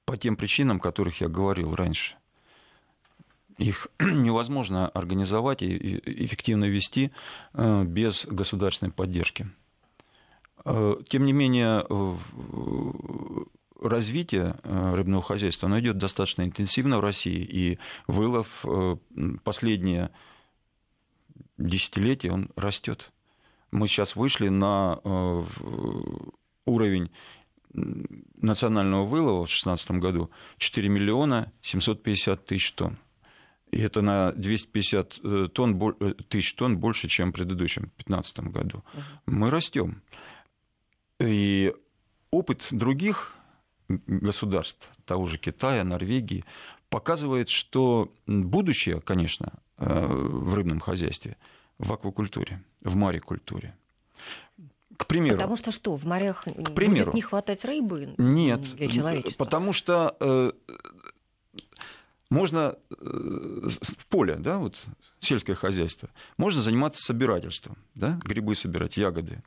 По 0.04 0.16
тем 0.16 0.36
причинам, 0.36 0.78
о 0.78 0.80
которых 0.80 1.20
я 1.20 1.28
говорил 1.28 1.74
раньше. 1.74 2.16
Их 3.58 3.88
невозможно 4.00 4.88
организовать 4.88 5.62
и 5.62 6.00
эффективно 6.06 6.64
вести 6.64 7.12
без 7.52 8.24
государственной 8.26 8.92
поддержки. 8.92 9.48
Тем 10.64 11.24
не 11.24 11.32
менее, 11.32 11.84
развитие 13.80 14.56
э, 14.62 14.94
рыбного 14.94 15.22
хозяйства, 15.22 15.66
оно 15.66 15.80
идет 15.80 15.98
достаточно 15.98 16.42
интенсивно 16.42 16.98
в 16.98 17.00
России, 17.00 17.40
и 17.40 17.78
вылов 18.06 18.64
э, 18.64 18.96
последние 19.44 20.10
десятилетия, 21.56 22.32
он 22.32 22.50
растет. 22.56 23.12
Мы 23.70 23.86
сейчас 23.86 24.16
вышли 24.16 24.48
на 24.48 25.00
э, 25.04 25.44
уровень 26.64 27.10
национального 27.72 29.04
вылова 29.04 29.44
в 29.44 29.48
2016 29.48 29.90
году 29.92 30.30
4 30.56 30.88
миллиона 30.88 31.52
750 31.62 32.46
тысяч 32.46 32.72
тонн. 32.72 32.98
И 33.70 33.78
это 33.80 34.00
на 34.00 34.32
250 34.32 35.52
тонн, 35.52 35.94
тысяч 36.28 36.54
тонн 36.54 36.78
больше, 36.78 37.08
чем 37.08 37.30
в 37.30 37.34
предыдущем, 37.34 37.92
2015 37.98 38.40
году. 38.40 38.82
Мы 39.26 39.50
растем. 39.50 40.02
И 41.20 41.74
опыт 42.30 42.66
других 42.70 43.37
государств, 43.88 44.88
того 45.04 45.26
же 45.26 45.38
Китая, 45.38 45.84
Норвегии, 45.84 46.44
показывает, 46.88 47.48
что 47.48 48.12
будущее, 48.26 49.00
конечно, 49.00 49.52
э, 49.78 50.06
в 50.06 50.54
рыбном 50.54 50.80
хозяйстве, 50.80 51.36
в 51.78 51.92
аквакультуре, 51.92 52.62
в 52.82 52.96
марикультуре. 52.96 53.74
К 54.96 55.06
примеру. 55.06 55.36
Потому 55.36 55.56
что 55.56 55.70
что, 55.70 55.96
в 55.96 56.04
морях 56.04 56.42
к 56.44 56.74
примеру, 56.74 57.06
будет 57.06 57.14
не 57.14 57.22
хватать 57.22 57.64
рыбы 57.64 58.14
нет, 58.18 58.62
для 58.74 58.88
человечества? 58.88 59.44
Потому 59.44 59.72
что 59.72 60.16
э, 60.18 60.52
можно 62.30 62.76
э, 62.90 62.94
в 63.00 64.06
поле, 64.08 64.36
да, 64.36 64.58
вот 64.58 64.84
сельское 65.20 65.54
хозяйство, 65.54 66.10
можно 66.36 66.60
заниматься 66.60 67.00
собирательством, 67.04 67.76
да, 67.94 68.18
грибы 68.24 68.56
собирать, 68.56 68.96
ягоды. 68.96 69.42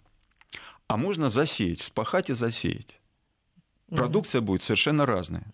А 0.87 0.95
можно 0.95 1.29
засеять, 1.29 1.81
вспахать 1.81 2.29
и 2.29 2.33
засеять 2.33 3.00
продукция 3.95 4.41
будет 4.41 4.63
совершенно 4.63 5.05
разная. 5.05 5.45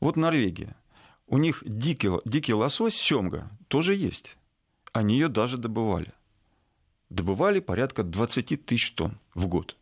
Вот 0.00 0.16
Норвегия. 0.16 0.76
У 1.26 1.38
них 1.38 1.62
дикий, 1.66 2.10
дикий 2.24 2.54
лосось, 2.54 2.94
семга, 2.94 3.50
тоже 3.68 3.94
есть. 3.94 4.36
Они 4.92 5.14
ее 5.14 5.28
даже 5.28 5.58
добывали. 5.58 6.12
Добывали 7.10 7.60
порядка 7.60 8.02
20 8.02 8.64
тысяч 8.64 8.92
тонн 8.92 9.18
в 9.34 9.46
год. 9.46 9.76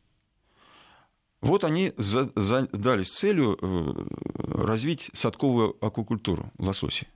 Вот 1.40 1.62
они 1.64 1.92
задались 1.96 3.10
целью 3.10 3.58
э, 3.60 4.06
развить 4.38 5.10
садковую 5.12 5.76
аквакультуру 5.84 6.50
лососи. 6.58 7.06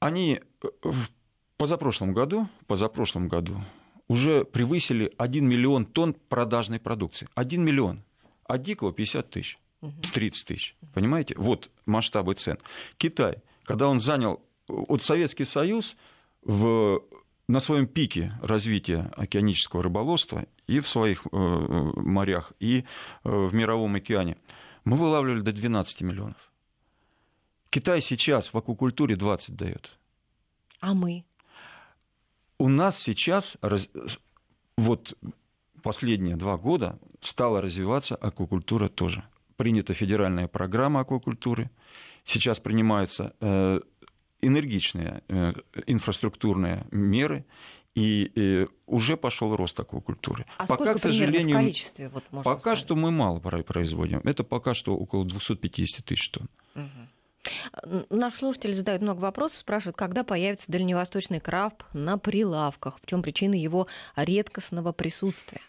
Они 0.00 0.40
э, 0.62 0.68
в 0.82 1.08
позапрошлом 1.56 2.12
году, 2.12 2.48
позапрошлом 2.66 3.28
году 3.28 3.62
уже 4.08 4.44
превысили 4.44 5.12
1 5.16 5.48
миллион 5.48 5.86
тонн 5.86 6.14
продажной 6.14 6.80
продукции. 6.80 7.28
1 7.34 7.64
миллион 7.64 8.02
а 8.48 8.58
дикого 8.58 8.92
50 8.92 9.30
тысяч, 9.30 9.58
30 10.12 10.46
тысяч. 10.46 10.76
Понимаете? 10.94 11.34
Вот 11.36 11.70
масштабы 11.84 12.34
цен. 12.34 12.58
Китай, 12.98 13.42
когда 13.64 13.88
он 13.88 14.00
занял, 14.00 14.40
вот 14.68 15.02
Советский 15.02 15.44
Союз 15.44 15.96
в, 16.42 17.02
на 17.48 17.60
своем 17.60 17.86
пике 17.86 18.32
развития 18.42 19.12
океанического 19.16 19.82
рыболовства 19.82 20.46
и 20.66 20.80
в 20.80 20.88
своих 20.88 21.26
э, 21.26 21.36
морях, 21.36 22.52
и 22.60 22.80
э, 22.80 22.84
в 23.24 23.54
Мировом 23.54 23.94
океане, 23.96 24.36
мы 24.84 24.96
вылавливали 24.96 25.40
до 25.40 25.52
12 25.52 26.02
миллионов. 26.02 26.52
Китай 27.70 28.00
сейчас 28.00 28.52
в 28.52 28.58
аквакультуре 28.58 29.16
20 29.16 29.56
дает. 29.56 29.98
А 30.80 30.94
мы? 30.94 31.24
У 32.58 32.68
нас 32.68 32.98
сейчас 32.98 33.58
вот 34.76 35.14
последние 35.86 36.36
два 36.36 36.56
года 36.56 36.98
стала 37.20 37.60
развиваться 37.60 38.14
аквакультура 38.16 38.88
тоже. 38.88 39.24
Принята 39.56 39.94
федеральная 39.94 40.48
программа 40.48 41.00
аквакультуры. 41.00 41.70
Сейчас 42.24 42.60
принимаются 42.60 43.34
э, 43.40 43.80
энергичные 44.42 45.22
э, 45.28 45.52
инфраструктурные 45.86 46.86
меры, 46.90 47.44
и 47.94 48.30
э, 48.36 48.66
уже 48.86 49.16
пошел 49.16 49.56
рост 49.56 49.80
аквакультуры. 49.80 50.44
А 50.58 50.66
пока, 50.66 50.74
сколько 50.74 50.98
к 50.98 51.02
сожалению, 51.02 51.56
в 51.56 51.60
количестве? 51.60 52.08
Вот, 52.10 52.24
пока 52.30 52.58
сказать? 52.58 52.78
что 52.78 52.94
мы 52.94 53.10
мало 53.10 53.40
производим. 53.40 54.20
Это 54.24 54.44
пока 54.44 54.74
что 54.74 54.94
около 54.94 55.24
250 55.24 56.04
тысяч 56.04 56.30
тонн. 56.30 56.48
Угу. 56.74 58.06
Наш 58.10 58.34
слушатель 58.34 58.74
задает 58.74 59.02
много 59.02 59.20
вопросов, 59.20 59.58
спрашивает, 59.58 59.96
когда 59.96 60.24
появится 60.24 60.70
дальневосточный 60.70 61.40
краб 61.40 61.84
на 61.94 62.18
прилавках, 62.18 62.98
в 63.00 63.06
чем 63.06 63.22
причина 63.22 63.54
его 63.54 63.86
редкостного 64.16 64.92
присутствия? 64.92 65.60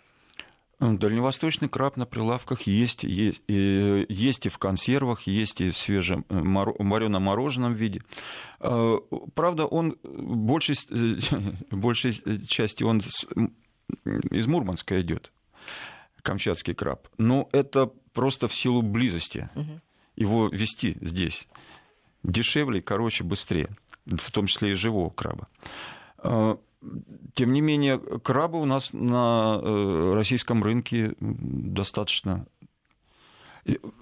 Дальневосточный 0.80 1.70
краб 1.70 1.98
на 1.98 2.06
прилавках 2.06 2.62
есть, 2.64 3.04
есть, 3.04 3.42
есть 3.48 4.46
и 4.46 4.50
в 4.50 4.60
консервах, 4.60 5.24
есть 5.24 5.60
и 5.60 5.72
в 5.72 5.78
свежем 5.78 6.24
э, 6.30 6.40
вареном-мороженом 6.40 7.74
виде. 7.74 8.04
Э, 8.60 9.00
правда, 9.34 9.66
он 9.66 9.98
большей, 10.04 10.76
большей 11.72 12.46
части 12.46 12.84
он 12.84 13.02
из 14.30 14.46
Мурманска 14.46 15.02
идет, 15.02 15.32
камчатский 16.22 16.76
краб. 16.76 17.08
Но 17.18 17.50
это 17.54 17.92
просто 18.14 18.48
в 18.48 18.54
силу 18.54 18.84
близости. 18.84 19.50
Его 20.16 20.48
вести 20.48 20.96
здесь 21.02 21.48
дешевле, 22.22 22.82
короче, 22.84 23.24
быстрее, 23.24 23.70
в 24.06 24.32
том 24.32 24.46
числе 24.46 24.72
и 24.72 24.76
живого 24.76 25.10
краба. 25.10 25.48
Тем 27.34 27.54
не 27.54 27.62
менее, 27.62 28.00
краба 28.00 28.58
у 28.58 28.66
нас 28.66 28.94
на 28.94 29.60
э, 29.62 30.12
российском 30.14 30.64
рынке 30.64 31.16
достаточно 31.20 32.46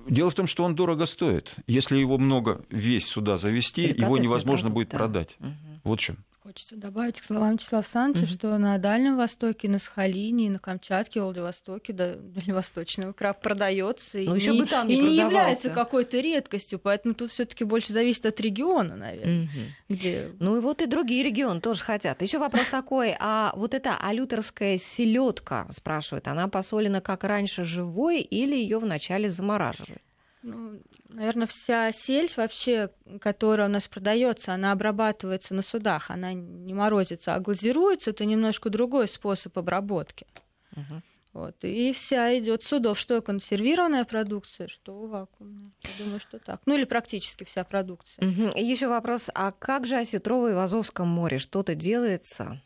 Дело 0.08 0.30
в 0.30 0.36
том, 0.36 0.46
что 0.46 0.64
он 0.64 0.76
дорого 0.76 1.08
стоит. 1.08 1.56
Если 1.66 1.98
его 1.98 2.20
много 2.20 2.64
весь 2.70 3.08
сюда 3.08 3.38
завести, 3.38 3.82
его 3.98 4.18
невозможно 4.18 4.70
продукт, 4.70 4.74
будет 4.74 4.90
да. 4.90 4.98
продать. 4.98 5.38
Угу. 5.40 5.50
Вот 5.86 6.00
в 6.00 6.04
чем. 6.04 6.18
Хочется 6.46 6.76
добавить 6.76 7.20
к 7.20 7.24
словам 7.24 7.54
Вячеслава 7.54 7.82
Александровича, 7.82 8.32
mm-hmm. 8.32 8.38
что 8.38 8.58
на 8.60 8.78
Дальнем 8.78 9.18
Востоке, 9.18 9.68
на 9.68 9.80
Сахалине, 9.80 10.52
на 10.52 10.60
Камчатке, 10.60 11.20
Владивостоке, 11.20 11.92
да, 11.92 12.14
дальневосточный 12.20 13.12
краб 13.16 13.42
продается 13.42 14.20
ну, 14.20 14.36
и, 14.36 14.40
еще 14.40 14.54
бы 14.54 14.68
там 14.68 14.88
не, 14.88 14.94
и 14.94 15.00
не 15.00 15.18
является 15.18 15.72
какой-то 15.72 16.20
редкостью, 16.20 16.78
поэтому 16.78 17.16
тут 17.16 17.32
все-таки 17.32 17.64
больше 17.64 17.94
зависит 17.94 18.28
от 18.28 18.40
региона, 18.40 18.96
наверное. 18.96 19.46
Mm-hmm. 19.46 19.70
Где... 19.90 20.28
Ну 20.40 20.58
и 20.58 20.60
вот 20.60 20.84
и 20.84 20.86
другие 20.86 21.24
регионы 21.24 21.62
тоже 21.62 21.84
хотят. 21.84 22.22
Еще 22.22 22.38
вопрос 22.38 22.68
такой, 22.70 23.16
а 23.20 23.52
вот 23.56 23.74
эта 23.74 23.98
алюторская 23.98 24.78
селедка, 24.78 25.68
спрашивает, 25.76 26.28
она 26.28 26.48
посолена 26.48 27.02
как 27.02 27.24
раньше 27.24 27.64
живой 27.64 28.22
или 28.22 28.56
ее 28.56 28.78
вначале 28.78 29.32
замораживают? 29.32 30.04
Ну, 30.46 30.80
наверное, 31.10 31.48
вся 31.48 31.92
сельдь 31.92 32.38
вообще, 32.38 32.92
которая 33.20 33.68
у 33.68 33.72
нас 33.72 33.88
продается, 33.88 34.54
она 34.54 34.72
обрабатывается 34.72 35.56
на 35.56 35.64
судах, 35.64 36.12
она 36.12 36.34
не 36.34 36.72
морозится, 36.72 37.34
а 37.34 37.40
глазируется. 37.40 38.12
Это 38.12 38.26
немножко 38.26 38.70
другой 38.70 39.08
способ 39.08 39.58
обработки. 39.58 40.28
Угу. 40.74 41.02
Вот. 41.34 41.56
И 41.64 41.92
вся 41.94 42.38
идет 42.38 42.64
судов, 42.64 43.00
что 43.00 43.24
консервированная 43.24 44.06
продукция, 44.06 44.68
что 44.68 45.08
вакуумная. 45.08 45.72
Я 45.82 46.06
думаю, 46.06 46.20
что 46.20 46.38
так. 46.38 46.62
Ну 46.68 46.76
или 46.76 46.84
практически 46.84 47.44
вся 47.44 47.64
продукция. 47.64 48.24
Угу. 48.24 48.56
Еще 48.56 48.88
вопрос, 48.88 49.32
а 49.34 49.52
как 49.52 49.88
же 49.88 49.96
осетровый 49.96 50.54
в 50.54 50.60
Азовском 50.60 51.08
море? 51.08 51.40
Что-то 51.40 51.74
делается? 51.74 52.62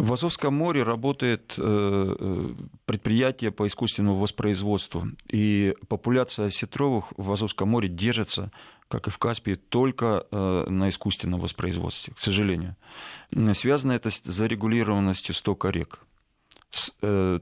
В 0.00 0.14
Азовском 0.14 0.54
море 0.54 0.82
работает 0.82 1.54
э, 1.58 1.62
э, 1.62 2.54
предприятие 2.86 3.50
по 3.50 3.66
искусственному 3.66 4.16
воспроизводству. 4.16 5.08
И 5.28 5.76
популяция 5.88 6.46
осетровых 6.46 7.12
в 7.18 7.30
Азовском 7.30 7.68
море 7.68 7.90
держится, 7.90 8.50
как 8.88 9.08
и 9.08 9.10
в 9.10 9.18
Каспии, 9.18 9.56
только 9.56 10.26
э, 10.30 10.64
на 10.70 10.88
искусственном 10.88 11.40
воспроизводстве, 11.40 12.14
к 12.14 12.18
сожалению. 12.18 12.76
Связано 13.52 13.92
это 13.92 14.08
с 14.08 14.22
зарегулированностью 14.24 15.34
стока 15.34 15.70
рек, 15.70 16.00
с 16.70 16.92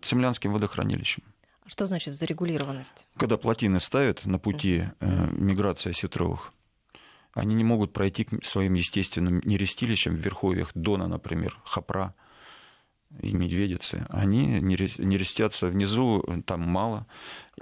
Цемлянским 0.03 0.53
водохранилищем. 0.53 1.23
А 1.65 1.71
что 1.71 1.87
значит 1.87 2.15
зарегулированность? 2.15 3.07
Когда 3.17 3.37
плотины 3.37 3.79
ставят 3.79 4.27
на 4.27 4.41
пути 4.41 4.85
миграции 5.01 5.91
осетровых, 5.91 6.53
они 7.35 7.55
не 7.55 7.63
могут 7.63 7.93
пройти 7.93 8.25
к 8.25 8.45
своим 8.45 8.75
естественным 8.75 9.43
нерестилищам 9.45 10.17
в 10.17 10.19
верховьях 10.19 10.73
Дона, 10.75 11.07
например, 11.07 11.57
Хапра– 11.63 12.15
и 13.23 13.33
медведицы, 13.33 14.07
они 14.11 14.61
не 14.61 15.17
рестятся 15.17 15.69
внизу, 15.69 16.25
там 16.47 16.61
мало. 16.61 17.07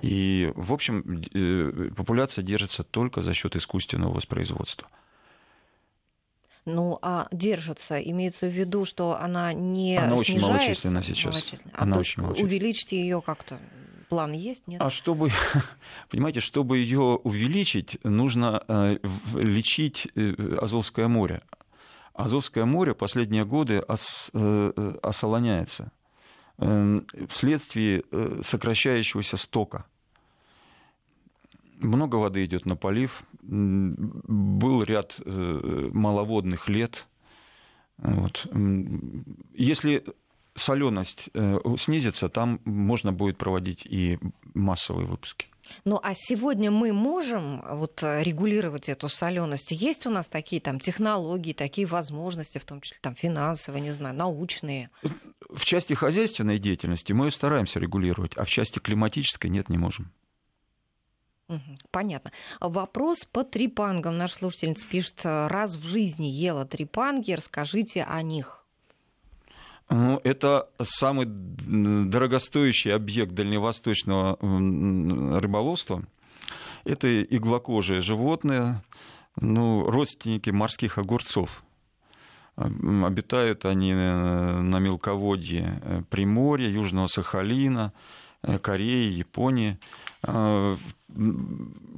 И, 0.02 0.52
в 0.54 0.72
общем, 0.72 1.22
э, 1.32 1.90
популяция 1.96 2.42
держится 2.42 2.84
только 2.84 3.22
за 3.22 3.32
счет 3.32 3.56
искусственного 3.56 4.12
воспроизводства. 4.12 4.88
Ну, 6.66 6.98
а 7.00 7.28
держится, 7.30 7.98
имеется 8.00 8.48
в 8.48 8.52
виду, 8.52 8.84
что 8.84 9.16
она 9.18 9.52
не 9.52 9.96
Она 9.96 10.16
очень 10.16 10.40
малочисленна 10.40 11.02
сейчас. 11.02 11.32
Малочисленна. 11.32 11.72
А 11.74 11.82
она 11.84 11.98
очень 11.98 12.22
малочисленна. 12.22 12.48
увеличить 12.48 12.92
ее 12.92 13.22
как-то 13.22 13.58
план 14.08 14.32
есть, 14.32 14.66
нет? 14.66 14.80
А 14.82 14.90
чтобы, 14.90 15.30
понимаете, 16.10 16.40
чтобы 16.40 16.78
ее 16.78 17.20
увеличить, 17.22 17.98
нужно 18.04 18.62
э, 18.66 18.98
лечить 19.34 20.08
э, 20.16 20.58
Азовское 20.60 21.06
море. 21.06 21.42
Азовское 22.16 22.64
море 22.64 22.94
последние 22.94 23.44
годы 23.44 23.82
ос, 23.86 24.30
э, 24.32 24.72
э, 24.74 24.98
осолоняется 25.02 25.92
э, 26.58 27.00
вследствие 27.28 28.04
сокращающегося 28.42 29.36
стока. 29.36 29.84
Много 31.80 32.16
воды 32.16 32.44
идет 32.46 32.64
на 32.64 32.74
полив. 32.74 33.22
Был 33.42 34.82
ряд 34.82 35.20
маловодных 35.26 36.70
лет. 36.70 37.06
Вот. 37.98 38.46
Если 39.52 40.02
соленость 40.54 41.28
снизится, 41.76 42.30
там 42.30 42.60
можно 42.64 43.12
будет 43.12 43.36
проводить 43.36 43.84
и 43.84 44.18
массовые 44.54 45.06
выпуски. 45.06 45.48
Ну 45.84 46.00
а 46.02 46.14
сегодня 46.14 46.70
мы 46.70 46.92
можем 46.92 47.62
вот 47.68 48.02
регулировать 48.02 48.88
эту 48.88 49.08
соленость? 49.08 49.72
Есть 49.72 50.06
у 50.06 50.10
нас 50.10 50.28
такие 50.28 50.60
там 50.60 50.80
технологии, 50.80 51.52
такие 51.52 51.86
возможности, 51.86 52.58
в 52.58 52.64
том 52.64 52.80
числе 52.80 52.98
там 53.00 53.14
финансовые, 53.14 53.80
не 53.80 53.92
знаю, 53.92 54.14
научные? 54.14 54.90
В 55.48 55.64
части 55.64 55.94
хозяйственной 55.94 56.58
деятельности 56.58 57.12
мы 57.12 57.26
ее 57.26 57.30
стараемся 57.30 57.78
регулировать, 57.78 58.36
а 58.36 58.44
в 58.44 58.48
части 58.48 58.78
климатической 58.78 59.50
нет, 59.50 59.68
не 59.68 59.78
можем. 59.78 60.12
Понятно. 61.90 62.32
Вопрос 62.60 63.24
по 63.24 63.44
трипангам. 63.44 64.18
Наш 64.18 64.32
слушательница 64.32 64.86
пишет, 64.86 65.20
раз 65.24 65.76
в 65.76 65.86
жизни 65.86 66.26
ела 66.26 66.64
трипанги, 66.66 67.32
расскажите 67.32 68.02
о 68.02 68.20
них. 68.22 68.65
Ну, 69.88 70.20
это 70.24 70.68
самый 70.82 71.26
дорогостоящий 71.26 72.92
объект 72.92 73.32
дальневосточного 73.32 74.36
рыболовства. 75.40 76.04
Это 76.84 77.22
иглокожие 77.22 78.00
животные, 78.00 78.82
ну, 79.40 79.88
родственники 79.88 80.50
морских 80.50 80.98
огурцов. 80.98 81.62
Обитают 82.56 83.64
они 83.64 83.92
на 83.92 84.78
мелководье 84.78 85.78
э, 85.82 86.02
Приморья, 86.08 86.68
Южного 86.68 87.06
Сахалина, 87.06 87.92
э, 87.92 88.25
Кореи, 88.62 89.12
Японии. 89.12 89.78
А, 90.22 90.76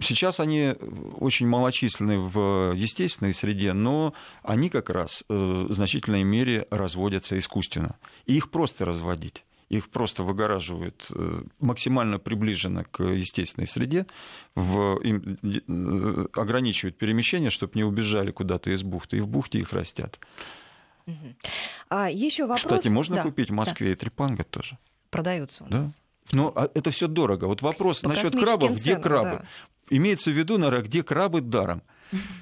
сейчас 0.00 0.40
они 0.40 0.74
очень 1.16 1.46
малочисленны 1.46 2.18
в 2.18 2.74
естественной 2.74 3.34
среде, 3.34 3.72
но 3.72 4.14
они 4.42 4.70
как 4.70 4.90
раз 4.90 5.24
э, 5.28 5.34
в 5.34 5.72
значительной 5.72 6.22
мере 6.22 6.66
разводятся 6.70 7.38
искусственно. 7.38 7.96
И 8.26 8.36
их 8.36 8.50
просто 8.50 8.84
разводить 8.84 9.44
их 9.68 9.90
просто 9.90 10.22
выгораживают 10.22 11.08
э, 11.14 11.42
максимально 11.60 12.18
приближенно 12.18 12.84
к 12.84 13.02
естественной 13.02 13.66
среде, 13.66 14.06
в, 14.54 14.98
им, 15.02 15.38
э, 15.42 16.26
ограничивают 16.32 16.96
перемещение, 16.96 17.50
чтобы 17.50 17.72
не 17.74 17.84
убежали 17.84 18.30
куда-то 18.30 18.70
из 18.70 18.82
бухты, 18.82 19.18
и 19.18 19.20
в 19.20 19.28
бухте 19.28 19.58
их 19.58 19.72
растят. 19.72 20.18
А 21.88 22.10
еще 22.10 22.44
вопрос... 22.44 22.62
Кстати, 22.62 22.88
можно 22.88 23.16
да, 23.16 23.22
купить 23.22 23.50
в 23.50 23.54
Москве 23.54 23.88
да. 23.88 23.92
и 23.92 23.96
трипанга 23.96 24.44
тоже. 24.44 24.78
Продаются 25.10 25.64
у 25.64 25.68
нас. 25.68 25.86
Да. 25.86 25.92
Ну, 26.32 26.52
а 26.54 26.70
это 26.74 26.90
все 26.90 27.08
дорого. 27.08 27.46
Вот 27.46 27.62
вопрос 27.62 28.00
По 28.00 28.08
насчет 28.08 28.32
крабов, 28.32 28.72
где 28.72 28.94
ценам, 28.94 29.02
крабы? 29.02 29.30
Да. 29.30 29.44
Имеется 29.90 30.30
в 30.30 30.34
виду, 30.34 30.58
наверное, 30.58 30.86
где 30.86 31.02
крабы 31.02 31.40
даром. 31.40 31.82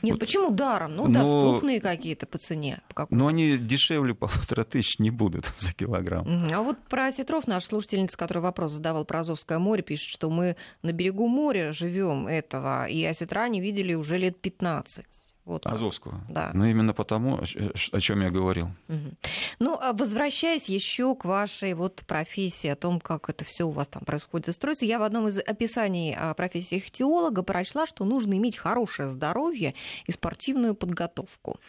Нет, 0.03 0.13
вот. 0.13 0.21
почему 0.21 0.51
даром? 0.51 0.95
Ну, 0.97 1.09
Но... 1.09 1.21
доступные 1.21 1.81
какие-то 1.81 2.27
по 2.27 2.39
цене. 2.39 2.81
По 2.95 3.07
Но 3.11 3.27
они 3.27 3.57
дешевле 3.57 4.15
полутора 4.15 4.65
тысяч 4.65 4.99
не 4.99 5.11
будут 5.11 5.47
за 5.59 5.73
килограмм. 5.73 6.27
А 6.53 6.63
вот 6.63 6.79
про 6.89 7.07
осетров 7.07 7.47
наш 7.47 7.65
слушательница, 7.65 8.17
который 8.17 8.43
вопрос 8.43 8.73
задавал 8.73 9.05
про 9.05 9.21
Азовское 9.21 9.59
море, 9.59 9.83
пишет, 9.83 10.09
что 10.09 10.31
мы 10.31 10.57
на 10.83 10.93
берегу 10.93 11.27
моря 11.27 11.73
живем 11.73 12.27
этого, 12.27 12.87
и 12.87 13.05
осетра 13.05 13.49
не 13.49 13.61
видели 13.61 13.95
уже 13.95 14.19
лет 14.19 14.41
15. 14.41 15.05
Вот 15.47 15.65
Азовского. 15.65 16.21
Да. 16.29 16.51
Но 16.55 16.67
именно 16.67 16.93
потому, 16.93 17.41
о 17.41 18.01
чем 18.01 18.21
я 18.21 18.31
говорил. 18.31 18.67
Угу. 18.89 19.17
Ну, 19.61 19.79
а 19.81 19.93
возвращаясь 19.93 20.69
еще 20.69 21.15
к 21.15 21.25
вашей 21.25 21.75
вот 21.75 22.03
профессии, 22.07 22.67
о 22.67 22.75
том, 22.75 22.99
как 22.99 23.31
это 23.31 23.45
все 23.45 23.63
у 23.65 23.71
вас 23.71 23.87
там 23.87 24.03
происходит 24.05 24.49
и 24.49 24.53
строится, 24.53 24.85
я 24.85 24.99
в 24.99 25.05
одном 25.05 25.29
из 25.29 25.39
описаний 25.39 26.17
профессии 26.37 26.79
ихтиолога 26.79 27.45
прочла, 27.45 27.87
что 27.87 28.05
нужно 28.05 28.35
иметь 28.35 28.57
хорошее 28.57 29.09
здоровье 29.09 29.75
и 30.07 30.13
спортивную 30.13 30.75
подготовку. 30.75 31.61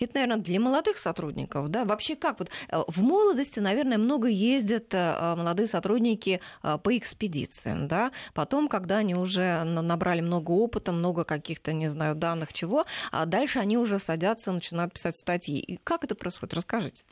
Это, 0.00 0.14
наверное, 0.14 0.38
для 0.38 0.60
молодых 0.60 0.98
сотрудников, 0.98 1.68
да? 1.68 1.84
Вообще 1.84 2.16
как? 2.16 2.38
Вот 2.38 2.50
э, 2.68 2.82
в 2.86 3.02
молодости, 3.02 3.60
наверное, 3.60 3.98
много 3.98 4.28
ездят 4.28 4.92
э, 4.92 5.34
молодые 5.36 5.68
сотрудники 5.68 6.40
э, 6.62 6.78
по 6.82 6.96
экспедициям, 6.96 7.88
да? 7.88 8.12
Потом, 8.34 8.68
когда 8.68 8.98
они 8.98 9.14
уже 9.14 9.64
набрали 9.64 10.20
много 10.20 10.50
опыта, 10.50 10.92
много 10.92 11.24
каких-то, 11.24 11.72
не 11.72 11.88
знаю, 11.88 12.14
данных 12.14 12.52
чего, 12.52 12.86
а 13.12 13.26
дальше 13.26 13.58
они 13.58 13.78
уже 13.78 13.98
садятся, 13.98 14.52
начинают 14.52 14.94
писать 14.94 15.16
статьи. 15.16 15.58
И 15.58 15.78
как 15.82 16.04
это 16.04 16.14
происходит? 16.14 16.54
Расскажите. 16.54 17.04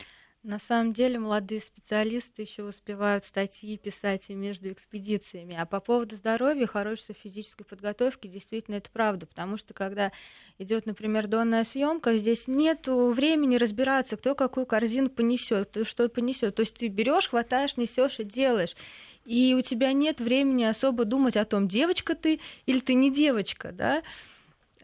На 0.43 0.59
самом 0.59 0.91
деле 0.91 1.19
молодые 1.19 1.61
специалисты 1.61 2.41
еще 2.41 2.63
успевают 2.63 3.23
статьи 3.23 3.77
писать 3.77 4.25
и 4.27 4.33
между 4.33 4.69
экспедициями. 4.73 5.55
А 5.57 5.65
по 5.65 5.79
поводу 5.79 6.17
здоровья, 6.17 6.67
хорошей 6.67 7.15
физической 7.15 7.63
подготовки, 7.63 8.27
действительно 8.27 8.75
это 8.75 8.89
правда, 8.91 9.25
потому 9.25 9.55
что 9.55 9.73
когда 9.73 10.11
идет, 10.59 10.85
например, 10.85 11.27
донная 11.27 11.63
съемка, 11.63 12.17
здесь 12.17 12.47
нет 12.47 12.87
времени 12.87 13.55
разбираться, 13.55 14.17
кто 14.17 14.35
какую 14.35 14.65
корзину 14.65 15.09
понесет, 15.09 15.69
кто 15.69 15.85
что 15.85 16.09
понесет. 16.09 16.55
То 16.55 16.63
есть 16.63 16.73
ты 16.75 16.89
берешь, 16.89 17.29
хватаешь, 17.29 17.77
несешь 17.77 18.19
и 18.19 18.25
делаешь. 18.25 18.75
И 19.23 19.55
у 19.57 19.61
тебя 19.61 19.93
нет 19.93 20.19
времени 20.19 20.65
особо 20.65 21.05
думать 21.05 21.37
о 21.37 21.45
том, 21.45 21.69
девочка 21.69 22.15
ты 22.15 22.41
или 22.65 22.81
ты 22.81 22.95
не 22.95 23.13
девочка, 23.13 23.71
да. 23.71 24.03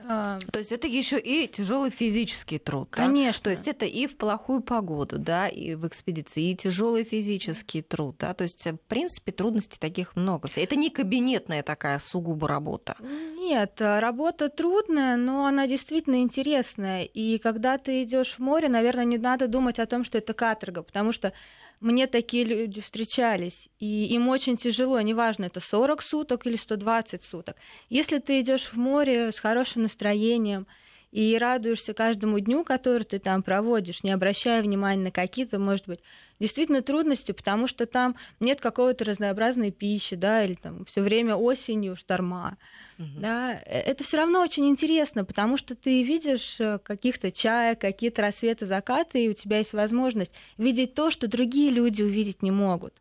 А... 0.07 0.39
То 0.51 0.59
есть 0.59 0.71
это 0.71 0.87
еще 0.87 1.19
и 1.19 1.47
тяжелый 1.47 1.89
физический 1.89 2.57
труд. 2.57 2.87
Конечно. 2.91 3.39
Да? 3.39 3.43
То 3.43 3.49
есть 3.49 3.67
это 3.67 3.85
и 3.85 4.07
в 4.07 4.17
плохую 4.17 4.61
погоду, 4.61 5.19
да, 5.19 5.47
и 5.47 5.75
в 5.75 5.87
экспедиции, 5.87 6.51
и 6.51 6.55
тяжелый 6.55 7.03
физический 7.03 7.81
труд, 7.81 8.15
да. 8.19 8.33
То 8.33 8.43
есть, 8.43 8.65
в 8.65 8.77
принципе, 8.87 9.31
трудностей 9.31 9.77
таких 9.79 10.15
много. 10.15 10.49
Это 10.55 10.75
не 10.75 10.89
кабинетная 10.89 11.63
такая 11.63 11.99
сугубо 11.99 12.47
работа. 12.47 12.95
Нет, 13.01 13.73
работа 13.79 14.49
трудная, 14.49 15.17
но 15.17 15.45
она 15.45 15.67
действительно 15.67 16.21
интересная. 16.21 17.03
И 17.03 17.37
когда 17.37 17.77
ты 17.77 18.03
идешь 18.03 18.35
в 18.35 18.39
море, 18.39 18.69
наверное, 18.69 19.05
не 19.05 19.17
надо 19.17 19.47
думать 19.47 19.79
о 19.79 19.85
том, 19.85 20.03
что 20.03 20.17
это 20.17 20.33
каторга, 20.33 20.83
потому 20.83 21.11
что 21.11 21.33
мне 21.79 22.07
такие 22.07 22.43
люди 22.43 22.81
встречались, 22.81 23.69
и 23.79 24.07
им 24.07 24.27
очень 24.27 24.57
тяжело, 24.57 24.99
неважно, 25.01 25.45
это 25.45 25.59
40 25.59 26.01
суток 26.01 26.45
или 26.45 26.57
120 26.57 27.23
суток. 27.23 27.55
Если 27.89 28.19
ты 28.19 28.41
идешь 28.41 28.65
в 28.65 28.77
море 28.77 29.31
с 29.31 29.39
хорошим 29.39 29.83
настроением, 29.83 30.67
и 31.11 31.37
радуешься 31.39 31.93
каждому 31.93 32.39
дню, 32.39 32.63
который 32.63 33.03
ты 33.03 33.19
там 33.19 33.41
проводишь, 33.41 34.03
не 34.03 34.11
обращая 34.11 34.61
внимания 34.61 35.03
на 35.03 35.11
какие-то, 35.11 35.57
может 35.57 35.87
быть, 35.87 36.01
действительно 36.39 36.81
трудности, 36.81 37.31
потому 37.31 37.67
что 37.67 37.85
там 37.85 38.15
нет 38.39 38.61
какого-то 38.61 39.05
разнообразной 39.05 39.71
пищи, 39.71 40.15
да, 40.15 40.45
или 40.45 40.55
там 40.55 40.85
все 40.85 41.01
время 41.01 41.35
осенью 41.35 41.95
шторма. 41.95 42.57
Угу. 42.99 43.07
Да, 43.21 43.55
э, 43.65 43.79
это 43.79 44.03
все 44.03 44.17
равно 44.17 44.41
очень 44.41 44.69
интересно, 44.69 45.25
потому 45.25 45.57
что 45.57 45.75
ты 45.75 46.03
видишь 46.03 46.59
э, 46.59 46.79
каких-то 46.79 47.31
чаек, 47.31 47.79
какие-то 47.79 48.21
рассветы, 48.21 48.65
закаты, 48.65 49.25
и 49.25 49.29
у 49.29 49.33
тебя 49.33 49.57
есть 49.57 49.73
возможность 49.73 50.31
видеть 50.57 50.93
то, 50.93 51.09
что 51.09 51.27
другие 51.27 51.71
люди 51.71 52.03
увидеть 52.03 52.43
не 52.43 52.51
могут. 52.51 52.93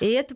И 0.00 0.06
это 0.06 0.34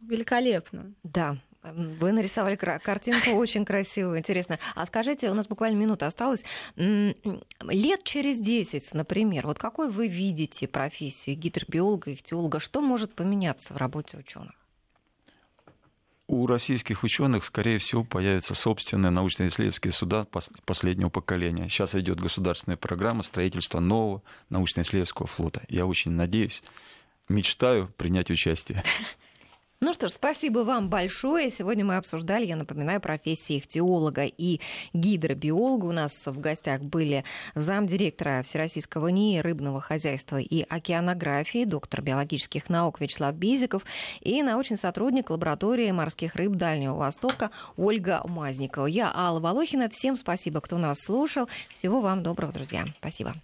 великолепно. 0.00 0.92
Да, 1.04 1.36
вы 1.62 2.12
нарисовали 2.12 2.56
картинку 2.56 3.30
очень 3.30 3.64
красивую, 3.64 4.18
интересно. 4.18 4.58
А 4.74 4.84
скажите, 4.86 5.30
у 5.30 5.34
нас 5.34 5.46
буквально 5.46 5.76
минута 5.76 6.06
осталась. 6.06 6.42
Лет 6.76 8.04
через 8.04 8.38
10, 8.38 8.94
например, 8.94 9.46
вот 9.46 9.58
какой 9.58 9.90
вы 9.90 10.08
видите 10.08 10.66
профессию 10.66 11.36
гидробиолога 11.36 12.12
ихтиолога? 12.12 12.58
Что 12.58 12.80
может 12.80 13.14
поменяться 13.14 13.74
в 13.74 13.76
работе 13.76 14.18
ученых? 14.18 14.54
У 16.28 16.46
российских 16.46 17.02
ученых, 17.02 17.44
скорее 17.44 17.78
всего, 17.78 18.04
появятся 18.04 18.54
собственные 18.54 19.10
научно-исследовательские 19.10 19.92
суда 19.92 20.26
последнего 20.64 21.10
поколения. 21.10 21.68
Сейчас 21.68 21.94
идет 21.94 22.20
государственная 22.20 22.78
программа 22.78 23.22
строительства 23.22 23.80
нового 23.80 24.22
научно-исследовательского 24.48 25.26
флота. 25.26 25.62
Я 25.68 25.84
очень 25.84 26.12
надеюсь, 26.12 26.62
мечтаю 27.28 27.88
принять 27.98 28.30
участие. 28.30 28.82
Ну 29.84 29.94
что 29.94 30.08
ж, 30.08 30.12
спасибо 30.12 30.60
вам 30.60 30.88
большое. 30.88 31.50
Сегодня 31.50 31.84
мы 31.84 31.96
обсуждали, 31.96 32.46
я 32.46 32.54
напоминаю, 32.54 33.00
профессии 33.00 33.58
ихтиолога 33.58 34.26
и 34.26 34.60
гидробиолога. 34.92 35.86
У 35.86 35.90
нас 35.90 36.24
в 36.24 36.38
гостях 36.38 36.82
были 36.82 37.24
замдиректора 37.56 38.44
Всероссийского 38.44 39.08
НИИ 39.08 39.40
рыбного 39.40 39.80
хозяйства 39.80 40.36
и 40.36 40.62
океанографии, 40.62 41.64
доктор 41.64 42.00
биологических 42.00 42.68
наук 42.68 43.00
Вячеслав 43.00 43.34
Бизиков 43.34 43.82
и 44.20 44.40
научный 44.44 44.78
сотрудник 44.78 45.30
лаборатории 45.30 45.90
морских 45.90 46.36
рыб 46.36 46.52
Дальнего 46.52 46.94
Востока 46.94 47.50
Ольга 47.76 48.22
Мазникова. 48.24 48.86
Я 48.86 49.12
Алла 49.12 49.40
Волохина. 49.40 49.88
Всем 49.90 50.16
спасибо, 50.16 50.60
кто 50.60 50.78
нас 50.78 50.98
слушал. 51.00 51.48
Всего 51.74 52.00
вам 52.00 52.22
доброго, 52.22 52.52
друзья. 52.52 52.84
Спасибо. 53.00 53.34